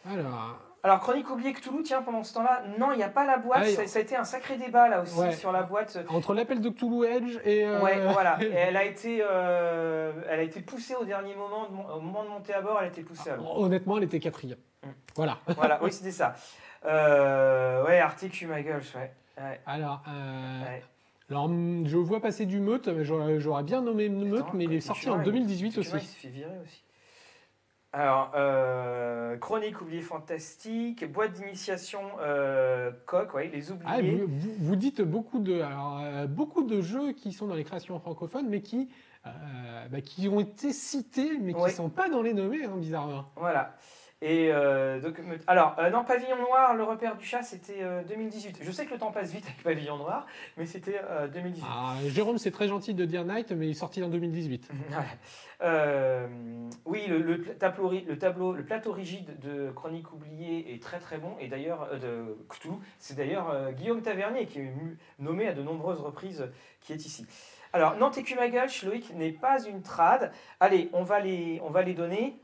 Alors, 0.07 0.59
Alors, 0.83 1.01
Chronique 1.01 1.31
oubliée 1.31 1.55
Cthulhu, 1.55 1.83
tiens, 1.83 2.03
pendant 2.03 2.23
ce 2.23 2.35
temps-là, 2.35 2.63
non, 2.79 2.93
il 2.93 2.99
n'y 2.99 3.03
a 3.03 3.09
pas 3.09 3.25
la 3.25 3.39
boîte. 3.39 3.63
Ah, 3.63 3.69
ça, 3.71 3.87
ça 3.87 3.99
a 3.99 4.03
été 4.03 4.17
un 4.17 4.25
sacré 4.25 4.57
débat 4.59 4.87
là 4.89 5.01
aussi 5.01 5.19
Ouais. 5.19 5.33
sur 5.33 5.51
la 5.51 5.63
boîte. 5.63 5.99
entre 6.11 6.35
l'appel 6.35 6.61
de 6.61 6.69
Cthulhu 6.69 7.07
Edge 7.07 7.39
et... 7.45 7.65
euh, 7.65 7.81
Ouais, 7.81 7.99
voilà. 8.13 8.37
Et 8.43 8.51
elle 8.53 8.77
a 8.77 8.85
été, 8.85 9.21
euh, 9.23 10.13
elle 10.29 10.41
a 10.41 10.43
été 10.43 10.61
poussée 10.61 10.95
au 10.95 11.05
dernier 11.07 11.35
moment, 11.37 11.69
au 11.95 12.01
moment 12.01 12.25
de 12.25 12.29
monter 12.29 12.53
à 12.53 12.61
bord, 12.61 12.77
elle 12.81 12.87
a 12.87 12.89
été 12.91 13.03
poussée 13.03 13.31
à 13.31 13.37
bord. 13.37 13.59
Honnêtement, 13.61 13.97
elle 13.97 14.05
était 14.05 14.21
quatrième. 14.21 14.59
Mm. 14.83 14.89
Voilà. 15.17 15.39
Voilà, 15.57 15.79
oui, 15.83 15.91
c'était 15.91 16.11
ça. 16.13 16.35
Euh, 16.85 17.85
ouais, 17.87 17.99
Arctic 18.01 18.47
ma 18.47 18.61
gueule, 18.61 18.83
ouais. 18.95 19.13
ouais. 19.39 19.61
Alors, 19.65 20.03
euh, 20.07 20.63
ouais. 20.65 20.83
alors, 21.31 21.45
hum, 21.45 21.87
je 21.87 21.97
vois 21.97 22.21
passer 22.21 22.45
du 22.45 22.61
meute, 22.61 22.91
j'aurais 23.03 23.63
bien 23.63 23.81
nommé 23.81 24.11
meute, 24.11 24.41
Attends, 24.43 24.51
mais 24.53 24.65
il 24.65 24.75
est 24.75 24.81
sorti 24.81 25.09
en 25.09 25.19
il- 25.19 25.25
2018 25.25 25.71
Petit 25.71 25.89
Humain, 25.89 25.97
aussi. 25.97 26.05
Il 26.05 26.09
s'est 26.09 26.19
fait 26.19 26.29
virer 26.29 26.59
aussi. 26.63 26.83
Alors, 27.97 28.33
euh, 28.35 29.37
Chronique 29.37 29.81
oubliée 29.81 30.03
fantastique, 30.03 31.09
boîte 31.13 31.35
d'initiation 31.35 32.01
euh, 32.21 32.91
coq, 33.07 33.33
ouais, 33.35 33.47
les 33.55 33.71
Ah, 33.71 33.75
oubliés. 34.01 34.17
vous, 34.17 34.27
vous- 34.27 34.55
vous 34.59 34.75
dites 34.77 35.01
beaucoup 35.01 35.39
de, 35.39 35.61
alors, 35.61 36.01
euh, 36.03 36.27
beaucoup 36.27 36.65
de 36.65 36.81
jeux 36.81 37.13
qui 37.13 37.33
sont 37.33 37.47
dans 37.47 37.55
les 37.55 37.63
créations 37.63 37.97
francophones, 38.01 38.49
mais 38.49 38.63
qui, 38.63 38.89
euh, 39.27 39.31
bah, 39.93 40.01
qui 40.01 40.29
ont 40.29 40.41
été 40.41 40.73
cités, 40.73 41.39
mais 41.41 41.53
qui 41.53 41.59
ne 41.61 41.65
Ouais. 41.67 41.71
sont 41.71 41.89
pas 41.89 42.09
dans 42.09 42.21
les 42.21 42.35
nommés, 42.35 42.65
hein, 42.65 42.75
bizarrement. 42.77 43.27
Voilà. 43.37 43.77
Et 44.23 44.51
euh, 44.53 45.01
donc, 45.01 45.21
alors, 45.47 45.77
euh, 45.79 45.91
non, 45.91 46.05
Pavillon 46.05 46.37
Noir, 46.37 46.75
le 46.75 46.83
repère 46.83 47.17
du 47.17 47.25
chat, 47.25 47.43
c'était 47.43 47.83
euh, 47.83 48.03
2018. 48.05 48.59
Je 48.63 48.71
sais 48.71 48.87
que 48.87 48.93
le 48.93 48.99
temps 48.99 49.13
passe 49.13 49.33
vite 49.33 49.45
avec 49.45 49.63
Pavillon 49.63 49.99
Noir, 49.99 50.27
mais 50.57 50.67
c'était 50.67 51.01
euh, 51.11 51.29
2018. 51.29 51.67
Ah, 51.69 51.95
Jérôme, 52.07 52.39
c'est 52.39 52.51
très 52.51 52.69
gentil 52.69 52.95
de 52.95 53.05
dire 53.05 53.25
Night, 53.25 53.53
mais 53.53 53.67
il 53.67 53.71
est 53.73 53.75
sorti 53.75 54.03
en 54.03 54.09
2018. 54.09 54.71
Ouais. 54.91 55.05
Euh, 55.63 56.27
oui, 56.85 57.07
le, 57.07 57.19
le 57.19 57.43
tableau, 57.57 57.91
le 57.91 58.19
tableau, 58.19 58.53
le 58.53 58.65
plateau 58.65 58.93
rigide 58.93 59.39
de 59.41 59.71
Chronique 59.71 60.13
oubliée 60.13 60.75
est 60.75 60.83
très 60.83 60.99
très 60.99 61.19
bon. 61.19 61.37
Et 61.41 61.49
d'ailleurs, 61.49 61.89
euh, 61.93 61.99
de 61.99 62.37
Cthulhu, 62.49 62.75
c'est 62.99 63.17
d'ailleurs 63.17 63.51
euh, 63.51 63.73
Guillaume 63.73 64.03
Tavernier 64.03 64.47
qui 64.47 64.61
est 64.61 64.73
nommé 65.19 65.49
à 65.49 65.55
de 65.55 65.63
nombreuses 65.63 66.01
reprises 66.01 66.43
euh, 66.43 66.53
qui 66.81 66.93
est 66.93 67.07
ici. 67.07 67.27
Alors, 67.73 67.97
Nantes 67.97 68.19
et 68.19 68.85
Loïc, 68.85 69.15
n'est 69.15 69.33
pas 69.33 69.65
une 69.65 69.83
trad. 69.83 70.33
Allez, 70.61 70.91
on 70.93 71.03
va 71.03 71.19
les, 71.21 71.61
on 71.65 71.71
va 71.71 71.83
les 71.83 71.95
donner. 71.95 72.39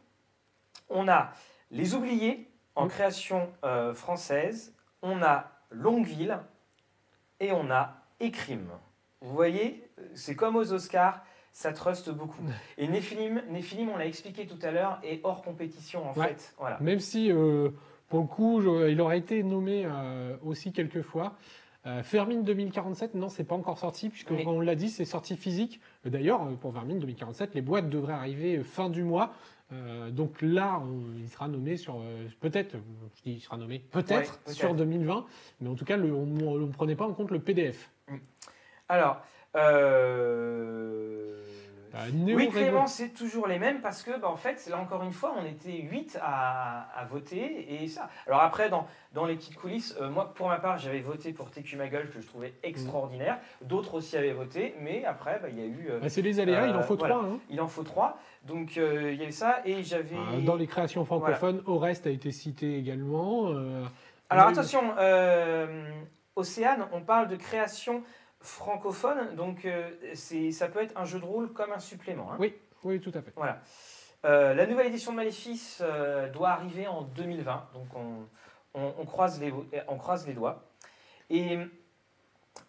On 0.88 1.06
a 1.06 1.32
Les 1.70 1.94
Oubliés 1.94 2.48
en 2.74 2.86
Mm. 2.86 2.88
création 2.88 3.48
euh, 3.64 3.94
française. 3.94 4.74
On 5.02 5.22
a 5.22 5.50
Longueville 5.70 6.38
et 7.40 7.52
on 7.52 7.70
a 7.70 7.96
Écrime. 8.20 8.68
Vous 9.22 9.32
voyez, 9.34 9.88
c'est 10.14 10.34
comme 10.34 10.56
aux 10.56 10.72
Oscars, 10.72 11.24
ça 11.52 11.72
truste 11.72 12.10
beaucoup. 12.10 12.42
Et 12.76 12.86
Néphilim, 12.86 13.42
Néphilim, 13.50 13.88
on 13.88 13.96
l'a 13.96 14.06
expliqué 14.06 14.46
tout 14.46 14.58
à 14.62 14.70
l'heure, 14.70 14.98
est 15.02 15.20
hors 15.24 15.42
compétition 15.42 16.08
en 16.10 16.12
Ouais. 16.14 16.28
fait. 16.28 16.54
Voilà. 16.58 16.78
Même 16.80 17.00
si, 17.00 17.30
euh, 17.32 17.70
pour 18.08 18.20
le 18.20 18.26
coup, 18.26 18.60
je- 18.60 18.90
il 18.90 19.00
aurait 19.00 19.18
été 19.18 19.42
nommé 19.42 19.84
euh, 19.86 20.36
aussi 20.44 20.72
quelques 20.72 21.02
fois. 21.02 21.34
Euh, 21.86 22.02
Fermine 22.02 22.42
2047, 22.44 23.14
non, 23.14 23.30
c'est 23.30 23.44
pas 23.44 23.54
encore 23.54 23.78
sorti, 23.78 24.10
puisque 24.10 24.32
on 24.46 24.60
l'a 24.60 24.74
dit, 24.74 24.90
c'est 24.90 25.06
sorti 25.06 25.34
physique. 25.36 25.80
Euh, 26.06 26.10
D'ailleurs, 26.10 26.42
euh, 26.42 26.54
pour 26.56 26.72
Vermine 26.72 26.98
2047, 26.98 27.54
les 27.54 27.62
boîtes 27.62 27.88
devraient 27.88 28.12
arriver 28.12 28.58
euh, 28.58 28.64
fin 28.64 28.90
du 28.90 29.02
mois. 29.02 29.32
Euh, 29.72 30.10
donc 30.10 30.42
là, 30.42 30.80
on- 30.84 31.16
il 31.16 31.28
sera 31.28 31.46
nommé 31.46 31.76
sur, 31.76 31.96
euh, 32.00 32.26
peut-être, 32.40 32.76
je 33.16 33.22
dis 33.22 33.32
il 33.36 33.40
sera 33.40 33.56
nommé, 33.56 33.78
peut-être 33.78 34.40
Ouais, 34.46 34.52
sur 34.52 34.74
2020, 34.74 35.26
mais 35.60 35.68
en 35.68 35.74
tout 35.76 35.84
cas, 35.84 35.96
le- 35.96 36.12
on 36.12 36.26
ne 36.26 36.72
prenait 36.72 36.96
pas 36.96 37.06
en 37.06 37.12
compte 37.12 37.30
le 37.30 37.38
PDF. 37.38 37.90
Alors, 38.88 39.22
euh, 39.56 41.44
oui, 42.34 42.46
Révo- 42.46 42.50
Clément, 42.52 42.86
c'est 42.86 43.08
toujours 43.10 43.46
les 43.46 43.58
mêmes 43.58 43.80
parce 43.80 44.02
que, 44.02 44.18
bah, 44.18 44.28
en 44.28 44.36
fait, 44.36 44.64
là 44.70 44.78
encore 44.78 45.02
une 45.02 45.12
fois, 45.12 45.34
on 45.38 45.44
était 45.44 45.72
8 45.82 46.18
à, 46.22 46.88
à 46.98 47.04
voter 47.04 47.82
et 47.82 47.88
ça. 47.88 48.08
Alors 48.26 48.40
après, 48.42 48.68
dans, 48.70 48.86
dans 49.12 49.24
les 49.26 49.34
petites 49.36 49.56
coulisses, 49.56 49.96
euh, 50.00 50.08
moi, 50.08 50.32
pour 50.34 50.48
ma 50.48 50.58
part, 50.58 50.78
j'avais 50.78 51.00
voté 51.00 51.32
pour 51.32 51.50
TQ 51.50 51.76
Magul 51.76 52.08
que 52.10 52.20
je 52.20 52.26
trouvais 52.26 52.54
extraordinaire. 52.62 53.38
D'autres 53.62 53.94
aussi 53.94 54.16
avaient 54.16 54.32
voté, 54.32 54.74
mais 54.80 55.04
après, 55.04 55.38
bah, 55.42 55.48
il 55.50 55.58
y 55.58 55.62
a 55.62 55.66
eu. 55.66 55.88
euh, 55.90 56.00
Bah, 56.00 56.08
c'est 56.08 56.22
les 56.22 56.38
aléas, 56.40 56.66
il 56.66 56.74
en 56.76 56.78
Euh, 56.78 56.82
faut 56.82 56.96
voilà. 56.96 57.14
trois. 57.16 57.26
hein. 57.26 57.38
il 57.50 57.60
en 57.60 57.68
faut 57.68 57.82
trois. 57.82 58.18
Donc 58.46 58.76
euh, 58.78 59.12
il 59.12 59.18
y 59.18 59.22
avait 59.22 59.32
ça 59.32 59.60
et 59.64 59.82
j'avais. 59.82 60.16
Euh, 60.16 60.40
Dans 60.40 60.56
les 60.56 60.66
créations 60.66 61.04
francophones, 61.04 61.62
Oreste 61.66 62.06
a 62.06 62.10
été 62.10 62.30
cité 62.30 62.78
également. 62.78 63.48
euh, 63.50 63.84
Alors 64.30 64.46
attention, 64.48 64.80
euh, 64.98 65.90
Océane, 66.36 66.86
on 66.92 67.00
parle 67.02 67.28
de 67.28 67.36
création 67.36 68.02
francophone, 68.40 69.34
donc 69.36 69.64
euh, 69.64 69.90
c'est, 70.14 70.50
ça 70.52 70.68
peut 70.68 70.82
être 70.82 70.96
un 70.96 71.04
jeu 71.04 71.18
de 71.20 71.24
rôle 71.24 71.52
comme 71.52 71.72
un 71.72 71.78
supplément. 71.78 72.32
hein. 72.32 72.36
Oui, 72.38 72.54
oui, 72.84 73.00
tout 73.00 73.12
à 73.14 73.20
fait. 73.22 73.32
Voilà. 73.36 73.60
Euh, 74.24 74.54
la 74.54 74.66
nouvelle 74.66 74.86
édition 74.88 75.12
de 75.12 75.16
Maléfice 75.16 75.78
euh, 75.82 76.28
doit 76.30 76.50
arriver 76.50 76.86
en 76.86 77.02
2020, 77.02 77.68
donc 77.74 77.86
on, 77.94 78.26
on- 78.74 78.94
on 78.98 79.04
croise, 79.06 79.40
les, 79.40 79.52
on 79.88 79.96
croise 79.96 80.26
les 80.26 80.34
doigts. 80.34 80.64
Et 81.30 81.58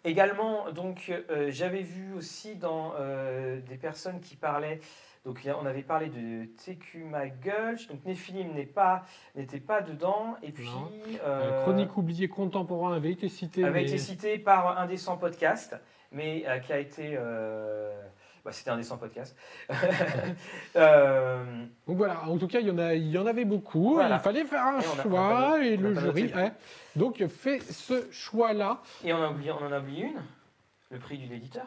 également, 0.04 0.70
donc 0.70 1.12
j'avais 1.48 1.82
vu 1.82 2.12
aussi 2.14 2.54
dans 2.56 2.94
des 3.66 3.76
personnes 3.76 4.20
qui 4.20 4.36
parlaient, 4.36 4.80
donc 5.24 5.46
on 5.60 5.66
avait 5.66 5.82
parlé 5.82 6.08
de 6.08 6.46
TQ 6.64 7.06
Gulch, 7.42 7.86
donc 7.88 8.04
Néphilim 8.04 8.52
pas, 8.66 9.04
n'était 9.36 9.60
pas 9.60 9.80
dedans, 9.80 10.36
et 10.42 10.50
puis 10.50 10.68
euh, 11.24 11.24
Euh, 11.24 11.62
Chronique 11.62 11.96
oubliée 11.96 12.28
contemporain 12.28 12.92
avait 12.94 13.12
été 13.12 13.28
cité. 13.28 13.62
avait 13.64 13.82
mais- 13.82 13.88
été 13.88 13.98
cité 13.98 14.38
par 14.38 14.78
un 14.78 14.86
des 14.86 14.96
100 14.96 15.16
podcasts, 15.18 15.76
mais 16.10 16.44
euh, 16.48 16.58
qui 16.58 16.72
a 16.72 16.78
été. 16.78 17.14
euh, 17.16 17.92
bah, 18.44 18.50
C'était 18.50 18.70
un 18.70 18.76
des 18.76 18.82
100 18.82 18.98
podcasts. 18.98 19.36
Donc 20.74 21.96
voilà, 21.96 22.28
en 22.28 22.36
tout 22.38 22.48
cas, 22.48 22.58
il 22.60 22.66
y 22.66 22.70
en, 22.70 22.78
a, 22.78 22.94
il 22.94 23.08
y 23.10 23.18
en 23.18 23.26
avait 23.26 23.44
beaucoup. 23.44 23.94
Voilà. 23.94 24.16
Il 24.16 24.20
fallait 24.20 24.44
faire 24.44 24.64
un 24.64 24.80
Et 24.80 24.82
choix 25.02 25.64
et 25.64 25.76
le 25.76 25.94
jury 25.94 26.32
a 26.32 26.50
donc 26.96 27.24
fait 27.28 27.60
ce 27.60 28.10
choix-là. 28.10 28.80
et 29.04 29.12
on, 29.12 29.22
a 29.22 29.30
oublié, 29.30 29.52
on 29.52 29.64
en 29.64 29.72
a 29.72 29.78
oublié 29.78 30.06
une 30.06 30.20
le 30.90 30.98
prix 30.98 31.18
de 31.18 31.28
l'éditeur. 31.30 31.66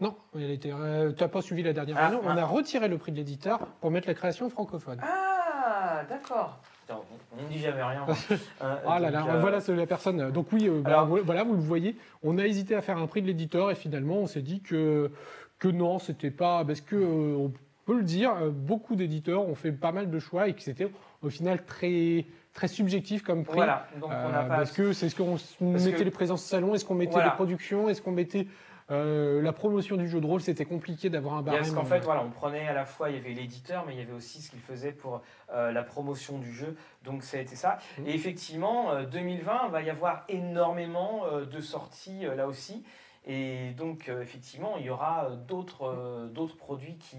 Non, 0.00 0.16
elle 0.34 0.50
était. 0.50 0.72
euh, 0.72 1.12
T'as 1.12 1.28
pas 1.28 1.42
suivi 1.42 1.62
la 1.62 1.72
dernière 1.72 1.96
Ah, 1.98 2.08
réunion. 2.08 2.22
On 2.24 2.30
ah. 2.36 2.40
a 2.40 2.44
retiré 2.44 2.88
le 2.88 2.98
prix 2.98 3.12
de 3.12 3.16
l'éditeur 3.16 3.60
pour 3.80 3.90
mettre 3.90 4.08
la 4.08 4.14
création 4.14 4.48
francophone. 4.50 4.98
Ah, 5.02 6.02
d'accord. 6.08 6.58
On 6.90 7.42
ne 7.42 7.48
dit 7.48 7.60
jamais 7.60 7.82
rien. 7.82 8.04
Hein, 8.08 8.36
Ah 8.86 8.98
là 8.98 9.10
là, 9.10 9.24
euh, 9.28 9.40
voilà 9.40 9.60
c'est 9.60 9.74
la 9.74 9.86
personne. 9.86 10.30
Donc 10.30 10.48
oui, 10.52 10.68
euh, 10.68 10.82
bah, 10.82 10.90
Alors- 11.02 11.06
voilà, 11.24 11.44
vous 11.44 11.54
le 11.54 11.60
voyez. 11.60 11.96
On 12.22 12.36
a 12.38 12.44
hésité 12.46 12.74
à 12.74 12.82
faire 12.82 12.98
un 12.98 13.06
prix 13.06 13.22
de 13.22 13.26
l'éditeur 13.28 13.70
et 13.70 13.74
finalement 13.74 14.16
on 14.16 14.26
s'est 14.26 14.42
dit 14.42 14.60
que 14.60 15.10
que 15.58 15.68
non, 15.68 15.98
c'était 16.00 16.32
pas 16.32 16.64
parce 16.64 16.80
que 16.80 16.96
euh, 16.96 17.36
on 17.38 17.52
peut 17.86 17.96
le 17.96 18.02
dire, 18.02 18.32
euh, 18.42 18.50
beaucoup 18.50 18.96
d'éditeurs 18.96 19.48
ont 19.48 19.54
fait 19.54 19.72
pas 19.72 19.92
mal 19.92 20.10
de 20.10 20.18
choix 20.18 20.48
et 20.48 20.54
que 20.54 20.60
c'était 20.62 20.90
au 21.22 21.30
final 21.30 21.64
très 21.64 22.26
très 22.52 22.68
subjectif 22.68 23.22
comme 23.22 23.44
prix. 23.44 23.54
Voilà, 23.56 23.86
donc 23.98 24.10
on 24.10 24.28
Euh, 24.28 24.32
n'a 24.32 24.42
pas. 24.42 24.56
Parce 24.56 24.72
que 24.72 24.92
c'est 24.92 25.08
ce 25.08 25.16
qu'on 25.16 25.36
mettait 25.60 25.92
que- 25.92 26.02
les 26.02 26.10
présences 26.10 26.42
salon, 26.44 26.74
est-ce 26.74 26.84
qu'on 26.84 26.94
mettait 26.96 27.12
Voilà. 27.12 27.28
les 27.28 27.34
productions, 27.34 27.88
est-ce 27.88 28.02
qu'on 28.02 28.12
mettait 28.12 28.48
euh, 28.90 29.40
la 29.40 29.52
promotion 29.52 29.96
du 29.96 30.08
jeu 30.08 30.20
de 30.20 30.26
rôle, 30.26 30.40
c'était 30.40 30.64
compliqué 30.64 31.08
d'avoir 31.10 31.34
un 31.34 31.42
Parce 31.42 31.56
barème. 31.58 31.74
qu'en 31.74 31.84
fait, 31.84 32.00
voilà, 32.00 32.22
on 32.22 32.30
prenait 32.30 32.66
à 32.66 32.72
la 32.72 32.84
fois, 32.84 33.10
il 33.10 33.16
y 33.16 33.18
avait 33.18 33.32
l'éditeur, 33.32 33.84
mais 33.86 33.94
il 33.94 33.98
y 33.98 34.02
avait 34.02 34.12
aussi 34.12 34.42
ce 34.42 34.50
qu'il 34.50 34.60
faisait 34.60 34.92
pour 34.92 35.22
euh, 35.52 35.72
la 35.72 35.82
promotion 35.82 36.38
du 36.38 36.52
jeu. 36.52 36.76
Donc, 37.04 37.22
ça 37.22 37.36
a 37.36 37.40
été 37.40 37.56
ça. 37.56 37.78
Mhm. 37.98 38.06
Et 38.08 38.14
effectivement, 38.14 38.92
euh, 38.92 39.04
2020, 39.04 39.68
va 39.68 39.82
y 39.82 39.90
avoir 39.90 40.24
énormément 40.28 41.24
euh, 41.26 41.44
de 41.46 41.60
sorties 41.60 42.24
là 42.36 42.46
aussi. 42.46 42.84
Et 43.24 43.70
donc, 43.76 44.08
effectivement, 44.08 44.76
il 44.78 44.86
y 44.86 44.90
aura 44.90 45.30
d'autres 45.46 46.28
d'autres 46.32 46.56
produits 46.56 46.96
qui, 46.98 47.18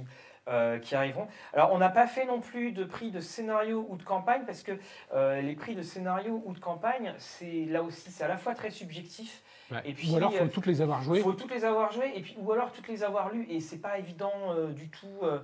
euh, 0.50 0.78
qui 0.78 0.94
arriveront. 0.94 1.28
Alors, 1.54 1.72
on 1.72 1.78
n'a 1.78 1.88
pas 1.88 2.06
fait 2.06 2.26
non 2.26 2.42
plus 2.42 2.74
de 2.74 2.84
prix 2.84 3.12
de 3.12 3.22
scénario 3.22 3.88
ou 3.90 3.96
de 3.96 4.04
campagne, 4.04 4.42
parce 4.46 4.62
que 4.62 4.74
euh, 5.14 5.42
les 5.42 5.56
prix 5.56 5.74
de 5.74 5.82
scénario 5.82 6.44
ou 6.46 6.52
de 6.54 6.60
campagne, 6.60 7.14
c'est 7.18 7.64
là 7.64 7.82
aussi, 7.82 8.12
c'est 8.12 8.26
à 8.26 8.28
la 8.28 8.36
fois 8.36 8.54
très 8.54 8.70
subjectif. 8.70 9.42
Ouais. 9.72 9.82
Et 9.86 9.94
puis, 9.94 10.12
Ou 10.12 10.18
alors, 10.18 10.34
faut 10.34 10.44
euh, 10.44 10.48
toutes 10.48 10.66
les 10.66 10.82
avoir 10.82 11.02
jouées. 11.02 11.20
il 11.20 11.24
faut 11.24 11.34
toutes 11.34 11.54
les 11.54 11.64
avoir 11.64 11.92
jouées 11.92 12.12
et 12.16 12.22
puis 12.22 12.36
ou 12.38 12.52
alors 12.52 12.72
toutes 12.72 12.88
les 12.88 13.04
avoir 13.04 13.32
lues 13.32 13.46
et 13.50 13.60
c'est 13.60 13.78
pas 13.78 13.98
évident 13.98 14.34
euh, 14.50 14.72
du 14.72 14.90
tout 14.90 15.22
euh, 15.24 15.40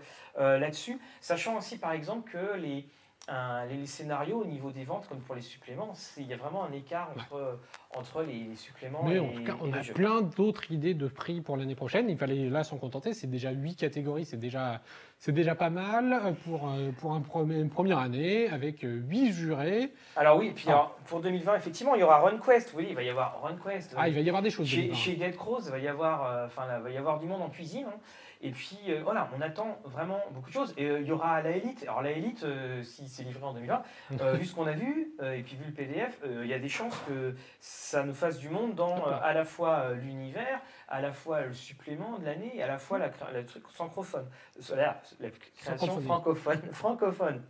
là-dessus. 0.59 0.99
Sachant 1.21 1.57
aussi 1.57 1.77
par 1.77 1.91
exemple 1.91 2.29
que 2.31 2.57
les, 2.57 2.85
un- 3.27 3.65
les, 3.65 3.85
scénarios 3.85 4.41
au 4.41 4.45
niveau 4.45 4.71
des 4.71 4.83
ventes 4.83 5.07
comme 5.07 5.19
pour 5.19 5.35
les 5.35 5.41
suppléments, 5.41 5.93
il 6.17 6.25
y 6.27 6.33
a 6.33 6.37
vraiment 6.37 6.63
un 6.63 6.71
écart 6.71 7.11
entre, 7.15 7.59
entre 7.95 8.23
les, 8.23 8.43
les 8.45 8.55
suppléments 8.55 9.03
Mais 9.03 9.15
et, 9.15 9.19
en 9.19 9.29
tout 9.31 9.43
cas, 9.43 9.55
on 9.61 9.71
a 9.73 9.81
jeux. 9.81 9.93
plein 9.93 10.21
d'autres 10.21 10.71
idées 10.71 10.93
de 10.93 11.07
prix 11.07 11.41
pour 11.41 11.55
l'année 11.57 11.75
prochaine. 11.75 12.09
Il 12.09 12.17
fallait 12.17 12.49
là 12.49 12.63
s'en 12.63 12.77
contenter. 12.77 13.13
C'est 13.13 13.27
déjà 13.27 13.51
huit 13.51 13.75
catégories. 13.75 14.25
C'est 14.25 14.37
déjà, 14.37 14.81
c'est 15.19 15.31
déjà 15.31 15.53
pas 15.53 15.69
mal 15.69 16.35
pour, 16.45 16.69
euh, 16.69 16.91
pour 16.99 17.13
un 17.13 17.21
premier- 17.21 17.59
une 17.59 17.69
première 17.69 17.99
année 17.99 18.49
avec 18.49 18.83
euh, 18.83 19.01
huit 19.07 19.31
jurés. 19.31 19.93
Alors 20.15 20.37
oui, 20.37 20.47
et 20.47 20.51
puis 20.51 20.65
Ah. 20.67 20.71
alors, 20.71 20.95
pour 21.05 21.19
2020 21.21 21.55
effectivement 21.55 21.93
il 21.95 22.01
y 22.01 22.03
aura 22.03 22.19
RunQuest. 22.19 22.73
Oui, 22.75 22.87
il 22.89 22.95
va 22.95 23.03
y 23.03 23.09
avoir 23.09 23.41
RunQuest. 23.41 23.93
Ah, 23.97 24.07
il 24.07 24.15
va 24.15 24.21
y 24.21 24.27
avoir 24.29 24.41
des 24.41 24.49
choses. 24.49 24.67
Chez, 24.67 24.77
2020. 24.87 24.95
chez 24.97 25.15
Dead 25.15 25.35
Crows, 25.35 25.61
il 25.65 25.71
va 25.71 25.79
y 25.79 25.87
avoir, 25.87 26.25
euh, 26.25 26.45
enfin, 26.47 26.63
il 26.77 26.83
va 26.83 26.89
y 26.89 26.97
avoir 26.97 27.19
du 27.19 27.27
monde 27.27 27.41
en 27.43 27.49
cuisine. 27.49 27.85
hein. 27.87 27.99
Et 28.41 28.51
puis 28.51 28.77
euh, 28.87 29.01
voilà, 29.03 29.29
on 29.37 29.41
attend 29.41 29.79
vraiment 29.83 30.19
beaucoup 30.31 30.47
de 30.47 30.53
choses. 30.53 30.73
Et 30.77 30.85
euh, 30.85 31.01
il 31.01 31.07
y 31.07 31.11
aura 31.11 31.41
la 31.41 31.51
Elite. 31.51 31.83
Alors 31.83 32.01
la 32.01 32.11
Elite, 32.11 32.43
euh, 32.43 32.83
si 32.83 33.07
c'est 33.09 33.23
livré 33.23 33.43
en 33.43 33.53
2020, 33.53 33.83
euh, 34.21 34.33
vu 34.37 34.45
ce 34.45 34.55
qu'on 34.55 34.67
a 34.67 34.73
vu 34.73 35.13
et 35.21 35.43
puis 35.43 35.57
vu 35.57 35.65
le 35.65 35.73
PDF, 35.73 36.19
il 36.25 36.47
y 36.47 36.53
a 36.53 36.59
des 36.59 36.69
chances 36.69 36.97
que 37.07 37.35
ça 37.59 38.03
nous 38.03 38.13
fasse 38.13 38.39
du 38.39 38.49
monde 38.49 38.75
dans 38.75 39.05
à 39.05 39.33
la 39.33 39.43
fois 39.43 39.93
l'univers, 39.93 40.61
à 40.87 41.01
la 41.01 41.11
fois 41.11 41.41
le 41.41 41.53
supplément 41.53 42.17
de 42.17 42.25
l'année, 42.25 42.51
et 42.55 42.63
à 42.63 42.67
la 42.67 42.77
fois 42.77 42.97
la, 42.97 43.11
le 43.33 43.45
truc 43.45 43.67
francophone, 43.67 44.25
la, 44.69 45.01
la 45.19 45.29
création 45.57 45.99
francophone, 45.99 46.61
francophone. 46.71 47.41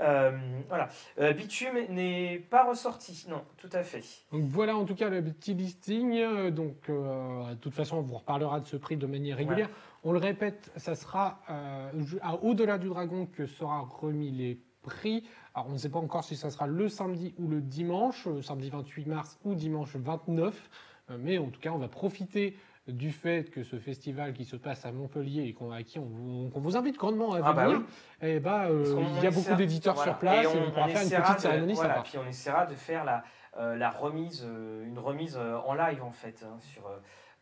Euh, 0.00 0.30
voilà. 0.68 0.88
Euh, 1.18 1.32
Bitume 1.32 1.86
n'est 1.90 2.38
pas 2.50 2.64
ressorti. 2.64 3.26
Non, 3.28 3.42
tout 3.58 3.68
à 3.72 3.82
fait. 3.82 4.02
Donc 4.32 4.44
voilà 4.44 4.76
en 4.76 4.84
tout 4.84 4.94
cas 4.94 5.08
le 5.08 5.22
petit 5.22 5.54
listing. 5.54 6.50
Donc 6.50 6.88
euh, 6.88 7.50
de 7.50 7.54
toute 7.56 7.74
façon, 7.74 7.98
on 7.98 8.02
vous 8.02 8.16
reparlera 8.16 8.60
de 8.60 8.66
ce 8.66 8.76
prix 8.76 8.96
de 8.96 9.06
manière 9.06 9.36
régulière. 9.36 9.68
On 10.02 10.12
le 10.12 10.18
répète, 10.18 10.72
ça 10.76 10.94
sera 10.94 11.40
euh, 11.50 11.90
à 12.22 12.36
au-delà 12.36 12.78
du 12.78 12.88
dragon 12.88 13.26
que 13.26 13.46
sera 13.46 13.80
remis 13.80 14.30
les 14.30 14.58
prix. 14.82 15.24
Alors 15.54 15.68
on 15.68 15.72
ne 15.72 15.78
sait 15.78 15.90
pas 15.90 15.98
encore 15.98 16.24
si 16.24 16.36
ça 16.36 16.50
sera 16.50 16.66
le 16.66 16.88
samedi 16.88 17.34
ou 17.38 17.48
le 17.48 17.60
dimanche, 17.60 18.26
euh, 18.26 18.40
samedi 18.40 18.70
28 18.70 19.06
mars 19.06 19.38
ou 19.44 19.54
dimanche 19.54 19.94
29. 19.96 20.70
Euh, 21.10 21.16
mais 21.18 21.36
en 21.38 21.48
tout 21.50 21.60
cas, 21.60 21.70
on 21.72 21.78
va 21.78 21.88
profiter 21.88 22.56
du 22.88 23.12
fait 23.12 23.50
que 23.50 23.62
ce 23.62 23.78
festival 23.78 24.32
qui 24.32 24.46
se 24.46 24.56
passe 24.56 24.86
à 24.86 24.90
Montpellier 24.90 25.42
et 25.42 25.52
qu'on, 25.52 25.70
à 25.70 25.82
qui 25.82 25.98
on 25.98 26.06
vous, 26.06 26.76
invite 26.76 26.96
grandement 26.96 27.34
à 27.34 27.40
Ah 27.44 27.52
bah 27.52 27.66
venir, 27.66 27.78
oui. 27.80 27.84
eh 28.22 28.40
euh, 28.44 28.94
qu'on- 28.94 29.00
il 29.18 29.22
y 29.22 29.26
a 29.26 29.30
on 29.30 29.34
beaucoup 29.34 29.54
d'éditeurs 29.54 29.94
voilà. 29.96 30.12
sur 30.12 30.18
place 30.18 30.44
et 30.44 30.46
on, 30.48 30.66
on- 30.66 30.70
pourra 30.70 30.86
on 30.86 30.88
faire 30.88 31.02
une 31.02 31.10
petite 31.10 31.36
de- 31.36 31.40
cérémonie 31.40 31.74
voilà, 31.74 31.94
sympa. 31.96 32.08
Puis 32.08 32.18
on 32.18 32.26
essaiera 32.26 32.66
de 32.66 32.74
faire 32.74 33.04
la, 33.04 33.22
euh, 33.58 33.76
la 33.76 33.90
remise, 33.90 34.44
euh, 34.48 34.86
une 34.86 34.98
remise 34.98 35.36
en 35.36 35.74
live 35.74 36.02
en 36.02 36.10
fait, 36.10 36.42
hein, 36.44 36.56
sur, 36.60 36.82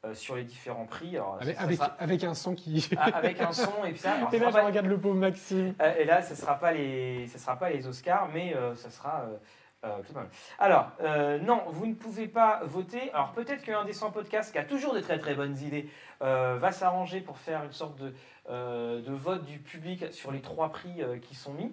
euh, 0.05 0.15
sur 0.15 0.37
les 0.37 0.45
différents 0.45 0.87
prix. 0.87 1.17
Alors, 1.17 1.39
Avec, 1.41 1.57
ça 1.57 1.63
avec, 1.63 1.77
sera- 1.77 1.97
avec 1.99 2.25
un 2.25 2.35
son 2.35 2.55
qui. 2.55 2.89
ah, 2.97 3.05
avec 3.17 3.41
un 3.41 3.53
son 3.53 3.85
et 3.85 3.91
puis 3.91 3.99
ça. 3.99 4.13
alors, 4.17 4.33
Et 4.33 4.39
là, 4.39 4.47
je 4.51 4.53
pas- 4.55 4.65
regarde 4.67 4.87
le 4.87 4.99
pauvre 5.01 5.17
Maxime. 5.17 5.75
euh, 5.83 5.95
Et 5.99 6.05
là, 6.05 6.23
ce 6.23 6.31
ne 6.31 6.37
sera, 6.37 6.55
pas 6.59 6.71
les- 6.73 7.27
sera 7.27 7.57
pas 7.59 7.71
les 7.71 7.87
Oscars, 7.87 8.29
mais 8.33 8.55
euh, 8.55 8.75
ça 8.77 8.91
sera. 8.91 9.25
Alors, 10.59 10.91
non, 11.43 11.63
vous 11.69 11.87
ne 11.87 11.95
pouvez 11.95 12.27
pas 12.27 12.61
voter. 12.65 13.13
Alors, 13.13 13.31
peut-être 13.33 13.63
qu'un 13.63 13.85
des 13.85 13.93
100 13.93 14.11
podcasts 14.11 14.51
qui 14.53 14.59
a 14.59 14.65
toujours 14.65 14.93
de 14.93 15.01
très 15.01 15.19
très 15.19 15.35
bonnes 15.35 15.57
idées 15.59 15.89
va 16.21 16.73
s'arranger 16.73 17.21
pour 17.21 17.39
faire 17.39 17.63
une 17.65 17.73
sorte 17.73 17.97
de, 17.97 18.13
de 18.49 19.13
vote 19.13 19.45
du 19.45 19.59
public 19.61 20.13
sur 20.13 20.33
les 20.33 20.41
trois 20.41 20.71
prix 20.71 21.01
qui 21.23 21.35
sont 21.37 21.53
mis. 21.53 21.73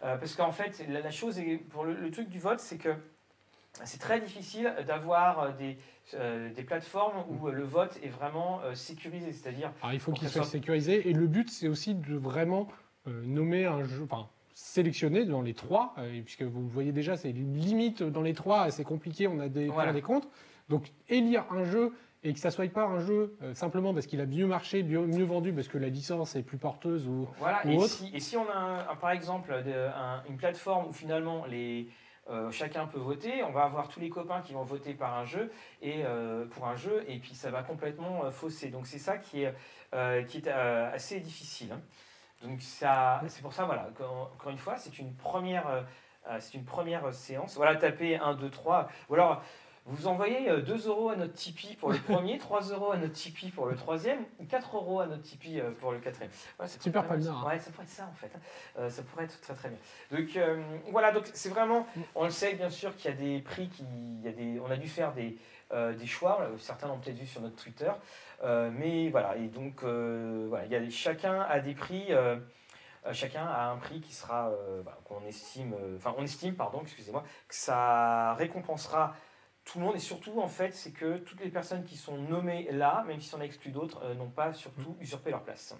Parce 0.00 0.34
qu'en 0.34 0.50
fait, 0.52 0.84
la, 0.88 1.00
la 1.00 1.10
chose, 1.12 1.38
est, 1.38 1.58
pour 1.58 1.84
le, 1.84 1.94
le 1.94 2.10
truc 2.10 2.28
du 2.28 2.38
vote, 2.40 2.58
c'est 2.60 2.76
que 2.78 2.94
c'est 3.82 3.98
très 4.00 4.20
difficile 4.20 4.72
d'avoir 4.86 5.40
euh, 5.40 5.52
des, 5.52 5.76
euh, 6.14 6.52
des 6.52 6.62
plateformes 6.62 7.24
où 7.28 7.48
euh, 7.48 7.52
le 7.52 7.64
vote 7.64 7.98
est 8.02 8.08
vraiment 8.08 8.60
sécurisé. 8.74 9.32
C'est-à-dire, 9.32 9.72
il 9.92 9.98
faut 10.00 10.12
qu'il 10.12 10.28
soit 10.28 10.44
sécurisé. 10.44 11.08
Et 11.08 11.12
le 11.12 11.26
but, 11.26 11.50
c'est 11.50 11.68
aussi 11.68 11.94
de 11.94 12.14
vraiment 12.14 12.68
euh, 13.08 13.22
nommer 13.24 13.64
un 13.66 13.82
jeu. 13.84 14.02
Enfin, 14.04 14.28
sélectionner 14.52 15.24
dans 15.24 15.42
les 15.42 15.54
trois, 15.54 15.94
euh, 15.98 16.20
puisque 16.24 16.42
vous 16.42 16.60
le 16.60 16.68
voyez 16.68 16.92
déjà, 16.92 17.16
c'est 17.16 17.32
limite 17.32 18.02
dans 18.04 18.22
les 18.22 18.34
trois, 18.34 18.70
c'est 18.70 18.84
compliqué, 18.84 19.26
on 19.26 19.40
a 19.40 19.48
des 19.48 19.66
Voilà. 19.68 19.92
des 19.92 20.02
contre. 20.02 20.28
Donc, 20.68 20.92
élire 21.08 21.44
un 21.50 21.64
jeu 21.64 21.92
et 22.22 22.32
que 22.32 22.38
ça 22.38 22.50
soit 22.50 22.70
pas 22.72 22.84
un 22.86 23.00
jeu 23.00 23.36
euh, 23.42 23.52
simplement 23.52 23.92
parce 23.92 24.06
qu'il 24.06 24.20
a 24.20 24.26
mieux 24.26 24.46
marché, 24.46 24.82
mieux, 24.82 25.04
mieux 25.06 25.24
vendu, 25.24 25.52
parce 25.52 25.68
que 25.68 25.76
la 25.76 25.88
licence 25.88 26.36
est 26.36 26.42
plus 26.42 26.56
porteuse 26.56 27.06
ou 27.06 27.28
Voilà, 27.38 27.60
Ou 27.66 27.70
et 27.70 27.76
autre. 27.76 27.88
si, 27.88 28.10
et 28.14 28.20
si 28.20 28.36
on 28.36 28.48
a 28.48 28.54
un- 28.54 28.88
un- 28.88 28.96
par 28.96 29.10
exemple 29.10 29.50
de- 29.62 29.72
un- 29.94 30.22
une 30.30 30.36
plateforme 30.36 30.86
où 30.88 30.92
finalement 30.92 31.44
les, 31.46 31.88
euh, 32.30 32.50
chacun 32.50 32.86
peut 32.86 32.98
voter, 32.98 33.42
on 33.42 33.50
va 33.50 33.64
avoir 33.64 33.88
tous 33.88 34.00
les 34.00 34.08
copains 34.08 34.40
qui 34.40 34.54
vont 34.54 34.64
voter 34.64 34.94
par 34.94 35.14
un 35.14 35.26
jeu 35.26 35.52
et 35.82 36.04
euh, 36.04 36.46
pour 36.46 36.66
un 36.66 36.76
jeu 36.76 37.04
et 37.06 37.18
puis 37.18 37.34
ça 37.34 37.50
va 37.50 37.62
complètement 37.62 38.24
euh, 38.24 38.30
fausser. 38.30 38.70
Donc 38.70 38.86
c'est 38.86 38.98
ça 38.98 39.18
qui 39.18 39.42
est, 39.42 39.54
qui 40.26 40.38
est 40.38 40.48
assez 40.48 41.20
difficile. 41.20 41.72
hein. 41.72 41.80
Donc 42.42 42.60
ça, 42.62 43.22
c'est 43.28 43.42
pour 43.42 43.52
ça 43.52 43.64
voilà. 43.64 43.88
Encore, 43.90 44.50
une 44.50 44.58
fois, 44.58 44.76
c'est 44.76 44.98
une 44.98 45.14
première, 45.14 45.84
c'est 46.40 46.54
une 46.54 46.64
première 46.64 47.14
séance. 47.14 47.56
Voilà, 47.56 47.76
tapez 47.76 48.16
1, 48.16 48.34
2, 48.34 48.50
3. 48.50 48.88
Ou 49.08 49.14
alors 49.14 49.42
vous 49.86 50.06
envoyez 50.06 50.48
euh, 50.48 50.60
2 50.62 50.88
euros 50.88 51.10
à 51.10 51.16
notre 51.16 51.34
Tipeee 51.34 51.76
pour 51.76 51.92
le 51.92 51.98
premier, 51.98 52.38
3 52.38 52.62
euros 52.72 52.92
à 52.92 52.96
notre 52.96 53.12
Tipeee 53.12 53.50
pour 53.50 53.66
le 53.66 53.76
troisième, 53.76 54.24
ou 54.38 54.44
4 54.44 54.76
euros 54.76 55.00
à 55.00 55.06
notre 55.06 55.22
Tipeee 55.22 55.60
euh, 55.60 55.70
pour 55.72 55.92
le 55.92 55.98
quatrième. 55.98 56.30
Super 56.82 57.02
pas 57.06 57.14
ça. 57.20 57.30
Ouais, 57.46 57.58
ça 57.58 57.70
pourrait 57.70 57.84
être 57.84 57.90
ça 57.90 58.08
en 58.10 58.14
fait. 58.14 58.30
hein. 58.34 58.40
Euh, 58.78 58.88
ça 58.90 59.02
pourrait 59.02 59.24
être 59.24 59.40
très 59.40 59.54
très 59.54 59.68
bien. 59.68 59.78
Donc 60.10 60.36
euh, 60.36 60.62
voilà, 60.90 61.12
donc 61.12 61.28
c'est 61.34 61.50
vraiment, 61.50 61.86
on 62.14 62.24
le 62.24 62.30
sait 62.30 62.54
bien 62.54 62.70
sûr 62.70 62.96
qu'il 62.96 63.10
y 63.10 63.14
a 63.14 63.16
des 63.16 63.40
prix 63.40 63.68
qui, 63.68 63.84
il 63.84 64.22
y 64.24 64.28
a 64.28 64.32
des, 64.32 64.58
on 64.60 64.70
a 64.70 64.76
dû 64.76 64.88
faire 64.88 65.12
des, 65.12 65.36
euh, 65.72 65.92
des 65.92 66.06
choix. 66.06 66.40
euh, 66.42 66.56
Certains 66.58 66.88
l'ont 66.88 66.98
peut-être 66.98 67.18
vu 67.18 67.26
sur 67.26 67.40
notre 67.42 67.56
Twitter, 67.56 67.90
Euh, 68.42 68.70
mais 68.72 69.10
voilà. 69.10 69.36
Et 69.36 69.48
donc 69.48 69.82
euh, 69.84 70.46
voilà, 70.48 70.64
il 70.66 70.72
y 70.72 70.76
a, 70.76 70.90
chacun 70.90 71.40
a 71.42 71.60
des 71.60 71.74
prix. 71.74 72.06
euh, 72.10 72.36
euh, 73.06 73.12
chacun 73.12 73.44
a 73.46 73.68
un 73.70 73.76
prix 73.76 74.00
qui 74.00 74.14
sera, 74.14 74.48
euh, 74.48 74.82
bah, 74.82 74.98
qu'on 75.04 75.22
estime, 75.26 75.74
euh, 75.74 75.96
enfin 75.98 76.14
on 76.16 76.22
estime, 76.24 76.54
pardon, 76.54 76.80
excusez-moi, 76.82 77.22
que 77.48 77.54
ça 77.54 78.32
récompensera 78.34 79.14
tout 79.64 79.78
le 79.78 79.84
monde 79.84 79.96
et 79.96 80.00
surtout 80.00 80.40
en 80.40 80.48
fait 80.48 80.74
c'est 80.74 80.90
que 80.92 81.16
toutes 81.18 81.40
les 81.40 81.50
personnes 81.50 81.84
qui 81.84 81.96
sont 81.96 82.16
nommées 82.18 82.68
là, 82.70 83.04
même 83.06 83.20
si 83.20 83.34
on 83.34 83.40
a 83.40 83.44
exclu 83.44 83.70
d'autres, 83.70 84.02
euh, 84.04 84.14
n'ont 84.14 84.28
pas 84.30 84.52
surtout 84.52 84.94
usurpé 85.00 85.30
leur 85.30 85.42
place. 85.42 85.74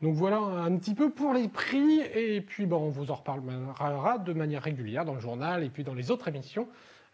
Donc 0.00 0.14
voilà 0.14 0.38
un 0.38 0.76
petit 0.78 0.94
peu 0.94 1.10
pour 1.10 1.32
les 1.32 1.46
prix, 1.46 2.00
et 2.00 2.40
puis 2.40 2.66
bon, 2.66 2.78
on 2.78 2.90
vous 2.90 3.12
en 3.12 3.14
reparlera 3.14 4.18
de 4.18 4.32
manière 4.32 4.62
régulière 4.62 5.04
dans 5.04 5.14
le 5.14 5.20
journal 5.20 5.62
et 5.62 5.68
puis 5.70 5.84
dans 5.84 5.94
les 5.94 6.10
autres 6.10 6.26
émissions 6.26 6.66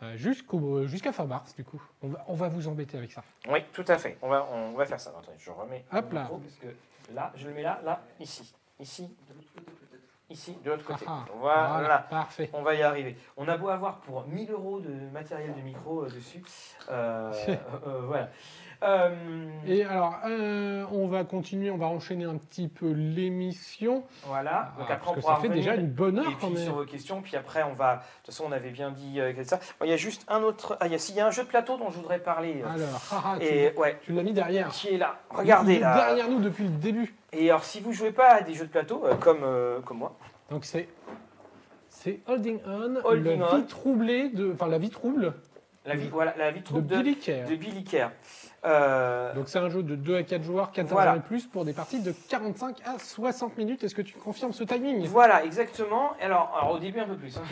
euh, 0.03 0.17
jusqu'au- 0.17 0.87
jusqu'à 0.87 1.13
fin 1.13 1.27
mars 1.27 1.55
du 1.55 1.65
coup. 1.65 1.83
On 2.03 2.09
va, 2.09 2.25
on 2.29 2.35
va 2.35 2.49
vous 2.49 2.67
embêter 2.69 2.97
avec 2.97 3.13
ça. 3.13 3.23
Oui, 3.49 3.59
tout 3.75 3.85
à 3.89 3.99
fait. 3.99 4.17
On 4.23 4.29
va, 4.31 4.49
on 4.51 4.73
va 4.73 4.87
faire 4.87 5.01
ça. 5.01 5.11
Attendez, 5.11 5.37
je 5.39 5.51
remets. 5.51 5.85
Hop 5.93 6.13
là. 6.15 6.23
micro, 6.23 6.39
parce 6.39 6.55
que 6.55 6.69
là, 7.15 7.33
je 7.35 7.49
le 7.49 7.53
mets 7.55 7.63
là, 7.63 7.81
là, 7.85 8.01
ici, 8.21 8.55
ici, 8.81 9.11
ici, 10.31 10.57
de 10.65 10.71
l'autre 10.71 10.85
côté. 10.85 11.05
Ah, 11.09 11.25
ah, 11.27 11.33
voilà. 11.39 11.99
parfait. 12.11 12.51
On 12.53 12.63
va 12.63 12.75
y 12.75 12.83
arriver. 12.83 13.17
On 13.37 13.49
a 13.49 13.57
beau 13.57 13.69
avoir 13.69 13.97
pour 14.01 14.27
1000 14.27 14.51
euros 14.51 14.81
de 14.81 14.91
matériel 15.13 15.55
de 15.55 15.61
micro 15.61 16.03
euh, 16.03 16.09
dessus. 16.11 16.43
Euh, 16.91 17.33
euh, 17.87 18.01
voilà. 18.07 18.29
Et 19.67 19.85
alors, 19.85 20.21
on 20.93 21.09
va 21.09 21.25
continuer, 21.25 21.71
on 21.71 21.77
va 21.79 21.87
enchaîner 21.87 22.27
un 22.27 22.37
petit 22.37 22.69
peu 22.69 22.91
l'émission. 22.93 24.05
voilà. 24.25 24.73
Ah, 24.77 24.81
Donc 24.81 24.91
après, 24.91 25.07
parce 25.07 25.09
on 25.09 25.15
que 25.15 25.35
ça 25.35 25.37
fait 25.37 25.49
déjà 25.49 25.75
une 25.75 25.89
bonne 25.89 26.19
Et 26.19 26.21
heure 26.21 26.39
quand 26.41 26.51
puis 26.51 26.63
sur 26.63 26.75
vos 26.75 26.85
questions, 26.85 27.21
puis 27.21 27.37
après 27.37 27.65
on 27.65 27.73
va. 27.75 27.97
De 27.97 28.01
toute 28.23 28.27
façon, 28.35 28.45
on 28.49 28.53
avait 28.53 28.71
bien 28.71 28.91
dit 28.93 29.19
que 29.35 29.43
ça. 29.43 29.59
Bon, 29.81 29.87
Il 29.87 29.91
y 29.91 29.93
a 29.93 29.97
juste 29.97 30.25
un 30.29 30.43
autre. 30.43 30.77
Ah, 30.81 30.87
il 30.87 30.93
y 30.93 30.95
a, 30.95 30.99
s'il 30.99 31.17
y 31.17 31.21
a 31.21 31.27
un 31.27 31.31
jeu 31.33 31.43
de 31.43 31.49
plateau 31.49 31.77
dont 31.77 31.91
je 31.91 31.97
voudrais 31.97 32.21
parler. 32.21 32.63
Alors, 32.63 33.03
haha, 33.13 33.39
tu, 33.41 33.47
et 33.47 33.73
ouais, 33.77 33.99
tu 34.03 34.13
l'as 34.13 34.23
mis 34.23 34.33
derrière. 34.33 34.69
qui 34.69 34.89
est 34.95 34.99
là. 34.99 35.17
Regardez 35.31 35.73
Il 35.73 35.79
est 35.79 35.81
là. 35.81 35.97
derrière 35.97 36.29
nous 36.29 36.39
depuis 36.41 36.65
le 36.65 36.71
début. 36.71 37.15
Et 37.33 37.51
alors, 37.51 37.65
si 37.65 37.81
vous 37.81 37.93
jouez 37.93 38.13
pas 38.13 38.29
à 38.37 38.41
des 38.43 38.55
jeux 38.55 38.67
de 38.67 38.71
plateau, 38.71 39.03
euh, 39.05 39.15
comme, 39.17 39.41
euh, 39.43 39.81
comme 39.81 39.99
moi, 39.99 40.17
Donc 40.51 40.65
c'est 40.65 40.89
c'est 41.91 42.21
Holding 42.27 42.61
On, 42.67 42.97
Holding 43.05 43.39
la 43.41 43.53
On. 43.55 43.57
vie 43.59 43.67
troublée 43.67 44.29
de, 44.31 44.53
enfin 44.53 44.69
la 44.69 44.79
vie 44.79 44.91
trouble 44.91 45.35
la 45.85 45.95
vie, 45.97 46.09
voilà, 46.09 46.35
la 46.37 46.51
vie 46.51 46.61
de 46.61 46.65
trouble 46.67 46.87
de, 46.87 46.97
Billy 46.99 47.17
Kerr. 47.17 47.49
de 47.49 47.55
Billy 47.57 47.83
Kerr. 47.83 48.11
Euh, 48.65 49.33
Donc 49.35 49.49
c'est 49.49 49.59
un 49.59 49.71
jeu 49.71 49.83
de 49.83 49.95
2 49.97 50.17
à 50.17 50.23
4 50.23 50.43
joueurs, 50.43 50.71
14 50.71 50.93
Voilà. 50.93 51.13
ans 51.13 51.17
et 51.17 51.21
plus 51.21 51.47
pour 51.47 51.65
des 51.65 51.73
parties 51.73 52.01
de 52.03 52.13
45 52.29 52.77
à 52.85 52.99
60 52.99 53.57
minutes. 53.57 53.85
Est-ce 53.85 53.95
que 53.95 54.03
tu 54.03 54.15
confirmes 54.19 54.53
ce 54.53 54.65
timing? 54.65 55.07
Voilà, 55.07 55.45
exactement. 55.45 56.13
Alors, 56.21 56.55
alors, 56.61 56.73
au 56.75 56.79
début, 56.79 57.01
un 57.01 57.07
peu 57.07 57.17
plus. 57.17 57.39
hein. 57.39 57.43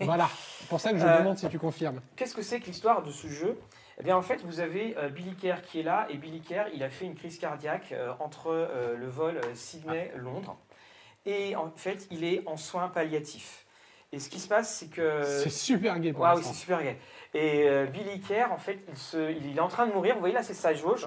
Voilà, 0.00 0.28
c'est 0.58 0.68
pour 0.68 0.80
ça 0.80 0.90
que 0.92 0.98
je 0.98 1.06
Euh, 1.06 1.18
demande 1.18 1.38
si 1.38 1.48
tu 1.48 1.58
confirmes. 1.60 2.00
Qu'est-ce 2.16 2.34
que 2.34 2.42
c'est 2.42 2.58
que 2.58 2.66
l'histoire 2.66 3.02
de 3.04 3.10
ce 3.12 3.28
jeu? 3.28 3.56
Eh 4.00 4.02
bien, 4.02 4.16
en 4.16 4.22
fait, 4.22 4.42
vous 4.46 4.60
avez 4.60 4.96
euh, 4.96 5.10
Billy 5.10 5.34
Kerr 5.34 5.60
qui 5.62 5.80
est 5.80 5.82
là, 5.82 6.06
et 6.08 6.16
Billy 6.16 6.40
Kerr, 6.40 6.64
il 6.74 6.82
a 6.82 6.88
fait 6.88 7.04
une 7.04 7.14
crise 7.14 7.38
cardiaque 7.38 7.92
euh, 7.92 8.12
entre 8.18 8.46
euh, 8.50 8.96
le 8.96 9.06
vol 9.06 9.38
Sydney-Londres, 9.54 10.56
et 11.26 11.54
en 11.54 11.70
fait, 11.76 12.06
il 12.10 12.24
est 12.24 12.42
en 12.46 12.56
soins 12.56 12.88
palliatifs. 12.88 13.66
Et 14.12 14.18
ce 14.18 14.30
qui 14.30 14.40
se 14.40 14.48
passe, 14.48 14.74
c'est 14.74 14.88
que... 14.88 15.22
C'est 15.22 15.50
super 15.50 15.98
gay 16.00 16.12
pour 16.12 16.22
Waouh, 16.22 16.42
c'est 16.42 16.54
super 16.54 16.82
gay. 16.82 16.96
Et 17.34 17.68
euh, 17.68 17.84
Billy 17.84 18.20
Kerr, 18.20 18.50
en 18.50 18.56
fait, 18.56 18.78
il, 18.88 18.96
se, 18.96 19.30
il 19.32 19.56
est 19.56 19.60
en 19.60 19.68
train 19.68 19.86
de 19.86 19.92
mourir. 19.92 20.14
Vous 20.14 20.20
voyez 20.20 20.34
là, 20.34 20.42
c'est 20.42 20.54
sa 20.54 20.72
jauge. 20.72 21.06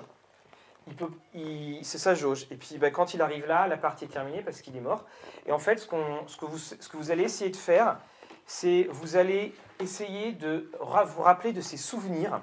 Il 0.87 0.95
peut, 0.95 1.09
il- 1.33 1.83
c'est 1.83 1.97
sa 1.97 2.13
jauge. 2.13 2.45
Et 2.51 2.55
puis, 2.55 2.77
bah, 2.77 2.91
quand 2.91 3.13
il 3.15 3.21
arrive 3.21 3.47
là, 3.47 3.67
la 3.67 3.75
partie 3.75 4.05
est 4.05 4.09
terminée 4.09 4.41
parce 4.41 4.61
qu'il 4.61 4.77
est 4.77 4.81
mort. 4.81 5.03
Et 5.47 5.51
en 5.51 5.59
fait, 5.59 5.79
ce, 5.79 5.87
que 5.87 6.45
vous, 6.45 6.57
ce 6.59 6.75
que 6.87 6.95
vous 6.95 7.09
allez 7.11 7.23
essayer 7.23 7.49
de 7.49 7.57
faire, 7.57 7.97
c'est 8.45 8.87
vous 8.91 9.17
allez 9.17 9.53
essayer 9.79 10.31
de 10.31 10.69
vous 10.79 11.21
rappeler 11.23 11.51
de 11.53 11.61
ses 11.61 11.77
souvenirs. 11.77 12.41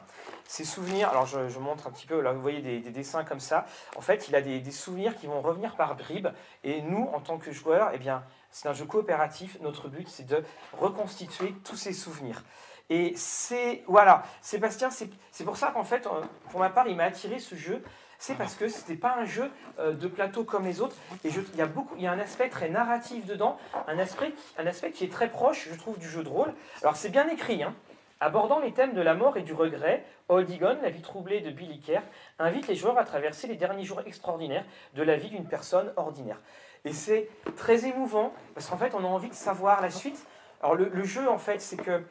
Ces 0.50 0.64
souvenirs, 0.64 1.10
alors 1.10 1.26
je, 1.26 1.58
montre 1.60 1.86
un 1.86 1.92
petit 1.92 2.08
peu, 2.08 2.20
là 2.20 2.32
vous 2.32 2.42
voyez 2.42 2.60
des, 2.60 2.80
des 2.80 2.90
dessins 2.90 3.22
comme 3.22 3.38
ça. 3.38 3.66
En 3.94 4.00
fait, 4.00 4.26
il 4.26 4.34
a 4.34 4.42
des, 4.42 4.68
souvenirs 4.72 5.14
qui 5.14 5.28
vont 5.28 5.40
revenir 5.40 5.76
par 5.76 5.94
bribes. 5.94 6.26
Et 6.64 6.82
nous, 6.82 7.08
en 7.14 7.20
tant 7.20 7.38
que 7.38 7.52
joueurs, 7.52 7.92
eh 7.94 7.98
bien, 7.98 8.24
c'est 8.50 8.68
un 8.68 8.72
jeu 8.72 8.84
coopératif. 8.84 9.58
Notre 9.60 9.86
but, 9.86 10.08
c'est 10.08 10.26
de 10.26 10.42
reconstituer 10.72 11.54
tous 11.62 11.76
ces 11.76 11.92
souvenirs. 11.92 12.42
Et 12.88 13.12
c'est. 13.14 13.84
Voilà, 13.86 14.24
Sébastien, 14.42 14.90
c'est 14.90 15.44
pour 15.44 15.56
ça 15.56 15.68
qu'en 15.68 15.84
fait, 15.84 16.08
euh, 16.08 16.20
pour 16.50 16.58
ma 16.58 16.68
part, 16.68 16.88
il 16.88 16.96
m'a 16.96 17.04
attiré 17.04 17.38
ce 17.38 17.54
jeu. 17.54 17.84
C'est 18.18 18.34
parce 18.34 18.56
que 18.56 18.68
c'était 18.68 18.96
pas 18.96 19.14
un 19.18 19.26
jeu 19.26 19.52
euh, 19.78 19.92
de 19.92 20.08
plateau 20.08 20.42
comme 20.42 20.64
les 20.64 20.80
autres. 20.80 20.96
Et 21.24 21.28
il 21.28 21.56
y, 21.58 21.62
a 21.62 21.66
beaucoup, 21.66 21.94
il 21.96 22.02
y 22.02 22.08
a 22.08 22.12
un 22.12 22.18
aspect 22.18 22.48
très 22.48 22.70
narratif 22.70 23.24
dedans, 23.24 23.56
un 23.86 24.00
aspect, 24.00 24.34
un 24.58 24.66
aspect 24.66 24.90
qui 24.90 25.04
est 25.04 25.12
très 25.12 25.30
proche, 25.30 25.68
je 25.70 25.78
trouve, 25.78 25.96
du 25.96 26.08
jeu 26.08 26.24
de 26.24 26.28
rôle. 26.28 26.52
Alors 26.82 26.96
c'est 26.96 27.10
bien 27.10 27.28
écrit, 27.28 27.62
hein. 27.62 27.72
Abordant 28.20 28.58
les 28.60 28.72
thèmes 28.72 28.92
de 28.92 29.00
la 29.00 29.14
mort 29.14 29.36
et 29.38 29.42
du 29.42 29.54
regret, 29.54 30.04
Holdigon, 30.28 30.76
la 30.82 30.90
vie 30.90 31.00
troublée 31.00 31.40
de 31.40 31.50
Billy 31.50 31.80
Kerr, 31.80 32.02
invite 32.38 32.68
les 32.68 32.74
joueurs 32.76 32.98
à 32.98 33.04
traverser 33.04 33.46
les 33.48 33.56
derniers 33.56 33.84
jours 33.84 34.02
extraordinaires 34.06 34.64
de 34.94 35.02
la 35.02 35.16
vie 35.16 35.30
d'une 35.30 35.46
personne 35.46 35.90
ordinaire. 35.96 36.38
Et 36.84 36.92
c'est 36.92 37.28
très 37.56 37.86
émouvant, 37.86 38.32
parce 38.54 38.68
qu'en 38.68 38.76
fait, 38.76 38.94
on 38.94 39.04
a 39.04 39.08
envie 39.08 39.30
de 39.30 39.34
savoir 39.34 39.80
la 39.80 39.90
suite. 39.90 40.26
Alors 40.62 40.74
le, 40.74 40.90
le 40.92 41.04
jeu, 41.04 41.28
en 41.28 41.38
fait, 41.38 41.60
c'est 41.60 41.78
que 41.78 42.02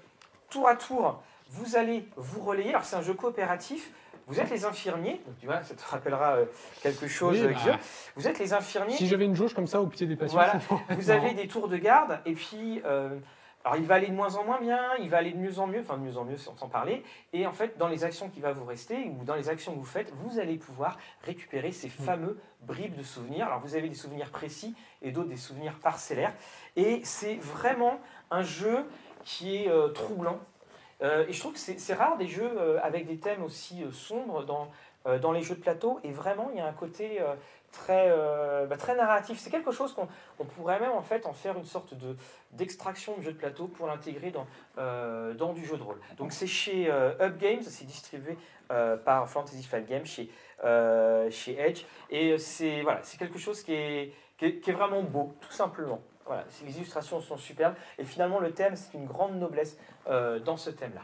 tour 0.50 0.68
à 0.68 0.76
tour, 0.76 1.22
vous 1.50 1.76
allez 1.76 2.08
vous 2.16 2.42
relayer. 2.42 2.70
Alors 2.70 2.86
c'est 2.86 2.96
un 2.96 3.02
jeu 3.04 3.14
coopératif. 3.14 3.92
Vous 4.28 4.40
êtes 4.40 4.52
les 4.52 4.64
infirmiers. 4.64 5.22
Donc, 5.26 5.38
tu 5.40 5.48
vois, 5.48 5.64
ça 5.64 5.74
te 5.74 5.84
rappellera 5.84 6.36
euh, 6.36 6.46
quelque 6.84 7.08
chose, 7.08 7.40
Oui, 7.40 7.48
euh, 7.48 7.72
bah. 7.72 7.80
Vous 8.16 8.28
êtes 8.28 8.38
les 8.38 8.54
infirmiers. 8.54 8.96
Si 8.96 9.08
j'avais 9.08 9.26
une 9.26 9.36
jauge 9.36 9.56
comme 9.56 9.66
ça 9.66 9.82
au 9.82 9.88
pied 9.88 10.06
des 10.06 10.16
patients, 10.16 10.36
Voilà. 10.36 10.54
Vous 10.92 11.10
avez 11.10 11.34
des 11.34 11.48
tours 11.48 11.68
de 11.68 11.78
garde 11.78 12.20
et 12.28 12.34
puis 12.34 12.80
euh, 12.86 13.18
alors 13.66 13.78
il 13.78 13.86
va 13.86 13.96
aller 13.96 14.08
de 14.08 14.14
moins 14.14 14.36
en 14.36 14.46
moins 14.46 14.60
bien, 14.60 14.96
il 15.00 15.10
va 15.10 15.18
aller 15.18 15.32
de 15.32 15.38
mieux 15.38 15.60
en 15.60 15.68
mieux, 15.68 15.82
enfin 15.82 15.98
de 15.98 16.04
mieux 16.04 16.18
en 16.18 16.24
mieux 16.24 16.38
sans 16.38 16.56
sans 16.56 16.70
parler. 16.70 17.04
Et 17.34 17.46
en 17.46 17.52
fait, 17.52 17.78
dans 17.78 17.90
les 17.90 18.06
actions 18.06 18.30
qui 18.30 18.40
va 18.40 18.54
vous 18.54 18.64
rester 18.64 19.12
ou 19.20 19.26
dans 19.26 19.36
les 19.36 19.50
actions 19.50 19.74
que 19.74 19.80
vous 19.80 19.84
faites, 19.84 20.12
vous 20.14 20.40
allez 20.40 20.58
pouvoir 20.58 20.98
récupérer 21.24 21.72
ces 21.74 21.90
fameux 21.90 22.40
bribes 22.62 22.96
de 22.96 23.04
souvenirs. 23.04 23.48
Alors 23.48 23.60
vous 23.60 23.76
avez 23.76 23.90
des 23.90 23.96
souvenirs 23.96 24.30
précis 24.32 24.76
et 25.02 25.12
d'autres 25.12 25.30
des 25.30 25.36
souvenirs 25.36 25.78
parcellaires. 25.80 26.34
Et 26.78 27.02
c'est 27.04 27.36
vraiment 27.36 28.00
un 28.32 28.44
jeu 28.44 28.86
qui 29.26 29.58
est 29.58 29.68
euh, 29.70 29.90
troublant. 29.90 30.40
Euh, 31.02 31.26
et 31.28 31.34
je 31.34 31.40
trouve 31.40 31.54
que 31.54 31.60
c'est 31.60 31.94
rare 31.94 32.18
des 32.18 32.28
jeux 32.28 32.52
euh, 32.58 32.80
avec 32.82 33.08
des 33.08 33.18
thèmes 33.18 33.44
aussi 33.44 33.84
sombres 33.92 34.44
dans, 34.44 34.70
dans 35.22 35.32
les 35.32 35.42
jeux 35.42 35.56
de 35.56 35.62
plateau. 35.62 36.00
Et 36.04 36.12
vraiment, 36.12 36.50
il 36.52 36.58
y 36.58 36.62
a 36.62 36.68
un 36.68 36.74
côté 36.74 37.20
très, 37.72 38.08
euh, 38.10 38.66
bah, 38.66 38.78
très 38.78 38.96
narratif. 38.96 39.40
C'est 39.40 39.50
quelque 39.50 39.72
chose 39.72 39.94
qu'on 39.94 40.08
on 40.40 40.46
pourrait 40.46 40.80
même 40.80 40.92
en 40.92 41.02
fait 41.02 41.26
en 41.26 41.34
faire 41.34 41.58
une 41.58 41.66
sorte 41.66 41.94
de 41.94 42.16
d'extraction 42.52 43.16
de 43.18 43.22
jeu 43.22 43.34
de 43.34 43.38
plateau 43.38 43.68
pour 43.68 43.88
l'intégrer 43.88 44.32
dans, 44.32 44.48
euh, 44.78 45.34
dans 45.34 45.54
du 45.54 45.66
jeu 45.66 45.78
de 45.78 45.84
rôle. 45.84 46.00
Donc 46.18 46.34
c'est 46.34 46.48
chez 46.48 46.90
euh, 46.90 47.12
Up 47.20 47.38
Games, 47.38 47.62
c'est 47.62 47.86
distribué 47.86 48.38
euh, 48.72 48.98
par 48.98 49.30
Fantasy 49.30 49.64
Flight 49.64 49.88
Games 49.88 50.06
chez, 50.06 50.30
chez 51.32 51.60
Edge. 51.60 51.84
Et 52.10 52.38
c'est 52.38 52.82
voilà, 52.82 53.02
quelque 53.18 53.40
chose 53.40 53.64
qui 53.64 53.74
est, 53.74 54.14
qui 54.38 54.46
est, 54.46 54.72
vraiment 54.72 55.04
beau, 55.04 55.36
tout 55.42 55.52
simplement. 55.52 56.02
Voilà, 56.26 56.46
les 56.64 56.78
illustrations 56.78 57.22
sont 57.22 57.38
superbes. 57.38 57.76
Et 57.98 58.04
finalement, 58.04 58.40
le 58.40 58.52
thème, 58.52 58.76
c'est 58.76 58.96
une 58.96 59.06
grande 59.06 59.36
noblesse 59.36 59.78
dans 60.06 60.58
ce 60.58 60.70
thème-là. 60.70 61.02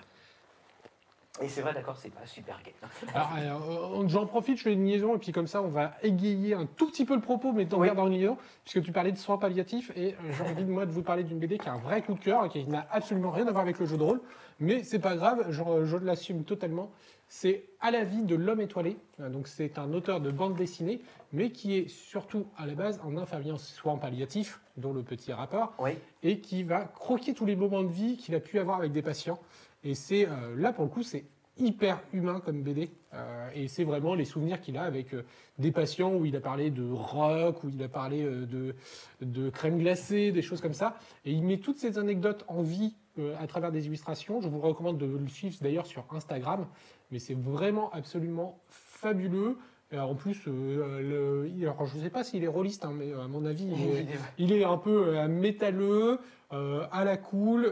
Et 1.41 1.49
c'est 1.49 1.61
vrai, 1.61 1.73
d'accord, 1.73 1.97
c'est 1.97 2.13
pas 2.13 2.25
super 2.25 2.61
gay. 2.63 2.73
Alors, 3.13 3.99
euh, 4.01 4.07
j'en 4.07 4.25
profite, 4.25 4.57
je 4.57 4.63
fais 4.63 4.73
une 4.73 4.85
liaison, 4.85 5.15
et 5.15 5.17
puis 5.17 5.31
comme 5.33 5.47
ça, 5.47 5.61
on 5.61 5.67
va 5.67 5.91
égayer 6.01 6.53
un 6.53 6.65
tout 6.65 6.87
petit 6.89 7.03
peu 7.03 7.13
le 7.15 7.21
propos, 7.21 7.51
mais 7.51 7.65
dans, 7.65 7.79
Oui. 7.79 7.89
dans 7.93 8.07
une 8.07 8.13
liaison, 8.13 8.37
puisque 8.63 8.81
tu 8.85 8.91
parlais 8.93 9.11
de 9.11 9.17
soins 9.17 9.37
palliatifs, 9.37 9.91
et 9.97 10.13
euh, 10.13 10.17
j'ai 10.31 10.43
envie, 10.49 10.63
moi, 10.63 10.85
de 10.85 10.91
vous 10.91 11.03
parler 11.03 11.23
d'une 11.23 11.39
BD 11.39 11.57
qui 11.57 11.67
a 11.67 11.73
un 11.73 11.77
vrai 11.79 12.01
coup 12.01 12.13
de 12.13 12.19
cœur, 12.19 12.45
et 12.45 12.49
qui 12.49 12.65
n'a 12.65 12.87
absolument 12.89 13.31
rien 13.31 13.45
à 13.47 13.51
voir 13.51 13.63
avec 13.63 13.79
le 13.79 13.85
jeu 13.85 13.97
de 13.97 14.03
rôle, 14.03 14.21
mais 14.59 14.83
c'est 14.83 14.99
pas 14.99 15.15
grave, 15.15 15.47
je, 15.49 15.61
je 15.83 15.97
l'assume 15.97 16.45
totalement. 16.45 16.89
C'est 17.27 17.65
À 17.81 17.91
la 17.91 18.03
vie 18.03 18.23
de 18.23 18.35
l'homme 18.35 18.61
étoilé. 18.61 18.97
Euh, 19.19 19.29
Donc, 19.29 19.47
c'est 19.47 19.77
un 19.77 19.93
auteur 19.93 20.21
de 20.21 20.31
bande 20.31 20.55
dessinée, 20.55 21.01
mais 21.33 21.51
qui 21.51 21.75
est 21.75 21.87
surtout, 21.87 22.45
à 22.57 22.65
la 22.65 22.73
base, 22.73 22.99
un 23.05 23.17
infirmier 23.17 23.51
en 23.51 23.57
soins 23.57 23.97
palliatifs, 23.97 24.61
dont 24.77 24.93
le 24.93 25.03
petit 25.03 25.33
rapport, 25.33 25.73
Oui, 25.79 25.91
et 26.23 26.39
qui 26.39 26.63
va 26.63 26.85
croquer 26.85 27.33
tous 27.33 27.45
les 27.45 27.55
moments 27.55 27.83
de 27.83 27.91
vie 27.91 28.17
qu'il 28.17 28.35
a 28.35 28.39
pu 28.39 28.59
avoir 28.59 28.79
avec 28.79 28.91
des 28.91 29.01
patients. 29.01 29.39
Et 29.83 29.95
c'est 29.95 30.27
euh, 30.27 30.55
là, 30.55 30.71
pour 30.73 30.85
le 30.85 30.89
coup, 30.89 31.03
c'est 31.03 31.25
hyper 31.57 32.01
humain 32.13 32.41
comme 32.43 32.61
BD. 32.61 32.89
Euh, 33.13 33.49
et 33.55 33.67
c'est 33.67 33.85
vraiment 33.85 34.13
les 34.13 34.25
souvenirs 34.25 34.59
qu'il 34.59 34.77
a 34.77 34.83
avec 34.83 35.13
euh, 35.13 35.23
des 35.57 35.71
patients 35.71 36.13
où 36.13 36.25
il 36.25 36.35
a 36.35 36.41
parlé 36.41 36.69
de 36.69 36.89
rock, 36.91 37.63
où 37.63 37.69
il 37.69 37.81
a 37.81 37.87
parlé 37.87 38.23
euh, 38.23 38.45
de, 38.45 38.75
de 39.21 39.49
crème 39.49 39.77
glacée, 39.77 40.31
des 40.31 40.41
choses 40.41 40.59
comme 40.59 40.73
ça. 40.73 40.97
Et 41.23 41.31
il 41.31 41.43
met 41.43 41.57
toutes 41.57 41.77
ces 41.77 41.97
anecdotes 41.97 42.43
en 42.49 42.61
vie 42.61 42.95
euh, 43.17 43.33
à 43.39 43.47
travers 43.47 43.71
des 43.71 43.85
illustrations. 43.87 44.41
Je 44.41 44.49
vous 44.49 44.59
recommande 44.59 44.97
de 44.97 45.05
le 45.05 45.27
suivre 45.29 45.55
d'ailleurs 45.61 45.85
sur 45.85 46.05
Instagram. 46.11 46.67
Mais 47.11 47.19
c'est 47.19 47.33
vraiment 47.33 47.89
absolument 47.93 48.59
fabuleux. 48.67 49.57
Alors, 49.91 50.09
en 50.09 50.15
plus, 50.15 50.37
euh, 50.47 51.45
le- 51.45 51.63
alors, 51.63 51.85
je 51.85 51.97
ne 51.97 52.03
sais 52.03 52.09
pas 52.09 52.25
s'il 52.25 52.43
est 52.43 52.47
rôliste, 52.49 52.83
hein, 52.83 52.91
mais 52.93 53.13
à 53.13 53.27
mon 53.29 53.45
avis, 53.45 53.67
il 53.67 53.97
est, 53.97 54.07
il 54.37 54.51
est 54.51 54.65
un 54.65 54.77
peu 54.77 55.15
euh, 55.15 55.27
métalleux, 55.29 56.19
à 56.51 57.03
la 57.03 57.17
cool, 57.17 57.71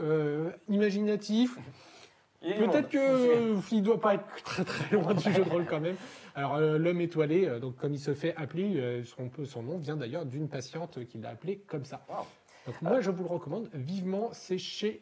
imaginatif. 0.69 1.57
Peut-être 2.41 2.75
monde. 2.75 2.89
que 2.89 3.55
il 3.75 3.83
doit 3.83 3.99
pas 3.99 4.15
être 4.15 4.43
très 4.43 4.63
très 4.63 4.95
loin 4.95 5.13
du 5.13 5.23
jeu 5.31 5.43
de 5.43 5.49
rôle 5.49 5.65
quand 5.65 5.79
même. 5.79 5.95
Alors 6.35 6.59
l'homme 6.59 6.99
étoilé, 6.99 7.59
donc 7.61 7.77
comme 7.77 7.93
il 7.93 7.99
se 7.99 8.13
fait 8.13 8.35
appeler, 8.35 9.03
son, 9.45 9.63
nom 9.63 9.77
vient 9.77 9.95
d'ailleurs 9.95 10.25
d'une 10.25 10.49
patiente 10.49 11.05
qui 11.05 11.19
l'a 11.19 11.29
appelé 11.29 11.63
comme 11.65 11.85
ça. 11.85 12.05
Wow. 12.09 12.25
Donc 12.65 12.81
moi 12.81 12.99
je 12.99 13.11
vous 13.11 13.23
le 13.23 13.29
recommande 13.29 13.69
vivement. 13.73 14.29
C'est 14.33 14.57
chez 14.57 15.01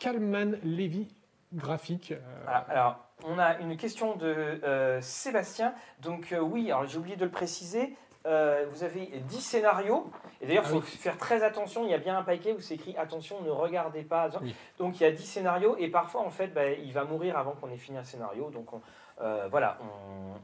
Kalman 0.00 0.56
Levy 0.64 1.06
Graphique. 1.54 2.12
euh, 2.12 2.18
Voilà, 2.44 2.58
alors, 2.68 2.96
on 3.24 3.38
a 3.38 3.58
une 3.58 3.76
question 3.76 4.16
de 4.16 4.26
euh, 4.64 5.00
Sébastien. 5.00 5.74
Donc, 6.00 6.32
euh, 6.32 6.40
oui, 6.40 6.72
alors 6.72 6.86
j'ai 6.86 6.98
oublié 6.98 7.16
de 7.16 7.24
le 7.24 7.30
préciser. 7.30 7.94
euh, 8.26 8.66
vous 8.72 8.82
avez 8.84 9.06
10 9.28 9.40
scénarios. 9.40 10.10
Et 10.40 10.46
d'ailleurs, 10.46 10.64
il 10.64 10.68
Ah 10.68 10.70
faut 10.70 10.76
oui. 10.80 10.82
faire 10.86 11.16
très 11.18 11.42
attention. 11.42 11.84
Il 11.84 11.90
y 11.90 11.94
a 11.94 11.98
bien 11.98 12.16
un 12.18 12.22
paquet 12.22 12.52
où 12.52 12.60
c'est 12.60 12.74
écrit 12.74 12.96
attention, 12.96 13.40
ne 13.42 13.50
regardez 13.50 14.02
pas. 14.02 14.28
Oui. 14.42 14.54
Donc, 14.78 15.00
il 15.00 15.02
y 15.04 15.06
a 15.06 15.10
10 15.12 15.22
scénarios. 15.24 15.76
Et 15.78 15.88
parfois, 15.88 16.22
en 16.22 16.30
fait, 16.30 16.48
bah, 16.48 16.70
il 16.70 16.92
va 16.92 17.04
mourir 17.04 17.36
avant 17.38 17.52
qu'on 17.52 17.70
ait 17.70 17.76
fini 17.76 17.98
un 17.98 18.04
scénario. 18.04 18.50
Donc, 18.50 18.72
on, 18.72 18.80
euh, 19.22 19.48
voilà, 19.50 19.78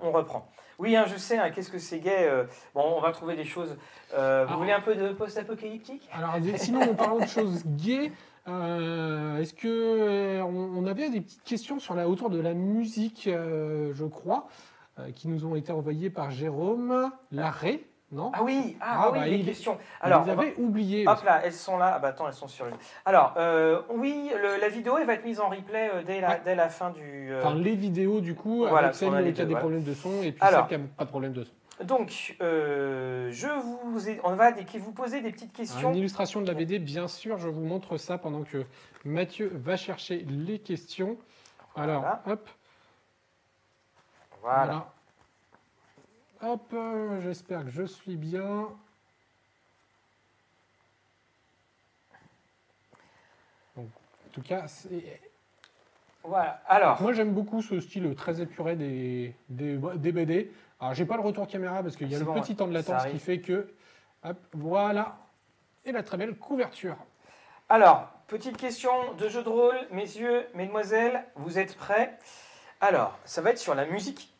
on, 0.02 0.08
on 0.08 0.12
reprend. 0.12 0.46
Oui, 0.78 0.96
hein, 0.96 1.04
je 1.06 1.16
sais, 1.16 1.38
hein, 1.38 1.50
qu'est-ce 1.50 1.70
que 1.70 1.78
c'est 1.78 2.00
gay. 2.00 2.26
euh, 2.28 2.44
bon, 2.74 2.82
on 2.96 3.00
va 3.00 3.12
trouver 3.12 3.36
des 3.36 3.44
choses. 3.44 3.76
vous 4.12 4.58
voulez 4.58 4.72
un 4.72 4.80
peu 4.82 4.94
de 4.94 5.12
post-apocalyptique? 5.12 6.08
Alors, 6.12 6.34
sinon, 6.56 6.82
en 6.82 6.94
parlant 6.94 7.18
de 7.20 7.26
choses 7.26 7.62
gays, 7.66 8.10
euh, 8.48 9.38
est-ce 9.38 9.54
que 9.54 9.68
euh, 9.68 10.42
on, 10.42 10.82
on 10.82 10.86
avait 10.86 11.10
des 11.10 11.20
petites 11.20 11.42
questions 11.44 11.78
sur 11.78 11.94
la 11.94 12.08
autour 12.08 12.30
de 12.30 12.40
la 12.40 12.54
musique, 12.54 13.26
euh, 13.28 13.92
je 13.94 14.04
crois, 14.04 14.46
qui 15.14 15.28
nous 15.28 15.44
ont 15.44 15.54
été 15.56 15.72
envoyées 15.72 16.08
par 16.08 16.30
Jérôme 16.30 17.10
Larré, 17.30 17.84
non? 18.12 18.30
Ah 18.32 18.42
oui, 18.42 18.76
ah, 18.80 19.02
Ah, 19.04 19.10
oui, 19.12 19.18
bah, 19.18 19.26
les 19.26 19.36
il- 19.36 19.44
questions. 19.44 19.76
Alors, 20.00 20.22
vous 20.22 20.30
avez 20.30 20.54
oublié. 20.56 21.06
Hop 21.06 21.22
là, 21.24 21.42
elles 21.44 21.52
sont 21.52 21.76
là. 21.76 21.92
Ah 21.96 21.98
bah 21.98 22.08
attends, 22.08 22.26
elles 22.28 22.32
sont 22.32 22.48
sur 22.48 22.66
une. 22.66 22.76
Alors, 23.04 23.34
oui, 23.94 24.30
le- 24.34 24.58
la 24.60 24.68
vidéo, 24.68 24.96
elle 24.98 25.06
va 25.06 25.12
être 25.14 25.24
mise 25.24 25.38
en 25.40 25.50
replay 25.50 25.90
dès, 26.06 26.20
la, 26.22 26.28
Ouais. 26.30 26.40
dès 26.44 26.54
la 26.54 26.68
fin 26.70 26.90
du. 26.90 27.30
Enfin, 27.36 27.54
les 27.54 27.74
vidéos, 27.74 28.20
du 28.22 28.34
coup, 28.34 28.60
Voilà, 28.66 28.88
avec 28.88 29.02
a 29.02 29.20
les 29.20 29.32
qui 29.34 29.40
a 29.42 29.44
deux, 29.44 29.50
des 29.54 29.56
problèmes 29.58 29.82
de 29.84 29.92
son 29.92 30.22
et 30.22 30.32
puis 30.32 30.40
Alors. 30.40 30.66
celles 30.68 30.78
qui 30.78 30.82
n'ont 30.84 30.88
pas 30.96 31.04
de 31.04 31.10
problème 31.10 31.32
de 31.34 31.44
son. 31.44 31.52
Donc, 31.84 32.36
euh, 32.40 33.30
je 33.32 33.48
vous 33.84 34.08
ai- 34.08 34.18
on 34.24 34.34
va 34.34 34.50
vous 34.52 34.92
poser 34.92 35.20
des 35.20 35.30
petites 35.30 35.52
questions. 35.52 35.90
Une 35.90 35.98
illustration 35.98 36.40
de 36.40 36.46
la 36.46 36.54
BD, 36.54 36.78
bien 36.78 37.06
sûr, 37.06 37.36
je 37.36 37.48
vous 37.48 37.64
montre 37.64 37.98
ça 37.98 38.16
pendant 38.16 38.44
que 38.44 38.64
Mathieu 39.04 39.50
va 39.54 39.76
chercher 39.76 40.20
les 40.28 40.58
questions. 40.58 41.18
Alors, 41.74 42.00
Voilà. 42.00 42.22
hop, 42.26 42.48
Voilà. 44.40 44.64
voilà. 46.40 46.52
Hop, 46.54 46.72
euh, 46.72 47.20
j'espère 47.20 47.64
que 47.64 47.70
je 47.70 47.82
suis 47.82 48.16
bien. 48.16 48.68
Donc, 53.76 53.86
en 53.86 54.30
tout 54.32 54.42
cas, 54.42 54.66
c'est- 54.68 55.20
Voilà. 56.24 56.60
Alors, 56.66 57.00
moi 57.02 57.12
j'aime 57.12 57.32
beaucoup 57.32 57.62
ce 57.62 57.78
style 57.80 58.12
très 58.16 58.40
épuré 58.40 58.74
des, 58.74 59.32
des, 59.48 59.78
des 59.96 60.12
BD. 60.12 60.50
Alors, 60.86 60.94
j'ai 60.94 61.04
pas 61.04 61.16
le 61.16 61.22
retour 61.22 61.48
caméra 61.48 61.82
parce 61.82 61.96
qu'il 61.96 62.08
y 62.08 62.14
a 62.14 62.18
le 62.20 62.24
petit 62.26 62.54
temps 62.54 62.68
de 62.68 62.72
latence 62.72 63.06
qui 63.06 63.18
fait 63.18 63.40
que. 63.40 63.66
Hop, 64.22 64.36
voilà. 64.52 65.16
Et 65.84 65.90
la 65.90 66.04
très 66.04 66.16
belle 66.16 66.36
couverture. 66.36 66.96
alors, 67.68 68.08
petite 68.28 68.56
question 68.56 68.92
de 69.18 69.28
jeu 69.28 69.42
de 69.42 69.48
rôle, 69.48 69.74
messieurs, 69.90 70.46
mesdemoiselles, 70.54 71.24
vous 71.34 71.58
êtes 71.58 71.76
prêts? 71.76 72.16
Alors, 72.80 73.18
ça 73.24 73.42
va 73.42 73.50
être 73.50 73.58
sur 73.58 73.74
la 73.74 73.84
musique 73.84 74.32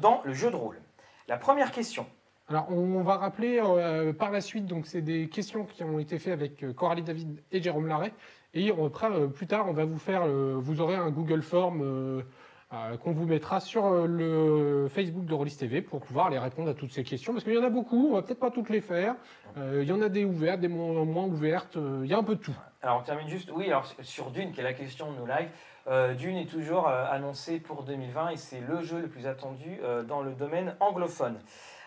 dans 0.00 0.22
le 0.24 0.34
jeu 0.34 0.50
de 0.50 0.56
rôle. 0.56 0.80
La 1.28 1.36
première 1.36 1.70
question. 1.70 2.04
Alors, 2.48 2.66
on 2.72 3.02
va 3.02 3.16
rappeler 3.16 3.60
euh, 3.62 4.12
par 4.12 4.32
la 4.32 4.40
suite, 4.40 4.66
donc 4.66 4.86
c'est 4.86 5.02
des 5.02 5.28
questions 5.28 5.66
qui 5.66 5.84
ont 5.84 6.00
été 6.00 6.18
faites 6.18 6.32
avec 6.32 6.64
euh, 6.64 6.72
Coralie 6.72 7.02
David 7.02 7.40
et 7.52 7.62
Jérôme 7.62 7.86
Larrey. 7.86 8.12
Et 8.54 8.72
on, 8.72 8.86
après, 8.86 9.08
euh, 9.08 9.28
plus 9.28 9.46
tard, 9.46 9.68
on 9.68 9.72
va 9.72 9.84
vous 9.84 9.98
faire, 9.98 10.22
euh, 10.24 10.56
vous 10.58 10.80
aurez 10.80 10.96
un 10.96 11.10
Google 11.10 11.42
Form 11.42 12.24
euh, 12.72 12.96
qu'on 12.96 13.12
vous 13.12 13.26
mettra 13.26 13.60
sur 13.60 13.86
euh, 13.86 14.06
le 14.08 14.88
Facebook 14.88 15.24
de 15.24 15.34
Rollis 15.34 15.56
TV 15.56 15.82
pour 15.82 16.00
pouvoir 16.00 16.30
les 16.30 16.38
répondre 16.38 16.68
à 16.68 16.74
toutes 16.74 16.90
ces 16.90 17.04
questions. 17.04 17.32
Parce 17.32 17.44
qu'il 17.44 17.54
y 17.54 17.58
en 17.58 17.62
a 17.62 17.70
beaucoup, 17.70 18.08
on 18.10 18.14
va 18.14 18.22
peut-être 18.22 18.40
pas 18.40 18.50
toutes 18.50 18.70
les 18.70 18.80
faire. 18.80 19.14
Euh, 19.56 19.84
il 19.84 19.88
y 19.88 19.92
en 19.92 20.02
a 20.02 20.08
des 20.08 20.24
ouvertes, 20.24 20.58
des 20.58 20.66
moins, 20.66 21.04
moins 21.04 21.26
ouvertes. 21.26 21.76
il 22.02 22.10
y 22.10 22.12
a 22.12 22.18
un 22.18 22.24
peu 22.24 22.34
de 22.34 22.40
tout. 22.40 22.56
Alors, 22.82 22.98
on 22.98 23.02
termine 23.04 23.28
juste. 23.28 23.52
Oui, 23.54 23.66
alors 23.66 23.86
sur 24.02 24.32
Dune, 24.32 24.50
qui 24.50 24.58
est 24.58 24.64
la 24.64 24.72
question 24.72 25.12
de 25.12 25.16
nos 25.16 25.26
lives. 25.26 26.16
Dune 26.18 26.38
est 26.38 26.50
toujours 26.50 26.88
annoncé 26.88 27.60
pour 27.60 27.84
2020 27.84 28.30
et 28.30 28.36
c'est 28.36 28.60
le 28.60 28.82
jeu 28.82 29.00
le 29.00 29.06
plus 29.06 29.28
attendu 29.28 29.78
dans 30.08 30.20
le 30.20 30.32
domaine 30.32 30.74
anglophone. 30.80 31.38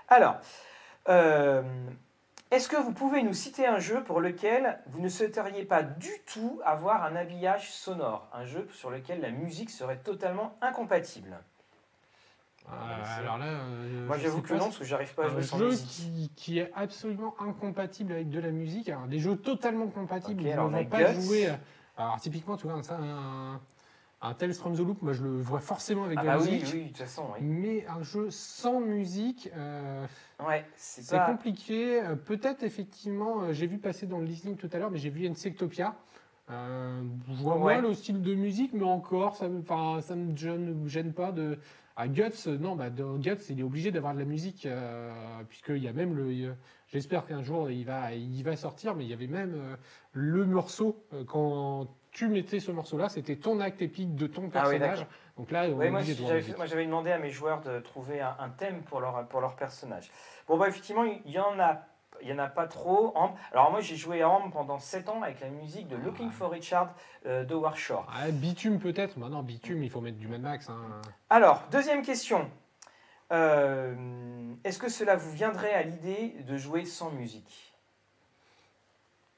Alors, 0.07 0.37
est-ce 2.51 2.67
que 2.67 2.75
vous 2.77 2.91
pouvez 2.93 3.21
nous 3.23 3.33
citer 3.33 3.67
un 3.67 3.79
jeu 3.79 4.03
pour 4.03 4.21
lequel 4.21 4.79
vous 4.87 4.99
ne 4.99 5.09
souhaiteriez 5.09 5.65
pas 5.65 5.83
du 5.83 6.11
tout 6.31 6.59
avoir 6.65 7.03
un 7.03 7.15
habillage 7.15 7.71
sonore? 7.71 8.27
Un 8.33 8.45
jeu 8.45 8.67
sur 8.73 8.89
lequel 8.89 9.21
la 9.21 9.31
musique 9.31 9.69
serait 9.69 9.97
totalement 9.99 10.57
incompatible 10.61 11.37
Euh, 12.71 12.73
c'est- 13.03 13.21
alors 13.21 13.39
là, 13.39 13.45
euh, 13.47 14.05
Moi, 14.05 14.17
j'avoue 14.19 14.43
que 14.43 14.53
non, 14.53 14.59
parce 14.65 14.77
que 14.77 14.83
j'arrive 14.85 15.15
pas 15.15 15.25
à 15.25 15.27
jouer 15.29 15.41
sans 15.41 15.57
jeu 15.57 15.69
musique. 15.69 15.87
qui, 15.87 16.31
qui 16.35 16.59
est 16.59 16.71
absolument 16.75 17.33
incompatible 17.39 18.11
avec 18.13 18.29
de 18.29 18.39
la 18.39 18.51
musique. 18.51 18.89
Alors, 18.89 19.07
des 19.07 19.17
jeux 19.17 19.35
totalement 19.37 19.87
compatibles, 19.87 20.41
Ok, 20.41 20.47
ils 20.47 20.51
alors 20.53 20.65
ne 20.69 20.75
on 20.75 20.77
a 20.77 20.83
vont 20.83 20.85
pas 20.89 21.13
Guts. 21.13 21.19
jouer. 21.21 21.49
Alors, 21.97 22.19
typiquement, 22.19 22.57
tu 22.57 22.67
vois, 22.67 22.73
un, 22.75 23.03
un, 23.55 23.61
un 24.21 24.33
Tales 24.33 24.53
from 24.53 24.75
the 24.75 24.79
Loop, 24.79 25.01
moi 25.01 25.13
je 25.13 25.23
le 25.23 25.39
vois 25.39 25.61
forcément 25.61 26.03
avec 26.03 26.17
Ah 26.19 26.21
de 26.23 26.27
la 26.27 26.37
bah 26.37 26.43
oui, 26.43 26.51
musique. 26.59 26.73
oui, 26.73 26.81
de 26.83 26.87
toute 26.89 26.97
façon, 26.97 27.25
oui. 27.33 27.39
Mais 27.41 27.87
un 27.87 28.03
jeu 28.03 28.29
sans 28.29 28.81
musique, 28.81 29.49
euh, 29.55 30.05
Ouais, 30.45 30.65
c'est 30.75 31.09
pas... 31.15 31.25
compliqué. 31.25 32.01
Euh, 32.01 32.15
Peut-être 32.15 32.63
effectivement, 32.63 33.43
euh, 33.43 33.53
j'ai 33.53 33.67
vu 33.67 33.77
passer 33.77 34.07
dans 34.07 34.19
le 34.19 34.25
listing 34.25 34.57
tout 34.57 34.69
à 34.73 34.77
l'heure, 34.77 34.91
mais 34.91 34.97
j'ai 34.99 35.09
vu 35.09 35.25
Insectopia. 35.27 35.95
Euh, 36.51 37.01
je 37.29 37.33
vois 37.43 37.57
Ouais. 37.57 37.75
mal 37.75 37.83
le 37.83 37.93
style 37.93 38.21
de 38.21 38.33
musique, 38.33 38.73
mais 38.73 38.83
encore, 38.83 39.35
ça 39.35 39.47
me, 39.47 39.61
ça 40.01 40.15
me 40.15 40.35
gêne, 40.35 40.87
gêne 40.87 41.13
pas 41.13 41.31
de. 41.31 41.57
À 41.95 42.07
Guts, 42.07 42.47
non, 42.59 42.77
bah, 42.77 42.89
dans 42.89 43.17
Guts, 43.17 43.35
il 43.49 43.59
est 43.59 43.63
obligé 43.63 43.91
d'avoir 43.91 44.13
de 44.13 44.19
la 44.19 44.25
musique, 44.25 44.65
puisqu'il 45.49 45.83
y 45.83 45.87
a 45.87 45.91
même 45.93 46.15
le. 46.15 46.55
J'espère 46.87 47.25
qu'un 47.25 47.43
jour 47.43 47.69
il 47.69 47.83
va, 47.85 48.13
il 48.13 48.41
va 48.43 48.55
sortir, 48.55 48.95
mais 48.95 49.03
il 49.03 49.09
y 49.09 49.13
avait 49.13 49.27
même 49.27 49.77
le 50.13 50.45
morceau. 50.45 51.03
quand 51.27 51.87
tu 52.19 52.27
mettais 52.27 52.59
ce 52.59 52.71
morceau-là, 52.71 53.07
c'était 53.07 53.37
ton 53.37 53.61
acte 53.61 53.81
épique 53.81 54.13
de 54.13 54.27
ton 54.27 54.49
Ah 54.53 54.67
oui, 54.67 54.77
personnage. 54.77 55.07
Donc 55.37 55.51
là, 55.51 55.67
on 55.73 55.81
est 55.81 55.89
moi, 55.89 56.01
j'avais 56.65 56.85
demandé 56.85 57.13
à 57.13 57.17
mes 57.17 57.29
joueurs 57.29 57.61
de 57.61 57.79
trouver 57.79 58.19
un, 58.19 58.35
un 58.39 58.49
thème 58.49 58.81
pour 58.81 58.99
leur, 58.99 59.25
pour 59.29 59.39
leur 59.39 59.55
personnage. 59.55 60.11
Bon, 60.45 60.57
bah, 60.57 60.67
effectivement, 60.67 61.05
il 61.05 61.31
y 61.31 61.39
en 61.39 61.57
a, 61.61 61.81
il 62.21 62.27
y 62.27 62.33
en 62.33 62.39
a 62.39 62.49
pas 62.49 62.67
trop. 62.67 63.15
Alors, 63.53 63.71
moi, 63.71 63.79
j'ai 63.79 63.95
joué 63.95 64.21
à 64.21 64.29
pendant 64.51 64.79
7 64.79 65.07
ans 65.07 65.21
avec 65.23 65.39
la 65.39 65.47
musique 65.47 65.87
de 65.87 65.95
Looking 65.95 66.29
for 66.29 66.51
Richard 66.51 66.93
euh, 67.25 67.45
de 67.45 67.55
Warshore. 67.55 68.05
Ah, 68.13 68.29
bitume 68.31 68.79
peut-être. 68.79 69.15
Maintenant, 69.15 69.41
bitume, 69.41 69.81
il 69.81 69.89
faut 69.89 70.01
mettre 70.01 70.17
du 70.17 70.27
Mad 70.27 70.41
Max. 70.41 70.67
hein. 70.69 70.99
Alors, 71.29 71.63
deuxième 71.71 72.01
question. 72.01 72.51
Euh, 73.31 73.95
Est-ce 74.65 74.77
que 74.77 74.89
cela 74.89 75.15
vous 75.15 75.31
viendrait 75.31 75.73
à 75.73 75.83
l'idée 75.83 76.35
de 76.45 76.57
jouer 76.57 76.83
sans 76.83 77.11
musique? 77.11 77.73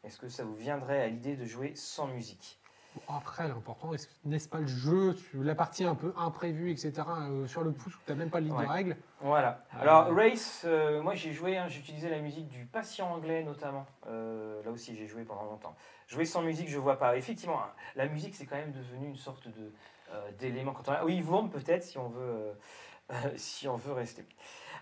Est-ce 0.03 0.17
que 0.17 0.29
ça 0.29 0.43
vous 0.43 0.55
viendrait 0.55 1.03
à 1.03 1.07
l'idée 1.09 1.35
de 1.35 1.45
jouer 1.45 1.73
sans 1.75 2.07
musique? 2.07 2.57
Bon, 2.95 3.01
Après, 3.15 3.47
l'important, 3.47 3.93
est-ce- 3.93 4.07
n'est-ce 4.25 4.49
pas 4.49 4.59
le 4.59 4.67
jeu, 4.67 5.15
la 5.33 5.55
partie 5.55 5.85
un 5.85 5.95
peu 5.95 6.13
imprévue, 6.17 6.71
etc., 6.71 6.91
euh, 7.07 7.47
sur 7.47 7.61
le 7.63 7.71
pouce 7.71 7.95
où 7.95 7.99
tu 8.05 8.11
n'as 8.11 8.17
même 8.17 8.29
pas 8.29 8.39
de 8.41 8.45
ligne 8.45 8.55
Ouais. 8.55 8.65
de 8.65 8.69
règles 8.71 8.97
Voilà. 9.21 9.63
Ah. 9.71 9.79
Alors, 9.81 10.13
Race, 10.15 10.63
euh, 10.65 11.01
moi 11.01 11.15
j'ai 11.15 11.31
joué, 11.31 11.57
hein, 11.57 11.67
j'utilisais 11.69 12.09
la 12.09 12.19
musique 12.19 12.47
du 12.49 12.65
patient 12.65 13.09
anglais 13.13 13.43
notamment. 13.43 13.85
Euh, 14.07 14.61
là 14.63 14.71
aussi, 14.71 14.95
j'ai 14.97 15.07
joué 15.07 15.23
pendant 15.23 15.43
longtemps. 15.43 15.73
Jouer 16.07 16.25
sans 16.25 16.41
musique, 16.41 16.67
je 16.69 16.77
vois 16.79 16.97
pas. 16.99 17.15
Effectivement, 17.15 17.61
hein, 17.61 17.71
la 17.95 18.07
musique, 18.07 18.35
c'est 18.35 18.45
quand 18.45 18.57
même 18.57 18.73
devenu 18.73 19.07
une 19.07 19.15
sorte 19.17 19.47
de 19.47 19.71
euh, 20.13 20.31
d'élément. 20.39 20.73
Quand 20.73 20.89
on... 20.89 21.05
Oui, 21.05 21.21
Vourme 21.21 21.49
peut-être, 21.49 21.83
si 21.83 21.97
on 21.97 22.09
veut, 22.09 22.53
euh, 23.11 23.13
si 23.37 23.69
on 23.69 23.77
veut 23.77 23.93
rester. 23.93 24.25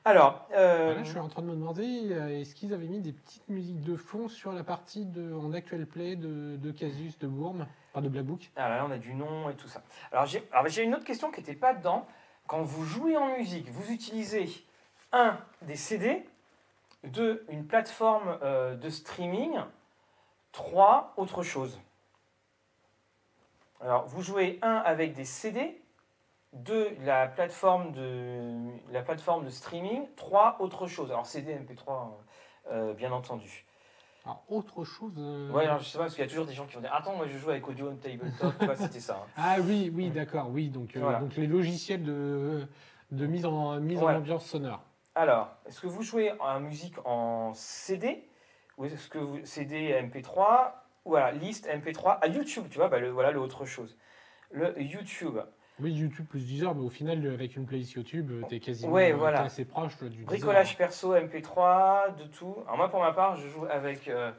Alors, 0.05 0.47
euh, 0.53 0.97
je 1.03 1.09
suis 1.09 1.19
en 1.19 1.27
train 1.27 1.41
de 1.41 1.47
me 1.47 1.55
demander, 1.55 2.11
euh, 2.11 2.39
est-ce 2.39 2.55
qu'ils 2.55 2.73
avaient 2.73 2.87
mis 2.87 3.01
des 3.01 3.11
petites 3.11 3.47
musiques 3.49 3.81
de 3.81 3.97
fond 3.97 4.29
sur 4.29 4.53
la 4.53 4.63
partie 4.63 5.05
de, 5.05 5.33
en 5.33 5.51
actual 5.51 5.85
play 5.85 6.15
de, 6.15 6.55
de 6.55 6.71
Casus, 6.71 7.19
de 7.19 7.27
Bourme, 7.27 7.67
enfin 7.91 8.01
de 8.01 8.07
Black 8.07 8.23
Book 8.23 8.49
ah, 8.55 8.69
là, 8.69 8.85
on 8.87 8.91
a 8.91 8.97
du 8.97 9.13
nom 9.13 9.49
et 9.49 9.55
tout 9.55 9.67
ça. 9.67 9.83
Alors, 10.11 10.25
j'ai 10.25 10.47
alors, 10.53 10.67
j'ai 10.67 10.83
une 10.83 10.95
autre 10.95 11.03
question 11.03 11.31
qui 11.31 11.41
n'était 11.41 11.55
pas 11.55 11.73
dedans. 11.73 12.07
Quand 12.47 12.61
vous 12.61 12.85
jouez 12.85 13.17
en 13.17 13.37
musique, 13.37 13.69
vous 13.69 13.91
utilisez 13.91 14.49
un 15.11 15.37
des 15.63 15.75
CD, 15.75 16.25
deux 17.03 17.45
une 17.49 17.67
plateforme 17.67 18.39
euh, 18.41 18.75
de 18.75 18.89
streaming, 18.89 19.59
trois 20.53 21.13
autre 21.17 21.43
chose. 21.43 21.79
Alors, 23.81 24.07
vous 24.07 24.21
jouez 24.21 24.59
un 24.61 24.77
avec 24.77 25.13
des 25.13 25.25
CD, 25.25 25.78
deux 26.53 26.89
la 27.03 27.27
plateforme 27.27 27.91
de 27.91 28.53
la 28.91 29.01
plateforme 29.01 29.45
de 29.45 29.49
streaming, 29.49 30.03
trois 30.15 30.57
autre 30.59 30.87
chose. 30.87 31.11
Alors 31.11 31.25
CD, 31.25 31.53
MP3, 31.55 32.09
euh, 32.71 32.93
bien 32.93 33.11
entendu. 33.11 33.65
Alors, 34.25 34.43
autre 34.49 34.83
chose. 34.83 35.13
euh, 35.17 35.51
Ouais, 35.51 35.63
alors, 35.65 35.79
je 35.79 35.85
sais 35.85 35.97
pas 35.97 36.05
parce 36.05 36.15
qu'il 36.15 36.23
y 36.23 36.27
a 36.27 36.29
toujours 36.29 36.45
des 36.45 36.53
gens 36.53 36.65
qui 36.65 36.75
vont 36.75 36.81
dire 36.81 36.93
attends, 36.93 37.15
moi 37.15 37.25
je 37.27 37.37
joue 37.37 37.49
avec 37.51 37.67
Audio 37.67 37.89
on 37.89 37.95
Tabletop, 37.95 38.53
c'était 38.77 38.99
ça. 38.99 39.23
hein. 39.23 39.27
Ah 39.37 39.55
oui, 39.61 39.91
oui, 39.93 40.09
d'accord, 40.09 40.49
oui. 40.49 40.69
Donc, 40.69 40.95
euh, 40.95 40.99
Voilà. 40.99 41.19
donc 41.19 41.35
les 41.35 41.47
logiciels 41.47 42.03
de, 42.03 42.67
de 43.11 43.25
mise, 43.27 43.45
en, 43.45 43.79
mise 43.79 43.99
Voilà. 43.99 44.17
en 44.17 44.21
ambiance 44.21 44.45
sonore. 44.45 44.83
Alors, 45.15 45.49
est-ce 45.65 45.79
que 45.81 45.87
vous 45.87 46.01
jouez 46.03 46.31
en 46.39 46.59
musique 46.59 46.95
en 47.05 47.53
CD 47.53 48.27
ou 48.77 48.85
est-ce 48.85 49.07
que 49.09 49.17
vous 49.17 49.39
CD 49.45 49.93
MP3 50.01 50.71
ou 51.05 51.11
voilà, 51.11 51.31
liste 51.31 51.67
MP3 51.67 52.19
à 52.21 52.27
YouTube, 52.27 52.65
tu 52.69 52.77
vois, 52.77 52.87
bah, 52.89 52.99
le, 52.99 53.09
voilà 53.09 53.31
l'autre 53.31 53.65
chose. 53.65 53.97
Le 54.51 54.79
YouTube. 54.81 55.37
Oui, 55.81 55.91
YouTube 55.93 56.25
plus 56.27 56.45
Deezer, 56.45 56.75
mais 56.75 56.83
au 56.83 56.89
final, 56.89 57.25
avec 57.27 57.55
une 57.55 57.65
playlist 57.65 57.93
YouTube, 57.93 58.31
tu 58.49 58.55
es 58.55 58.59
quasiment 58.59 58.91
Ouais, 58.93 59.13
euh, 59.13 59.15
voilà. 59.15 59.39
t'es 59.39 59.45
assez 59.45 59.65
proche 59.65 59.97
du 59.97 60.09
Deezer. 60.09 60.25
Bricolage 60.25 60.77
perso, 60.77 61.15
MP3, 61.15 62.15
de 62.17 62.25
tout. 62.25 62.55
Alors 62.65 62.77
moi, 62.77 62.89
pour 62.89 62.99
ma 62.99 63.13
part, 63.13 63.35
je 63.37 63.47
joue 63.47 63.65
avec 63.69 64.07
euh, 64.09 64.31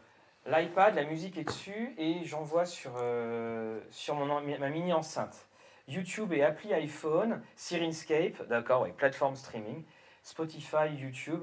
l'iPad, 0.46 0.94
la 0.94 1.04
musique 1.04 1.38
est 1.38 1.44
dessus 1.44 1.94
et 1.96 2.24
j'envoie 2.24 2.66
sur, 2.66 2.92
euh, 3.00 3.80
sur 3.90 4.14
mon, 4.14 4.40
ma 4.42 4.68
mini 4.68 4.92
enceinte. 4.92 5.46
YouTube 5.88 6.32
et 6.32 6.42
appli 6.42 6.72
iPhone, 6.74 7.40
Sirinscape, 7.56 8.46
d'accord, 8.48 8.82
oui, 8.82 8.90
plateforme 8.96 9.34
streaming, 9.34 9.82
Spotify, 10.22 10.94
YouTube. 10.96 11.40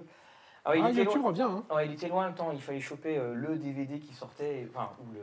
Alors, 0.63 0.75
il 0.77 0.85
Ah, 0.85 0.89
était 0.91 0.99
YouTube 0.99 1.21
loin- 1.21 1.29
revient, 1.29 1.41
hein. 1.49 1.81
Il 1.85 1.93
était 1.93 2.07
loin 2.07 2.27
le 2.29 2.35
temps, 2.35 2.51
il 2.51 2.61
fallait 2.61 2.79
choper 2.79 3.17
euh, 3.17 3.33
le 3.33 3.55
DVD 3.57 3.99
qui 3.99 4.13
sortait, 4.13 4.67
enfin, 4.69 4.91
ou 5.01 5.13
le, 5.13 5.21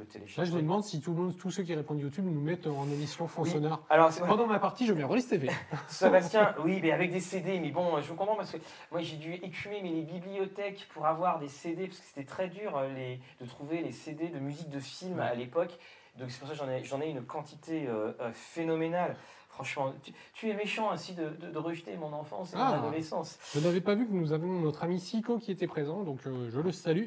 le 0.00 0.36
Là, 0.36 0.44
je 0.44 0.52
me 0.52 0.62
demande 0.62 0.82
si 0.84 1.00
tout 1.00 1.12
le 1.12 1.16
monde, 1.22 1.36
tous 1.36 1.50
ceux 1.50 1.62
qui 1.62 1.74
répondent 1.74 2.00
YouTube 2.00 2.24
nous 2.24 2.40
mettent 2.40 2.66
en 2.66 2.84
émission 2.90 3.28
fond 3.28 3.42
Oui. 3.42 3.50
sonore. 3.50 3.84
Alors, 3.90 4.12
c'est 4.12 4.20
Pendant 4.26 4.46
ma 4.46 4.58
partie, 4.58 4.86
je 4.86 4.92
mets 4.92 5.04
Rollis 5.04 5.24
TV. 5.28 5.48
Sébastien, 5.88 6.54
oui, 6.64 6.80
mais 6.82 6.92
avec 6.92 7.12
des 7.12 7.20
CD, 7.20 7.60
mais 7.60 7.70
bon, 7.70 8.00
je 8.00 8.12
comprends 8.12 8.36
parce 8.36 8.50
que 8.52 8.58
moi 8.90 9.00
j'ai 9.02 9.16
dû 9.16 9.34
écumer 9.34 9.80
mais 9.82 9.90
les 9.90 10.02
bibliothèques 10.02 10.88
pour 10.94 11.06
avoir 11.06 11.38
des 11.38 11.48
CD 11.48 11.86
parce 11.86 11.98
que 12.00 12.06
c'était 12.06 12.26
très 12.26 12.48
dur 12.48 12.76
euh, 12.76 12.88
les, 12.94 13.20
de 13.40 13.46
trouver 13.46 13.82
les 13.82 13.92
CD 13.92 14.28
de 14.28 14.38
musique 14.38 14.70
de 14.70 14.80
film 14.80 15.18
Ouais. 15.18 15.24
à 15.24 15.34
l'époque. 15.34 15.78
Donc 16.18 16.30
c'est 16.30 16.38
pour 16.40 16.48
ça 16.48 16.54
que 16.54 16.84
j'en 16.84 17.00
ai, 17.00 17.08
une 17.10 17.22
quantité 17.24 17.86
euh, 17.88 18.12
euh, 18.20 18.30
phénoménale. 18.32 19.16
Franchement, 19.48 19.92
tu, 20.02 20.12
tu 20.32 20.48
es 20.48 20.54
méchant 20.54 20.90
ainsi 20.90 21.12
de, 21.14 21.28
de- 21.30 21.50
de 21.50 21.58
rejeter 21.58 21.96
mon 21.96 22.12
enfance 22.12 22.52
et 22.52 22.56
Ah. 22.58 22.70
mon 22.80 22.86
adolescence. 22.86 23.38
Je 23.54 23.60
n'avais 23.60 23.80
pas 23.80 23.94
vu 23.94 24.06
que 24.06 24.12
nous 24.12 24.32
avons 24.32 24.46
notre 24.60 24.84
ami 24.84 24.98
Sico 25.00 25.38
qui 25.38 25.50
était 25.50 25.66
présent, 25.66 26.02
donc 26.02 26.20
euh, 26.26 26.48
je 26.50 26.60
le 26.60 26.72
salue. 26.72 27.06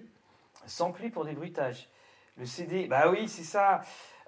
Sampler 0.65 1.09
pour 1.09 1.25
des 1.25 1.33
bruitages. 1.33 1.87
Le 2.37 2.45
CD, 2.45 2.87
bah 2.87 3.09
oui, 3.11 3.27
c'est 3.27 3.43
ça. 3.43 3.81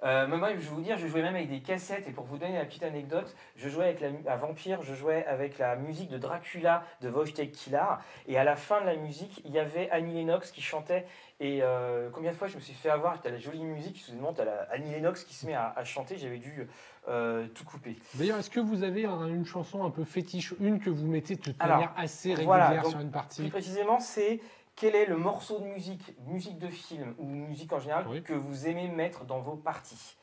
Euh, 0.04 0.26
je 0.30 0.36
vais 0.44 0.54
vous 0.68 0.80
dire, 0.82 0.98
je 0.98 1.06
jouais 1.06 1.22
même 1.22 1.34
avec 1.34 1.48
des 1.48 1.60
cassettes. 1.60 2.06
Et 2.06 2.12
pour 2.12 2.24
vous 2.24 2.36
donner 2.36 2.56
la 2.58 2.66
petite 2.66 2.82
anecdote, 2.82 3.34
je 3.56 3.68
jouais 3.68 3.86
avec 3.86 4.00
la, 4.00 4.10
à 4.32 4.36
Vampire, 4.36 4.82
je 4.82 4.94
jouais 4.94 5.24
avec 5.26 5.58
la 5.58 5.74
musique 5.74 6.10
de 6.10 6.18
Dracula 6.18 6.84
de 7.00 7.08
Wojtek 7.10 7.50
Kilar. 7.52 8.02
Et 8.28 8.36
à 8.38 8.44
la 8.44 8.56
fin 8.56 8.80
de 8.82 8.86
la 8.86 8.96
musique, 8.96 9.40
il 9.44 9.52
y 9.52 9.58
avait 9.58 9.88
Annie 9.90 10.14
Lennox 10.14 10.50
qui 10.52 10.60
chantait. 10.60 11.06
Et 11.40 11.60
euh, 11.62 12.08
combien 12.12 12.30
de 12.30 12.36
fois 12.36 12.46
je 12.46 12.56
me 12.56 12.60
suis 12.60 12.74
fait 12.74 12.90
avoir? 12.90 13.20
T'as 13.20 13.30
la 13.30 13.38
jolie 13.38 13.64
musique, 13.64 13.98
soudainement, 13.98 14.32
t'as 14.34 14.44
la 14.44 14.68
Annie 14.70 14.90
Lennox 14.92 15.24
qui 15.24 15.34
se 15.34 15.46
met 15.46 15.54
à, 15.54 15.72
à 15.74 15.84
chanter. 15.84 16.16
J'avais 16.18 16.38
dû 16.38 16.68
euh, 17.08 17.46
tout 17.54 17.64
couper. 17.64 17.96
D'ailleurs, 18.14 18.38
est-ce 18.38 18.50
que 18.50 18.60
vous 18.60 18.82
avez 18.84 19.06
un- 19.06 19.26
une 19.28 19.46
chanson 19.46 19.84
un 19.84 19.90
peu 19.90 20.04
fétiche, 20.04 20.54
une 20.60 20.78
que 20.78 20.90
vous 20.90 21.06
mettez 21.06 21.36
de 21.36 21.40
toute 21.40 21.56
Alors, 21.60 21.76
manière 21.76 21.92
assez 21.96 22.30
régulière 22.34 22.46
voilà, 22.46 22.76
donc, 22.82 22.90
sur 22.90 23.00
une 23.00 23.06
Plus 23.08 23.12
partie 23.12 23.48
précisément, 23.48 23.98
c'est 24.00 24.40
quel 24.76 24.94
est 24.94 25.06
le 25.06 25.16
morceau 25.16 25.58
de 25.58 25.64
musique, 25.64 26.14
musique 26.26 26.58
de 26.58 26.68
film 26.68 27.14
ou 27.18 27.24
musique 27.26 27.72
en 27.72 27.80
général, 27.80 28.06
Oui. 28.08 28.22
que 28.22 28.34
vous 28.34 28.66
aimez 28.68 28.88
mettre 28.88 29.24
dans 29.24 29.40
vos 29.40 29.56
parties. 29.56 30.16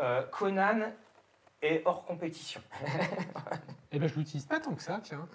Euh, 0.00 0.22
Conan 0.30 0.92
est 1.62 1.82
hors 1.86 2.04
compétition. 2.04 2.60
Eh 3.90 3.98
ben, 3.98 4.06
je 4.06 4.16
l'utilise 4.16 4.44
pas 4.44 4.60
tant 4.60 4.74
que 4.74 4.82
ça, 4.82 5.00
tiens. 5.02 5.26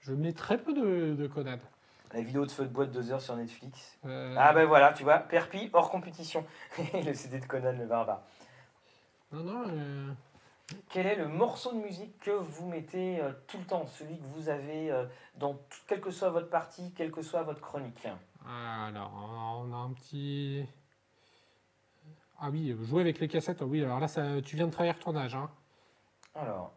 Je 0.00 0.12
mets 0.12 0.32
très 0.32 0.56
peu 0.56 0.72
de, 0.72 1.14
de 1.14 1.26
Conan. 1.26 1.58
La 2.12 2.20
vidéo 2.22 2.46
de 2.46 2.50
feu 2.52 2.62
de 2.62 2.68
boîte 2.68 2.92
2 2.92 3.10
heures 3.10 3.20
sur 3.20 3.34
Netflix. 3.34 3.98
Euh, 4.06 4.36
Ah 4.38 4.52
ben 4.52 4.66
voilà, 4.66 4.92
tu 4.92 5.02
vois, 5.02 5.18
Perpi 5.18 5.68
hors 5.72 5.90
compétition. 5.90 6.46
le 6.94 7.12
CD 7.12 7.40
de 7.40 7.46
Conan 7.46 7.72
le 7.76 7.84
barbare. 7.86 8.22
Non, 9.32 9.42
non. 9.42 9.64
euh, 9.68 10.12
Quel 10.90 11.06
est 11.06 11.14
le 11.16 11.28
morceau 11.28 11.72
de 11.72 11.78
musique 11.78 12.18
que 12.18 12.30
vous 12.30 12.66
mettez 12.66 13.20
euh, 13.20 13.30
tout 13.46 13.58
le 13.58 13.64
temps, 13.64 13.86
celui 13.86 14.18
que 14.18 14.24
vous 14.34 14.48
avez 14.48 14.90
euh, 14.90 15.04
dans 15.36 15.54
tout- 15.54 15.78
quelle 15.86 16.00
que 16.00 16.10
soit 16.10 16.30
votre 16.30 16.48
partie, 16.50 16.92
quelle 16.96 17.12
que 17.12 17.22
soit 17.22 17.42
votre 17.42 17.60
chronique? 17.60 18.06
Alors, 18.88 19.12
on 19.64 19.72
a 19.72 19.76
un 19.76 19.92
petit. 19.92 20.66
Ah 22.40 22.50
oui, 22.50 22.76
jouer 22.82 23.02
avec 23.02 23.18
les 23.20 23.28
cassettes. 23.28 23.62
Oui, 23.62 23.82
alors 23.84 24.00
là, 24.00 24.08
ça, 24.08 24.42
tu 24.42 24.56
viens 24.56 24.66
de 24.66 24.72
trahir 24.72 24.98
ton 24.98 25.16
âge. 25.16 25.34
Hein. 25.34 25.48
Alors, 26.34 26.72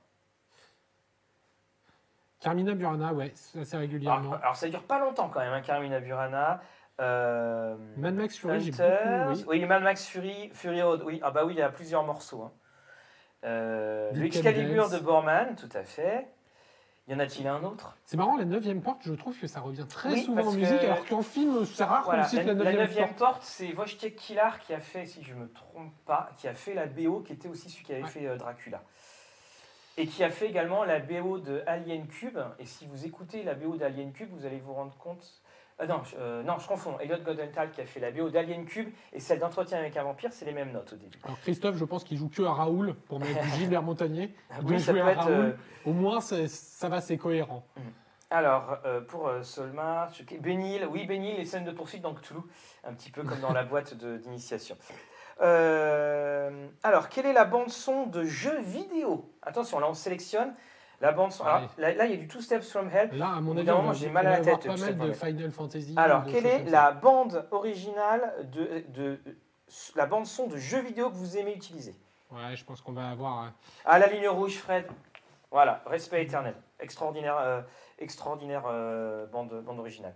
Carmina 2.39 2.73
Burana, 2.75 3.13
ouais, 3.13 3.33
assez 3.59 3.77
régulièrement. 3.77 4.31
alors, 4.31 4.43
alors, 4.43 4.55
ça 4.55 4.69
dure 4.69 4.83
pas 4.83 4.99
longtemps 4.99 5.29
quand 5.29 5.39
même, 5.41 5.51
hein, 5.53 5.61
Carmina 5.61 5.99
Burana. 5.99 6.61
Euh, 7.01 7.75
Mad 7.97 8.13
Max 8.15 8.37
Fury, 8.37 8.59
j'ai 8.61 8.71
beaucoup. 8.71 9.29
Oui. 9.29 9.45
oui. 9.47 9.65
Mad 9.65 9.83
Max 9.83 10.05
Fury, 10.05 10.49
Fury 10.53 10.81
Road, 10.81 11.01
oui, 11.05 11.19
ah 11.23 11.31
bah 11.31 11.43
oui, 11.45 11.53
il 11.55 11.59
y 11.59 11.61
a 11.61 11.69
plusieurs 11.69 12.03
morceaux. 12.03 12.43
hein. 12.43 12.51
Euh, 13.45 14.11
Du 14.11 14.19
le 14.21 14.25
Excalibur 14.25 14.83
Cadence. 14.85 14.91
de 14.91 14.99
Borman, 14.99 15.55
tout 15.55 15.69
à 15.73 15.83
fait. 15.83 16.27
Y 17.07 17.13
en 17.15 17.19
a-t-il 17.19 17.47
un 17.47 17.63
autre? 17.63 17.97
C'est 18.05 18.17
marrant, 18.17 18.37
la 18.37 18.45
neuvième 18.45 18.81
porte, 18.81 18.99
je 19.03 19.13
trouve 19.13 19.35
que 19.37 19.47
ça 19.47 19.61
revient 19.61 19.85
très 19.89 20.09
Oui, 20.11 20.23
souvent 20.23 20.41
en 20.41 20.43
parce 20.43 20.55
que- 20.55 20.59
musique, 20.61 20.83
alors 20.83 21.05
qu'en 21.05 21.23
film, 21.23 21.65
c'est 21.65 21.83
rare 21.83 22.03
Voilà, 22.03 22.23
qu'on 22.23 22.29
cite 22.29 22.39
la, 22.39 22.45
la 22.45 22.53
la 22.53 22.63
neuvième 22.65 22.81
neuvième 22.85 23.07
porte. 23.15 23.17
porte, 23.37 23.43
c'est 23.43 23.73
Wojciech 23.73 24.15
Kilar 24.15 24.59
qui 24.59 24.73
a 24.75 24.79
fait, 24.79 25.07
si 25.07 25.23
je 25.23 25.33
me 25.33 25.49
trompe 25.51 25.91
pas, 26.05 26.29
qui 26.37 26.47
a 26.47 26.53
fait 26.53 26.75
la 26.75 26.85
BO, 26.85 27.21
qui 27.21 27.33
était 27.33 27.47
aussi 27.47 27.69
celui 27.69 27.83
qui 27.85 27.93
avait 27.93 28.03
Ouais. 28.03 28.09
fait 28.09 28.27
euh, 28.27 28.37
Dracula. 28.37 28.83
Et 29.97 30.05
qui 30.05 30.23
a 30.23 30.29
fait 30.29 30.47
également 30.47 30.83
la 30.83 30.99
BO 30.99 31.39
de 31.39 31.63
Alien 31.65 32.07
Cube. 32.07 32.37
Et 32.59 32.65
si 32.65 32.85
vous 32.85 33.05
écoutez 33.05 33.43
la 33.43 33.53
BO 33.55 33.75
d'Alien 33.75 34.11
Cube, 34.13 34.29
vous 34.31 34.45
allez 34.45 34.59
vous 34.59 34.73
rendre 34.73 34.95
compte. 34.97 35.41
Ah 35.81 35.87
non, 35.87 36.01
je, 36.03 36.15
euh, 36.19 36.43
non, 36.43 36.57
je 36.59 36.67
confonds. 36.67 36.99
Elliot 36.99 37.19
Goldenthal 37.23 37.71
qui 37.71 37.79
a 37.79 37.85
fait 37.85 38.01
la 38.01 38.11
BO 38.11 38.29
d'Alien 38.29 38.65
Cube 38.65 38.89
et 39.13 39.19
celle 39.21 39.39
d'Entretien 39.39 39.77
avec 39.79 39.95
un 39.95 40.03
vampire, 40.03 40.31
c'est 40.33 40.43
les 40.45 40.51
mêmes 40.51 40.71
notes 40.73 40.91
au 40.91 40.95
début. 40.97 41.17
Alors 41.23 41.39
Christophe, 41.39 41.77
je 41.77 41.85
pense 41.85 42.03
qu'il 42.03 42.17
joue 42.17 42.27
que 42.27 42.41
à 42.43 42.51
Raoul 42.51 42.95
pour 43.07 43.19
mettre 43.21 43.41
du 43.41 43.49
Gilbert 43.51 43.81
Montagnier. 43.83 44.35
Il 44.59 44.65
doit 44.65 44.71
Oui, 44.75 44.79
ça 44.81 44.91
peut 44.91 45.01
à 45.01 45.11
être. 45.11 45.19
Raoul. 45.21 45.33
euh, 45.33 45.51
Au 45.85 45.93
moins, 45.93 46.19
ça 46.19 46.89
va, 46.89 46.99
c'est 46.99 47.17
cohérent. 47.17 47.63
Alors, 48.29 48.77
euh, 48.85 48.99
pour 49.01 49.31
Solmar, 49.41 50.11
Benil, 50.41 50.85
oui, 50.91 51.05
Benil, 51.07 51.37
les 51.37 51.45
scènes 51.45 51.63
de 51.63 51.71
poursuite 51.71 52.01
dans 52.01 52.13
Cthulhu, 52.13 52.41
un 52.83 52.93
petit 52.93 53.09
peu 53.09 53.23
comme 53.23 53.39
dans 53.39 53.53
la 53.53 53.63
boîte 53.63 53.95
d'initiation. 53.95 54.75
Alors, 56.83 57.09
quelle 57.09 57.25
est 57.25 57.33
la 57.33 57.45
bande-son 57.45 58.05
de 58.05 58.23
jeux 58.23 58.59
vidéo? 58.59 59.31
Attention, 59.41 59.79
là, 59.79 59.87
on 59.89 59.93
sélectionne 59.93 60.53
la 61.01 61.11
bande-son. 61.11 61.43
Alors, 61.45 61.69
Ouais. 61.77 61.95
là, 61.95 62.05
il 62.05 62.11
y 62.11 62.13
a 62.13 62.17
du 62.17 62.27
Two 62.27 62.41
Steps 62.41 62.69
from 62.71 62.89
Hell. 62.89 63.09
Là, 63.13 63.33
à 63.37 63.41
mon 63.41 63.55
avis, 63.57 63.67
moment, 63.69 63.93
j'ai 63.93 64.09
mal 64.09 64.27
à 64.27 64.31
la 64.31 64.41
tête, 64.41 64.65
pas 64.65 64.75
mal 64.75 64.97
de. 64.97 65.11
Final 65.13 65.51
Fantasy. 65.51 65.93
Alors, 65.97 66.23
quelle 66.25 66.45
est 66.45 66.63
la 66.65 66.91
bande 66.91 67.47
originale 67.51 68.33
de, 68.51 68.83
de, 68.89 69.19
la 69.95 70.05
bande-son 70.05 70.47
de 70.47 70.57
jeux 70.57 70.81
vidéo 70.81 71.09
que 71.09 71.15
vous 71.15 71.37
aimez 71.37 71.53
utiliser? 71.55 71.95
Ouais, 72.31 72.55
je 72.55 72.63
pense 72.65 72.81
qu'on 72.81 72.93
va 72.93 73.09
avoir. 73.09 73.51
À 73.85 73.97
la 73.99 74.07
ligne 74.07 74.27
rouge, 74.27 74.57
Fred. 74.57 74.85
Voilà, 75.51 75.81
respect 75.87 76.21
éternel. 76.23 76.53
Extraordinaire, 76.79 77.37
euh, 77.39 77.61
extraordinaire 77.97 78.63
euh, 78.67 79.25
bande, 79.27 79.61
bande 79.63 79.79
originale. 79.79 80.13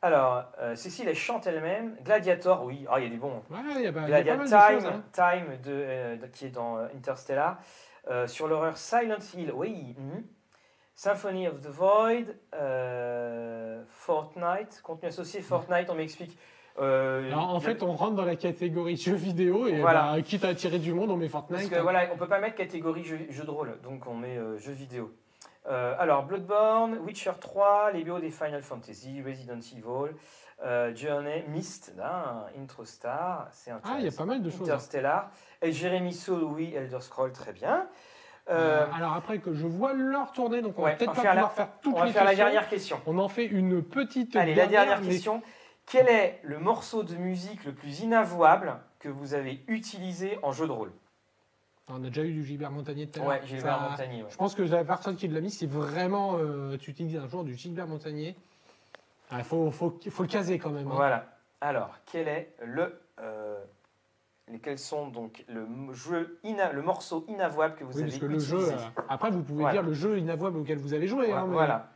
Alors, 0.00 0.44
euh, 0.60 0.74
Cécile, 0.74 1.08
elle 1.08 1.14
chante 1.16 1.46
elle-même. 1.46 1.96
Gladiator, 2.02 2.64
oui, 2.64 2.86
ah, 2.90 2.98
il 2.98 3.04
y 3.04 3.06
a 3.06 3.10
des 3.10 3.16
bons. 3.16 3.42
Ouais, 3.50 3.58
il 3.76 3.82
y 3.82 3.86
a, 3.86 3.92
pas- 3.92 4.02
il 4.02 4.08
y 4.10 4.14
a 4.14 4.16
pas 4.16 4.22
Gladiator 4.22 4.36
mal 4.38 4.46
de 4.46 4.50
Time, 4.50 4.80
choses. 4.80 4.86
hein. 4.86 5.02
Time 5.12 5.56
de, 5.62 5.70
euh, 5.72 6.16
de- 6.16 6.26
qui 6.26 6.46
est 6.46 6.50
dans 6.50 6.76
Interstellar. 6.94 7.58
Euh, 8.10 8.26
sur 8.26 8.48
l'horreur 8.48 8.76
Silent 8.76 9.16
Hill, 9.34 9.52
oui. 9.54 9.94
mhm. 9.98 10.24
Symphony 10.96 11.48
of 11.48 11.60
the 11.60 11.66
Void, 11.68 12.36
euh, 12.54 13.82
Fortnite, 13.88 14.80
contenu 14.82 15.08
associé 15.08 15.40
Fortnite, 15.42 15.88
on 15.90 15.94
m'explique. 15.94 16.38
Euh, 16.78 17.26
Alors, 17.28 17.48
en 17.54 17.60
fait, 17.60 17.82
on 17.82 17.94
rentre 17.94 18.14
dans 18.14 18.24
la 18.24 18.36
catégorie 18.36 18.96
jeux 18.96 19.14
vidéo 19.14 19.66
et 19.66 19.80
Voilà. 19.80 20.12
bah, 20.14 20.22
quitte 20.22 20.44
à 20.44 20.48
attirer 20.48 20.78
du 20.78 20.92
monde, 20.92 21.10
on 21.10 21.16
met 21.16 21.28
Parce 21.28 21.48
Fortnite. 21.48 21.70
que 21.70 21.80
voilà, 21.80 22.08
on 22.12 22.16
peut 22.16 22.28
pas 22.28 22.40
mettre 22.40 22.56
catégorie 22.56 23.04
jeu, 23.04 23.18
jeu 23.30 23.44
de 23.44 23.50
rôle, 23.50 23.78
donc 23.82 24.06
on 24.06 24.14
met 24.14 24.36
euh, 24.36 24.58
jeux 24.58 24.72
vidéo. 24.72 25.12
Alors, 25.66 26.24
Bloodborne, 26.24 26.98
Witcher 26.98 27.32
3, 27.40 27.92
les 27.92 28.04
BO 28.04 28.18
des 28.18 28.30
Final 28.30 28.62
Fantasy, 28.62 29.22
Resident 29.22 29.58
Evil, 29.60 30.14
euh, 30.62 30.94
Journey, 30.94 31.44
hein, 32.02 32.44
Intro 32.60 32.84
Star, 32.84 33.48
c'est 33.52 33.70
Ah, 33.70 33.96
il 33.98 34.04
y 34.04 34.08
a 34.08 34.12
pas 34.12 34.24
mal 34.24 34.42
de 34.42 34.50
choses. 34.50 34.60
hein. 34.62 34.74
Interstellar, 34.74 35.30
et 35.62 35.72
Jérémy 35.72 36.12
Soul, 36.12 36.42
oui, 36.44 36.72
Elder 36.74 37.00
Scroll, 37.00 37.32
très 37.32 37.52
bien. 37.52 37.86
Euh, 38.50 38.84
Euh, 38.84 38.86
alors 38.94 39.14
après 39.14 39.38
que 39.38 39.54
je 39.54 39.66
vois 39.66 39.94
l'heure 39.94 40.30
tourner, 40.32 40.60
donc 40.60 40.78
on 40.78 40.82
ouais, 40.84 40.90
va 40.92 40.96
peut-être 40.96 41.14
pas 41.14 41.22
faire 41.22 41.30
pouvoir 41.32 41.48
la- 41.48 41.54
faire 41.54 41.68
toutes 41.80 41.94
on 41.94 41.98
va 42.00 42.04
les 42.06 42.12
faire 42.12 42.24
la 42.24 42.34
dernière 42.34 42.68
question. 42.68 43.00
On 43.06 43.18
en 43.18 43.28
fait 43.28 43.46
une 43.46 43.82
petite. 43.82 44.36
Allez, 44.36 44.54
la 44.54 44.66
dernière 44.66 45.00
mais- 45.00 45.08
question. 45.08 45.42
Quel 45.86 46.08
est 46.08 46.40
le 46.42 46.58
morceau 46.58 47.02
de 47.02 47.14
musique 47.14 47.64
le 47.64 47.72
plus 47.74 48.00
inavouable 48.00 48.74
que 49.00 49.08
vous 49.10 49.34
avez 49.34 49.62
utilisé 49.68 50.38
en 50.42 50.50
jeu 50.52 50.66
de 50.66 50.72
rôle? 50.72 50.92
On 51.88 51.96
a 52.02 52.08
déjà 52.08 52.22
eu 52.22 52.32
du 52.32 52.42
Gilbert 52.44 52.70
Montagnier 52.70 53.06
tout 53.06 53.20
à 53.20 53.22
l'heure. 53.22 53.32
Ouais, 53.32 53.46
Gilbert 53.46 53.78
Ça- 53.78 53.88
Montagnier. 53.90 54.22
ouais. 54.22 54.28
Je 54.30 54.36
pense 54.36 54.54
que 54.54 54.62
la 54.62 54.84
personne 54.84 55.16
qui 55.16 55.28
l'a 55.28 55.40
mis, 55.42 55.50
c'est 55.50 55.66
vraiment. 55.66 56.36
euh, 56.38 56.78
tu 56.78 56.90
utilises 56.90 57.16
un 57.18 57.28
jour 57.28 57.44
du 57.44 57.54
Gilbert 57.54 57.86
Montagnier. 57.86 58.34
Il 59.32 59.42
faut, 59.44 59.70
faut, 59.70 59.98
faut 60.10 60.22
le 60.22 60.28
caser 60.28 60.58
quand 60.58 60.70
même. 60.70 60.86
hein. 60.88 60.94
Voilà. 60.94 61.26
Alors, 61.60 61.98
quel 62.06 62.28
est 62.28 62.54
le. 62.62 63.00
euh, 63.20 63.58
quels 64.62 64.78
sont 64.78 65.08
donc 65.08 65.44
le 65.48 65.66
jeu 65.92 66.38
ina- 66.44 66.72
le 66.72 66.82
morceau 66.82 67.24
inavouable 67.28 67.74
que 67.76 67.84
vous 67.84 67.94
Oui, 67.96 68.02
avez 68.02 68.10
parce 68.10 68.20
que 68.20 68.26
le 68.26 68.38
jeu. 68.38 68.72
euh, 68.72 68.76
après, 69.08 69.30
vous 69.30 69.42
pouvez 69.42 69.62
Voilà. 69.62 69.72
dire 69.72 69.82
le 69.82 69.94
jeu 69.94 70.18
inavouable 70.18 70.58
auquel 70.58 70.78
vous 70.78 70.92
avez 70.94 71.06
joué. 71.06 71.26
Voilà. 71.26 71.40
hein, 71.40 71.46
mais- 71.46 71.52
voilà. 71.54 71.88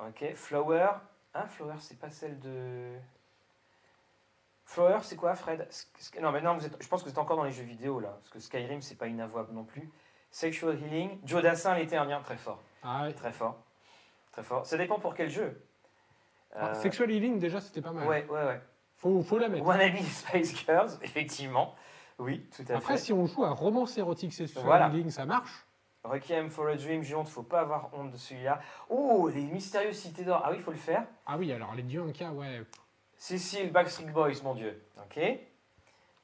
Ok, 0.00 0.34
Flower. 0.34 0.88
Hein, 1.34 1.46
Flower, 1.46 1.74
c'est 1.78 1.98
pas 1.98 2.10
celle 2.10 2.38
de. 2.40 2.92
Flower, 4.64 4.98
c'est 5.02 5.16
quoi, 5.16 5.34
Fred? 5.34 5.68
Non, 6.20 6.32
mais 6.32 6.40
non, 6.40 6.56
vous 6.56 6.66
êtes- 6.66 6.82
je 6.82 6.88
pense 6.88 7.00
que 7.02 7.04
vous 7.06 7.12
êtes 7.12 7.18
encore 7.18 7.36
dans 7.36 7.44
les 7.44 7.52
jeux 7.52 7.64
vidéo 7.64 8.00
là, 8.00 8.08
parce 8.20 8.30
que 8.30 8.40
Skyrim, 8.40 8.80
c'est 8.82 8.96
pas 8.96 9.06
inavouable 9.06 9.52
non 9.52 9.64
plus. 9.64 9.88
Sexual 10.30 10.76
Healing, 10.82 11.18
Joe 11.24 11.42
Dassin, 11.42 11.74
l'été 11.76 11.96
indien, 11.96 12.20
très 12.20 12.36
fort. 12.36 12.60
Ah, 12.82 13.04
ouais. 13.04 13.12
Très 13.12 13.30
fort. 13.32 13.56
Très 14.32 14.42
fort. 14.42 14.66
Ça 14.66 14.76
dépend 14.76 14.98
pour 14.98 15.14
quel 15.14 15.30
jeu. 15.30 15.63
Ah, 16.54 16.68
Euh, 16.70 16.74
Sexual 16.74 17.10
Healing, 17.10 17.38
déjà, 17.38 17.60
c'était 17.60 17.80
pas 17.82 17.92
mal. 17.92 18.06
Ouais, 18.06 18.26
ouais, 18.30 18.44
ouais. 18.44 18.60
Faut, 18.96 19.22
faut 19.22 19.38
la 19.38 19.48
mettre. 19.48 19.64
Wannabe 19.66 19.96
Spice 20.02 20.56
Girls, 20.64 20.90
effectivement. 21.02 21.74
Oui, 22.18 22.48
tout 22.56 22.62
à 22.72 22.76
Après, 22.76 22.94
fait. 22.94 23.00
si 23.04 23.12
on 23.12 23.26
joue 23.26 23.44
à 23.44 23.50
romance 23.50 23.98
érotique 23.98 24.32
Sexual 24.32 24.64
Voilà. 24.64 24.88
Healing, 24.88 25.10
ça 25.10 25.24
marche. 25.26 25.66
Requiem 26.04 26.50
for 26.50 26.68
a 26.68 26.76
Dream, 26.76 27.02
j'ai 27.02 27.14
honte, 27.14 27.28
faut 27.28 27.42
pas 27.42 27.60
avoir 27.60 27.88
honte 27.94 28.10
de 28.10 28.16
celui-là. 28.18 28.60
Oh, 28.90 29.28
les 29.34 29.42
mystérieuses 29.42 29.96
cités 29.98 30.22
d'or. 30.24 30.42
Ah 30.44 30.50
oui, 30.50 30.56
il 30.58 30.62
faut 30.62 30.70
le 30.70 30.76
faire. 30.76 31.04
Ah 31.26 31.36
oui, 31.38 31.50
alors 31.50 31.74
les 31.74 31.82
dieux 31.82 32.02
en 32.02 32.12
cas, 32.12 32.30
ouais. 32.30 32.62
Cécile, 33.16 33.72
Backstreet 33.72 34.10
Boys, 34.12 34.42
mon 34.44 34.54
Dieu. 34.54 34.80
Ok. 34.98 35.18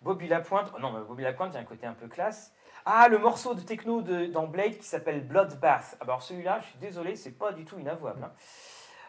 Bobby 0.03 0.29
Lapointe. 0.29 0.71
Oh 0.77 0.79
non, 0.81 0.93
mais 0.93 1.01
Bobby 1.01 1.23
Lapointe, 1.23 1.53
il 1.53 1.55
y 1.55 1.59
a 1.59 1.61
un 1.61 1.65
côté 1.65 1.87
un 1.87 1.95
peu 1.95 2.09
classe. 2.09 2.53
Ah, 2.85 3.09
le 3.09 3.19
morceau 3.19 3.55
de 3.55 3.61
techno 3.63 4.01
de, 4.03 4.27
dans 4.27 4.47
Blade 4.47 4.77
qui 4.77 4.85
s'appelle 4.87 5.27
Bloodbath. 5.27 5.95
Ah, 5.95 6.05
bah, 6.05 6.05
Alors 6.13 6.23
celui-là, 6.23 6.61
je 6.61 6.67
suis 6.67 6.79
désolé, 6.79 7.17
c'est 7.17 7.33
pas 7.33 7.53
du 7.53 7.65
tout 7.65 7.79
inavouable. 7.79 8.23
hein. 8.25 8.33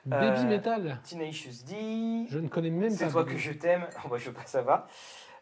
Baby 0.06 0.42
Euh, 0.42 0.44
Metal, 0.46 1.00
Tenacious 1.08 1.64
D. 1.68 2.26
je 2.30 2.40
ne 2.40 2.48
connais 2.48 2.70
même 2.72 2.90
pas. 2.90 2.96
C'est 2.98 3.10
toi 3.12 3.24
que 3.24 3.38
je 3.38 3.52
t'aime. 3.52 3.88
Oh, 4.06 4.08
bah, 4.10 4.18
je 4.18 4.26
sais 4.26 4.32
pas, 4.32 4.46
ça 4.46 4.62
va. 4.62 4.88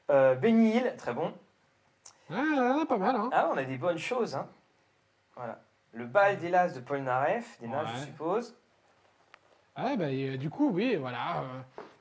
Euh, 0.10 0.36
Benny 0.36 0.76
Hill, 0.76 0.94
très 0.98 1.14
bon. 1.14 1.34
Ah, 2.32 2.84
pas 2.88 2.98
mal, 2.98 3.16
hein. 3.16 3.30
Ah, 3.32 3.50
on 3.54 3.58
a 3.58 3.64
des 3.64 3.78
bonnes 3.78 3.98
choses. 3.98 4.36
Hein. 4.36 4.48
Voilà. 5.36 5.60
Le 5.94 6.06
bal 6.06 6.38
d'Hélas 6.38 6.70
de 6.70 6.80
Paul 6.82 7.02
Naref, 7.02 7.60
des 7.62 7.68
je 7.68 8.06
suppose. 8.06 8.56
Ah, 9.76 9.96
bah, 9.96 10.12
et, 10.12 10.32
euh, 10.32 10.38
du 10.38 10.50
coup, 10.50 10.70
oui, 10.70 10.96
voilà. 10.98 11.44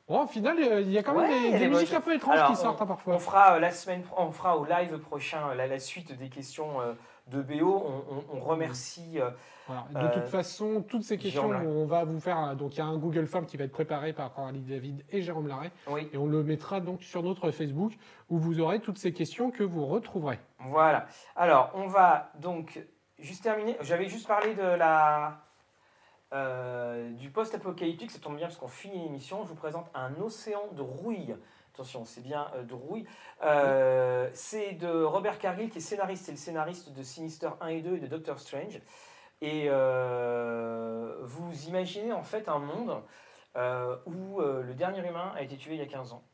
Bon, 0.08 0.22
au 0.22 0.26
final, 0.26 0.56
il 0.58 0.90
y 0.90 0.98
a 0.98 1.02
quand 1.02 1.14
même 1.14 1.30
Ouais, 1.30 1.42
des, 1.42 1.52
des 1.52 1.58
des 1.60 1.68
musiques 1.68 1.92
un 1.92 2.00
peu 2.00 2.14
étranges 2.14 2.36
Alors, 2.38 2.50
qui 2.50 2.56
sortent 2.56 2.80
hein, 2.80 2.86
parfois. 2.86 3.14
On 3.14 3.18
fera 3.18 3.54
euh, 3.56 3.58
la 3.60 3.70
semaine, 3.70 4.02
on 4.16 4.32
fera 4.32 4.56
au 4.56 4.64
live 4.64 4.98
prochain 4.98 5.50
euh, 5.50 5.54
la, 5.54 5.66
la 5.66 5.78
suite 5.78 6.16
des 6.16 6.28
questions 6.30 6.80
euh, 6.80 6.94
de 7.30 7.42
BO. 7.42 7.82
On, 7.86 8.14
on- 8.14 8.36
on 8.36 8.40
remercie. 8.40 9.20
euh, 9.20 9.30
Voilà. 9.66 9.84
De 9.92 10.06
Euh, 10.06 10.14
toute 10.14 10.28
façon, 10.30 10.82
toutes 10.82 11.02
ces 11.02 11.18
questions, 11.18 11.48
on 11.50 11.84
va 11.86 12.04
vous 12.04 12.20
faire. 12.20 12.38
euh, 12.42 12.54
Donc, 12.54 12.74
il 12.74 12.78
y 12.78 12.80
a 12.80 12.86
un 12.86 12.96
Google 12.96 13.26
Form 13.26 13.44
qui 13.44 13.56
va 13.58 13.64
être 13.64 13.72
préparé 13.72 14.12
par 14.14 14.32
Coralie 14.32 14.60
David 14.62 15.04
et 15.10 15.20
Jérôme 15.20 15.46
Larrey. 15.46 15.70
oui, 15.88 16.08
Et 16.12 16.16
on 16.16 16.26
le 16.26 16.42
mettra 16.42 16.80
donc 16.80 17.02
sur 17.02 17.22
notre 17.22 17.50
Facebook 17.50 17.92
où 18.30 18.38
vous 18.38 18.60
aurez 18.60 18.80
toutes 18.80 18.96
ces 18.98 19.12
questions 19.12 19.50
que 19.50 19.62
vous 19.62 19.84
retrouverez. 19.86 20.38
voilà. 20.60 21.06
Alors, 21.36 21.70
on 21.74 21.86
va 21.86 22.30
donc 22.40 22.82
juste 23.18 23.42
terminer. 23.42 23.76
J'avais 23.82 24.08
juste 24.08 24.26
parlé 24.26 24.54
de 24.54 24.62
la 24.62 25.38
euh, 26.32 27.10
du 27.12 27.30
post-apocalyptique. 27.30 28.10
Ça 28.10 28.18
tombe 28.20 28.36
bien 28.36 28.46
parce 28.46 28.58
qu'on 28.58 28.68
finit 28.68 29.02
l'émission. 29.02 29.42
Je 29.44 29.48
vous 29.48 29.54
présente 29.54 29.86
un 29.94 30.14
océan 30.20 30.62
de 30.72 30.82
rouille. 30.82 31.34
Attention, 31.78 32.04
c'est 32.04 32.22
bien 32.22 32.50
euh, 32.56 32.64
de 32.64 32.74
rouille. 32.74 33.04
Euh, 33.44 34.28
c'est 34.32 34.72
de 34.72 34.88
Robert 35.04 35.38
Cargill 35.38 35.70
qui 35.70 35.78
est 35.78 35.80
scénariste. 35.80 36.24
C'est 36.24 36.32
le 36.32 36.36
scénariste 36.36 36.92
de 36.92 37.02
Sinister 37.04 37.50
1 37.60 37.68
et 37.68 37.82
2 37.82 37.94
et 37.98 38.00
de 38.00 38.08
Doctor 38.08 38.40
Strange. 38.40 38.80
Et 39.40 39.66
euh, 39.68 41.18
vous 41.22 41.68
imaginez 41.68 42.12
en 42.12 42.24
fait 42.24 42.48
un 42.48 42.58
monde 42.58 43.00
euh, 43.56 43.96
où 44.06 44.40
le 44.40 44.74
dernier 44.74 45.06
humain 45.08 45.32
a 45.36 45.42
été 45.42 45.56
tué 45.56 45.74
il 45.74 45.78
y 45.78 45.82
a 45.82 45.86
15 45.86 46.14
ans. 46.14 46.24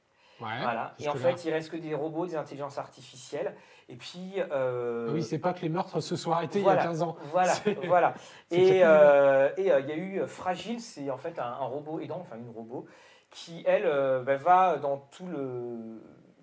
Ouais. 0.41 0.63
Voilà. 0.63 0.95
Et 0.99 1.11
en 1.11 1.15
fait, 1.15 1.45
il 1.45 1.53
reste 1.53 1.71
que 1.71 1.77
des 1.77 1.95
robots, 1.95 2.25
des 2.25 2.37
intelligences 2.37 2.79
artificielles. 2.79 3.55
Et 3.89 3.97
puis. 3.97 4.35
euh, 4.51 5.13
oui, 5.13 5.23
c'est 5.23 5.39
pas 5.39 5.53
que 5.53 5.63
les 5.63 5.69
meurtres 5.69 6.01
se 6.01 6.17
soient 6.17 6.37
arrêtés 6.37 6.61
voilà. 6.61 6.83
il 6.83 6.85
y 6.85 6.87
a 6.87 6.91
15 6.91 7.03
ans. 7.03 7.17
Voilà, 7.31 7.53
voilà. 7.87 8.15
Et 8.51 8.85
euh, 8.85 9.51
et, 9.57 9.71
euh, 9.73 9.81
il 9.81 9.89
y 9.89 9.93
a 9.93 9.97
eu 9.97 10.27
Fragile, 10.27 10.81
c'est 10.81 11.11
en 11.11 11.19
fait 11.19 11.39
un, 11.39 11.45
un 11.45 11.65
robot 11.67 12.01
aidant, 12.01 12.19
enfin 12.21 12.37
une 12.37 12.51
robot, 12.51 12.87
qui 13.31 13.63
elle 13.67 13.85
bah, 14.25 14.37
va 14.37 14.77
dans 14.77 14.99
tout 14.99 15.27
le, 15.27 16.01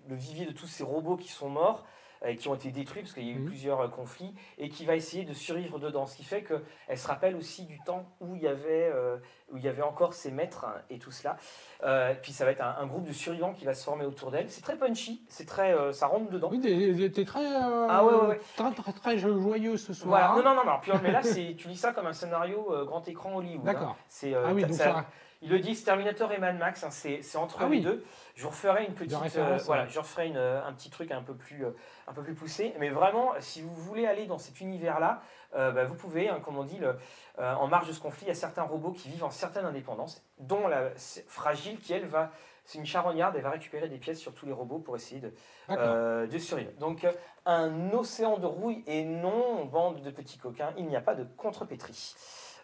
le 0.08 0.14
vivier 0.14 0.46
de 0.46 0.52
tous 0.52 0.66
ces 0.66 0.84
robots 0.84 1.16
qui 1.16 1.28
sont 1.28 1.48
morts 1.48 1.84
et 2.24 2.36
qui 2.36 2.48
ont 2.48 2.54
été 2.54 2.70
détruits 2.70 3.02
parce 3.02 3.12
qu'il 3.14 3.24
y 3.26 3.30
a 3.30 3.34
eu 3.34 3.40
Mhm. 3.40 3.46
plusieurs 3.46 3.80
euh, 3.80 3.88
conflits 3.88 4.34
et 4.58 4.68
qui 4.68 4.84
va 4.84 4.94
essayer 4.96 5.24
de 5.24 5.32
survivre 5.32 5.78
dedans. 5.78 6.06
Ce 6.06 6.16
qui 6.16 6.24
fait 6.24 6.42
qu'elle 6.44 6.98
se 6.98 7.06
rappelle 7.08 7.34
aussi 7.36 7.64
du 7.66 7.80
temps 7.80 8.04
où 8.20 8.36
il 8.36 8.42
y 8.42 8.48
avait, 8.48 8.90
euh, 8.92 9.16
où 9.50 9.56
il 9.56 9.64
y 9.64 9.68
avait 9.68 9.82
encore 9.82 10.14
ses 10.14 10.30
maîtres 10.30 10.64
hein, 10.64 10.74
et 10.90 10.98
tout 10.98 11.10
cela. 11.10 11.36
Euh, 11.84 12.14
puis 12.22 12.32
ça 12.32 12.44
va 12.44 12.52
être 12.52 12.60
un, 12.62 12.76
un 12.78 12.86
groupe 12.86 13.04
de 13.04 13.12
survivants 13.12 13.52
qui 13.52 13.64
va 13.64 13.74
se 13.74 13.84
former 13.84 14.04
autour 14.04 14.30
d'elle. 14.30 14.48
C'est 14.50 14.62
très 14.62 14.76
punchy, 14.76 15.24
c'est 15.28 15.46
très, 15.46 15.74
euh, 15.74 15.92
ça 15.92 16.06
rentre 16.06 16.30
dedans. 16.30 16.48
Oui, 16.52 16.60
t'es 16.60 17.24
très, 17.24 17.44
euh, 17.44 17.86
Ah 17.90 18.04
ouais, 18.04 18.14
ouais, 18.14 18.26
ouais. 18.28 18.40
très, 18.56 18.72
très, 18.72 18.92
très 18.92 19.18
joyeux 19.18 19.76
ce 19.76 19.92
soir. 19.92 20.08
Voilà. 20.10 20.30
hein. 20.32 20.36
Non, 20.36 20.54
non, 20.54 20.64
non, 20.64 20.70
non. 20.72 20.78
Puis, 20.80 20.92
mais 21.02 21.10
là, 21.10 21.20
tu 21.22 21.68
lis 21.68 21.76
ça 21.76 21.92
comme 21.92 22.06
un 22.06 22.12
scénario 22.12 22.72
euh, 22.72 22.84
grand 22.84 23.06
écran 23.08 23.36
Hollywood. 23.36 23.68
hein. 23.68 23.72
D'accord. 23.72 23.96
C'est, 24.08 24.34
euh, 24.34 24.44
Ah 24.48 24.52
oui, 24.54 24.62
ça- 24.72 25.06
Ils 25.42 25.50
le 25.50 25.58
disent, 25.58 25.82
Terminator 25.84 26.30
et 26.32 26.38
Mad 26.38 26.56
Max, 26.56 26.84
hein, 26.84 26.90
c'est, 26.90 27.20
entre 27.36 27.58
Ah 27.60 27.64
les 27.64 27.70
oui. 27.70 27.80
deux. 27.80 28.04
Je 28.36 28.44
vous 28.44 28.50
referai 28.50 28.84
une 28.86 28.94
petite, 28.94 29.12
euh, 29.36 29.58
voilà, 29.66 29.86
je 29.88 29.98
referai 29.98 30.28
une, 30.28 30.36
euh, 30.36 30.64
un 30.64 30.72
petit 30.72 30.88
truc 30.88 31.10
un 31.10 31.22
peu 31.22 31.34
plus, 31.34 31.66
euh, 31.66 31.70
un 32.06 32.12
peu 32.12 32.22
plus 32.22 32.34
poussé. 32.34 32.72
Mais 32.78 32.90
vraiment, 32.90 33.32
si 33.40 33.60
vous 33.60 33.74
voulez 33.74 34.06
aller 34.06 34.26
dans 34.26 34.38
cet 34.38 34.60
univers-là, 34.60 35.20
euh, 35.54 35.72
bah, 35.72 35.84
vous 35.84 35.96
pouvez, 35.96 36.28
hein, 36.28 36.40
comme 36.44 36.56
on 36.56 36.64
dit, 36.64 36.78
le- 36.78 36.96
euh, 37.40 37.54
en 37.54 37.66
marge 37.66 37.88
de 37.88 37.92
ce 37.92 38.00
conflit, 38.00 38.26
il 38.26 38.28
y 38.28 38.30
a 38.30 38.34
certains 38.34 38.62
robots 38.62 38.92
qui 38.92 39.08
vivent 39.08 39.24
en 39.24 39.30
certaine 39.30 39.64
indépendance, 39.66 40.22
dont 40.38 40.66
la 40.68 40.90
fragile 41.26 41.78
qui 41.80 41.92
elle 41.92 42.06
va, 42.06 42.30
c'est 42.64 42.78
une 42.78 42.86
charognarde, 42.86 43.34
elle 43.36 43.42
va 43.42 43.50
récupérer 43.50 43.88
des 43.88 43.98
pièces 43.98 44.20
sur 44.20 44.32
tous 44.32 44.46
les 44.46 44.52
robots 44.52 44.78
pour 44.78 44.94
essayer 44.94 45.20
de, 45.20 45.34
euh, 45.70 46.26
de 46.28 46.38
survivre. 46.38 46.70
Donc 46.78 47.04
un 47.44 47.90
océan 47.92 48.38
de 48.38 48.46
rouille 48.46 48.84
et 48.86 49.02
non 49.04 49.64
bande 49.64 50.00
de 50.02 50.10
petits 50.12 50.38
coquins, 50.38 50.72
il 50.78 50.86
n'y 50.86 50.94
a 50.94 51.00
pas 51.00 51.16
de 51.16 51.24
contrepétrie. 51.36 52.14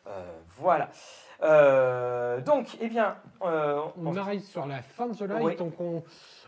Euh, 0.06 0.38
voilà. 0.56 0.88
Euh, 1.42 2.40
donc, 2.40 2.76
eh 2.80 2.88
bien, 2.88 3.16
euh, 3.42 3.80
On 3.96 4.16
arrive 4.16 4.42
sur 4.42 4.66
la 4.66 4.82
fin 4.82 5.06
de 5.06 5.12
ce 5.14 5.24
live, 5.24 5.38
Oui. 5.40 5.56
donc 5.56 5.80
on, 5.80 6.02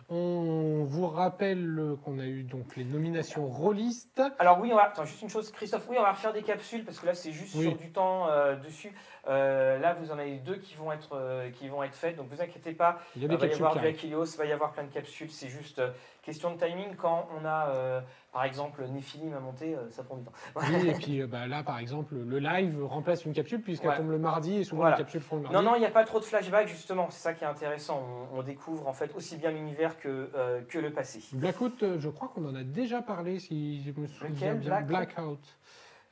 on 0.08 0.84
vous 0.84 1.06
rappelle 1.06 1.94
qu'on 2.04 2.18
a 2.18 2.24
eu 2.26 2.42
donc 2.42 2.76
les 2.76 2.84
nominations 2.84 3.46
rôlistes. 3.46 4.20
alors 4.40 4.58
oui, 4.60 4.70
on 4.72 4.76
va, 4.76 4.84
attends, 4.86 5.04
juste 5.04 5.22
une 5.22 5.28
chose, 5.28 5.52
Christophe, 5.52 5.86
oui, 5.88 5.96
on 5.98 6.02
va 6.02 6.10
refaire 6.12 6.32
des 6.32 6.42
capsules 6.42 6.84
parce 6.84 6.98
que 6.98 7.06
là, 7.06 7.14
c'est 7.14 7.30
juste 7.32 7.54
Oui. 7.54 7.68
sur 7.68 7.76
du 7.76 7.92
temps 7.92 8.26
euh, 8.28 8.56
dessus. 8.56 8.92
Euh, 9.28 9.78
là, 9.78 9.94
vous 9.94 10.10
en 10.12 10.18
avez 10.18 10.36
deux 10.38 10.56
qui 10.56 10.74
vont 10.76 10.92
être, 10.92 11.10
euh, 11.14 11.50
qui 11.50 11.68
vont 11.68 11.82
être 11.82 11.94
faites, 11.94 12.16
donc 12.16 12.28
vous 12.30 12.40
inquiétez 12.40 12.72
pas. 12.72 12.98
Il 13.16 13.22
y 13.22 13.24
a 13.24 13.28
Il 13.28 13.30
des 13.30 13.36
va 13.36 13.46
y 13.46 13.54
avoir 13.54 13.76
du. 13.78 13.86
Achilleos, 13.86 14.24
il 14.24 14.38
va 14.38 14.44
y 14.46 14.52
avoir 14.52 14.72
plein 14.72 14.84
de 14.84 14.92
capsules. 14.92 15.30
C'est 15.30 15.48
juste 15.48 15.78
euh, 15.78 15.90
question 16.22 16.54
de 16.54 16.58
timing. 16.58 16.94
Quand 16.96 17.28
on 17.40 17.44
a, 17.44 17.68
euh, 17.68 18.00
par 18.32 18.44
exemple, 18.44 18.82
Nephilim 18.88 19.34
à 19.34 19.40
monter, 19.40 19.74
euh, 19.74 19.90
ça 19.90 20.02
prend 20.04 20.16
du 20.16 20.24
temps. 20.24 20.32
Oui, 20.56 20.88
et 20.88 20.92
puis 20.98 21.20
euh, 21.22 21.26
bah, 21.26 21.46
là, 21.46 21.62
par 21.62 21.78
exemple, 21.78 22.14
le 22.14 22.38
live 22.38 22.82
remplace 22.84 23.24
une 23.24 23.32
capsule 23.34 23.60
puisqu'elle 23.60 23.90
Ouais. 23.90 23.96
tombe 23.96 24.10
le 24.10 24.18
mardi 24.18 24.56
et 24.58 24.64
souvent 24.64 24.82
Voilà. 24.82 24.96
les 24.96 25.02
capsules 25.02 25.20
font 25.20 25.36
le 25.36 25.42
mardi. 25.42 25.56
Non, 25.56 25.62
non, 25.62 25.74
il 25.76 25.80
n'y 25.80 25.86
a 25.86 25.90
pas 25.90 26.04
trop 26.04 26.18
de 26.20 26.24
flashbacks, 26.24 26.68
justement. 26.68 27.08
C'est 27.10 27.20
ça 27.20 27.34
qui 27.34 27.44
est 27.44 27.48
intéressant. 27.48 28.02
On, 28.32 28.38
on 28.38 28.42
découvre 28.42 28.86
en 28.88 28.92
fait 28.92 29.14
aussi 29.14 29.36
bien 29.36 29.50
l'univers 29.50 29.98
que, 29.98 30.30
euh, 30.34 30.62
que 30.68 30.78
le 30.78 30.92
passé. 30.92 31.20
Blackout, 31.32 31.82
euh, 31.82 31.96
je 31.98 32.08
crois 32.08 32.28
qu'on 32.28 32.48
en 32.48 32.54
a 32.54 32.62
déjà 32.62 33.02
parlé, 33.02 33.38
si 33.38 33.82
je 33.82 33.92
me 34.00 34.06
souviens 34.06 34.30
Lequel, 34.30 34.58
bien. 34.58 34.80
Blackout 34.80 34.88
Blackout, 35.14 35.58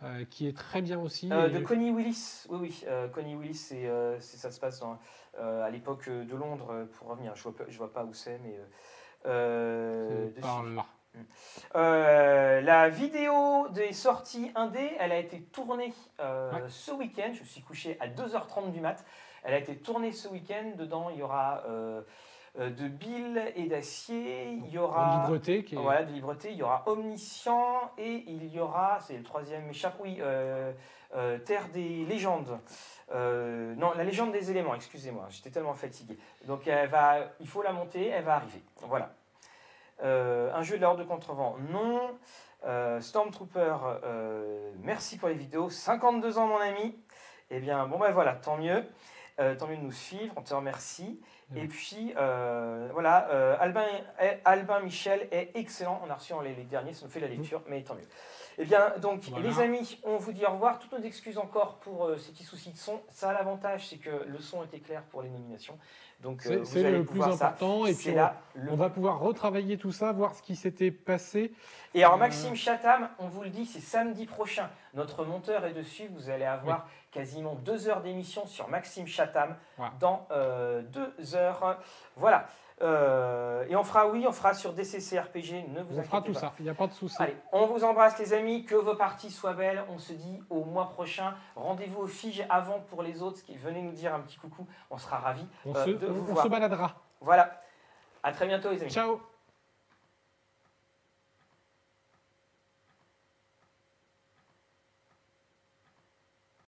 euh, 0.03 0.25
qui 0.31 0.47
est 0.49 0.57
très 0.57 0.81
bien 0.83 0.99
aussi. 1.01 1.29
Euh, 1.33 1.49
Et- 1.49 1.51
de 1.53 1.59
Connie 1.61 1.91
Willis, 1.91 2.47
oui, 2.51 2.59
oui. 2.61 2.85
euh, 2.87 3.09
Connie 3.09 3.35
Willis, 3.37 3.55
c'est, 3.55 3.87
euh, 3.87 4.19
ça 4.21 4.51
se 4.51 4.61
passe 4.61 4.81
dans, 4.81 4.99
à 5.39 5.71
l'époque 5.71 6.09
de 6.09 6.37
Londres, 6.37 6.87
pour 6.95 7.09
revenir. 7.09 7.35
Je 7.37 7.43
vois, 7.45 7.55
je 7.69 7.79
vois 7.79 7.93
pas 7.93 8.05
où 8.05 8.13
c'est, 8.13 8.39
mais. 8.39 8.59
c'est 9.25 10.31
dessus. 10.31 10.41
par 10.41 10.63
là. 10.65 10.85
Euh, 11.75 12.61
la 12.61 12.89
vidéo 12.89 13.69
des 13.71 13.93
sorties 13.93 14.51
indé, 14.55 14.93
elle 14.99 15.13
a 15.13 15.19
été 15.19 15.41
tournée 15.43 15.93
Ouais. 16.19 16.63
ce 16.69 16.93
week-end. 16.93 17.31
Je 17.35 17.41
me 17.41 17.45
suis 17.47 17.63
couché 17.63 17.97
à 18.01 18.07
2h30 18.09 18.71
du 18.73 18.81
mat. 18.81 19.05
Elle 19.43 19.55
a 19.55 19.59
été 19.59 19.77
tournée 19.77 20.13
ce 20.13 20.29
week-end. 20.29 20.73
Dedans, 20.77 21.11
il 21.11 21.19
y 21.19 21.23
aura 21.23 21.63
de 22.59 22.89
Bill 22.89 23.53
et 23.57 23.67
d'Acier. 23.69 24.51
Il 24.51 24.69
y 24.69 24.79
aura. 24.79 25.21
libreté, 25.23 25.65
qui 25.65 25.75
est- 25.77 25.79
Voilà, 25.79 26.03
de 26.05 26.13
libreté. 26.13 26.51
Il 26.51 26.57
y 26.59 26.63
aura 26.63 26.83
Omniscient 26.87 27.93
et 27.99 28.25
il 28.27 28.47
y 28.53 28.59
aura, 28.61 28.99
c'est 29.01 29.17
le 29.17 29.23
troisième 29.23 29.65
m'échappe, 29.67 29.95
oui, 30.01 30.19
euh, 30.21 30.73
euh, 31.15 31.39
Terre 31.39 31.69
des 31.73 32.05
légendes. 32.05 32.59
Euh, 33.15 33.75
non, 33.77 33.93
la 33.97 34.05
légende 34.05 34.33
des 34.33 34.51
éléments, 34.51 34.75
excusez-moi, 34.75 35.27
j'étais 35.31 35.51
tellement 35.51 35.75
fatigué. 35.75 36.19
Donc 36.47 36.67
elle 36.67 36.89
va, 36.91 37.19
il 37.41 37.47
faut 37.49 37.63
la 37.63 37.73
monter, 37.73 38.09
elle 38.09 38.25
va 38.25 38.35
arriver. 38.37 38.63
Voilà. 38.83 39.11
Euh, 40.03 40.53
un 40.55 40.63
jeu 40.63 40.77
de 40.77 40.83
l'ordre 40.83 41.01
de 41.01 41.05
contrevent, 41.09 41.57
non. 41.71 42.01
Euh, 42.67 43.01
Stormtrooper, 43.01 43.77
euh, 44.05 44.73
merci 44.83 45.17
pour 45.17 45.29
les 45.29 45.35
vidéos. 45.35 45.71
52 45.71 46.39
ans, 46.39 46.47
mon 46.49 46.59
ami. 46.59 46.97
Eh 47.51 47.61
bien, 47.61 47.87
bon, 47.87 47.99
ben 47.99 48.11
voilà, 48.13 48.35
tant 48.35 48.57
mieux. 48.57 48.85
Euh, 49.41 49.55
tant 49.55 49.69
mieux 49.69 49.77
de 49.77 49.83
nous 49.83 49.93
suivre, 49.93 50.35
on 50.37 50.43
te 50.43 50.53
remercie. 50.53 51.21
Et 51.57 51.67
puis, 51.67 52.13
euh, 52.17 52.89
voilà, 52.93 53.29
euh, 53.31 53.57
Albin, 53.59 53.87
Albin 54.45 54.81
Michel 54.81 55.29
est 55.31 55.51
excellent. 55.55 56.03
On 56.07 56.11
a 56.11 56.15
reçu 56.15 56.35
en 56.35 56.43
les, 56.43 56.55
les 56.55 56.65
derniers, 56.65 56.93
ça 56.93 57.07
nous 57.07 57.11
fait 57.11 57.21
la 57.21 57.29
lecture, 57.29 57.63
mais 57.69 57.83
tant 57.83 57.95
mieux. 57.95 58.09
Eh 58.61 58.65
bien, 58.65 58.93
donc, 59.01 59.23
Voilà. 59.31 59.49
les 59.49 59.61
amis, 59.61 60.01
on 60.03 60.17
vous 60.17 60.33
dit 60.33 60.45
au 60.45 60.51
revoir. 60.51 60.81
Toutes 60.81 60.91
nos 60.93 61.05
excuses 61.05 61.39
encore 61.39 61.77
pour 61.77 62.07
euh, 62.07 62.19
ces 62.19 62.33
petits 62.33 62.43
soucis 62.45 62.73
de 62.73 62.77
son. 62.77 63.01
Ça 63.11 63.31
a 63.31 63.33
l'avantage, 63.33 63.87
c'est 63.89 63.99
que 63.99 64.11
le 64.27 64.41
son 64.41 64.65
était 64.65 64.81
clair 64.81 65.03
pour 65.11 65.23
les 65.23 65.29
nominations. 65.31 65.79
Donc, 66.21 66.45
euh, 66.47 66.65
C'est 66.65 66.91
le 66.91 67.05
plus 67.05 67.21
ça. 67.21 67.29
important. 67.29 67.87
Et 67.87 67.95
puis, 67.95 68.13
là 68.13 68.35
le 68.55 68.73
on, 68.73 68.77
va 68.77 68.91
pouvoir 68.91 69.21
retravailler 69.21 69.79
tout 69.79 69.93
ça, 69.93 70.11
voir 70.11 70.35
ce 70.35 70.43
qui 70.43 70.57
s'était 70.57 70.91
passé. 70.91 71.53
Et 71.95 72.03
alors 72.03 72.17
Euh, 72.17 72.19
Maxime 72.19 72.57
Chatham, 72.57 73.09
on 73.21 73.29
vous 73.29 73.45
le 73.45 73.51
dit, 73.51 73.65
c'est 73.65 73.79
samedi 73.81 74.27
prochain. 74.27 74.69
Notre 74.95 75.25
monteur 75.25 75.65
est 75.65 75.73
dessus. 75.75 76.09
Vous 76.11 76.29
allez 76.29 76.45
avoir 76.45 76.89
quasiment 77.13 77.55
deux 77.55 77.87
heures 77.89 78.03
d'émission 78.03 78.45
sur 78.49 78.69
Maxime 78.69 79.07
Chatham 79.07 79.57
Voilà. 79.77 79.93
dans 80.01 80.27
deux 80.91 81.37
heures. 81.37 81.79
Voilà. 82.17 82.49
Euh, 82.81 83.65
et 83.69 83.75
on 83.77 83.83
fera, 83.83 84.07
oui, 84.09 84.25
on 84.29 84.33
fera 84.33 84.55
sur 84.55 84.73
DCC 84.73 85.19
RPG. 85.19 85.67
Ne 85.75 85.83
vous 85.83 85.99
On 85.99 86.03
fera 86.03 86.23
tout 86.23 86.33
pas. 86.33 86.39
ça. 86.41 86.53
Il 86.61 86.65
n'y 86.65 86.71
a 86.71 86.75
pas 86.75 86.87
de 86.87 86.93
souci. 86.93 87.17
Allez, 87.19 87.37
on 87.53 87.67
vous 87.67 87.83
embrasse 87.85 88.19
les 88.19 88.33
amis, 88.33 88.65
que 88.65 88.77
vos 88.77 88.95
parties 88.95 89.31
soient 89.31 89.53
belles. 89.55 89.83
On 89.91 89.99
se 89.99 90.13
dit 90.13 90.41
au 90.49 90.65
mois 90.65 90.89
prochain. 90.91 91.35
Rendez-vous 91.57 92.03
au 92.03 92.07
Fige 92.07 92.45
avant 92.49 92.81
pour 92.81 93.03
les 93.03 93.21
autres 93.23 93.41
venez 93.57 93.83
nous 93.83 93.93
dire 93.93 94.15
un 94.15 94.21
petit 94.21 94.39
coucou. 94.39 94.67
On 94.91 94.99
sera 94.99 95.19
ravis 95.19 95.47
On, 95.67 95.75
euh, 95.75 95.85
se, 95.85 95.91
de 95.91 96.07
on- 96.07 96.13
vous 96.13 96.21
on 96.31 96.33
voir. 96.35 96.45
se 96.45 96.49
baladera. 96.49 96.95
Voilà. 97.21 97.61
À 98.23 98.33
très 98.33 98.47
bientôt 98.47 98.71
les 98.71 98.81
amis. 98.83 98.91
Ciao 98.91 99.21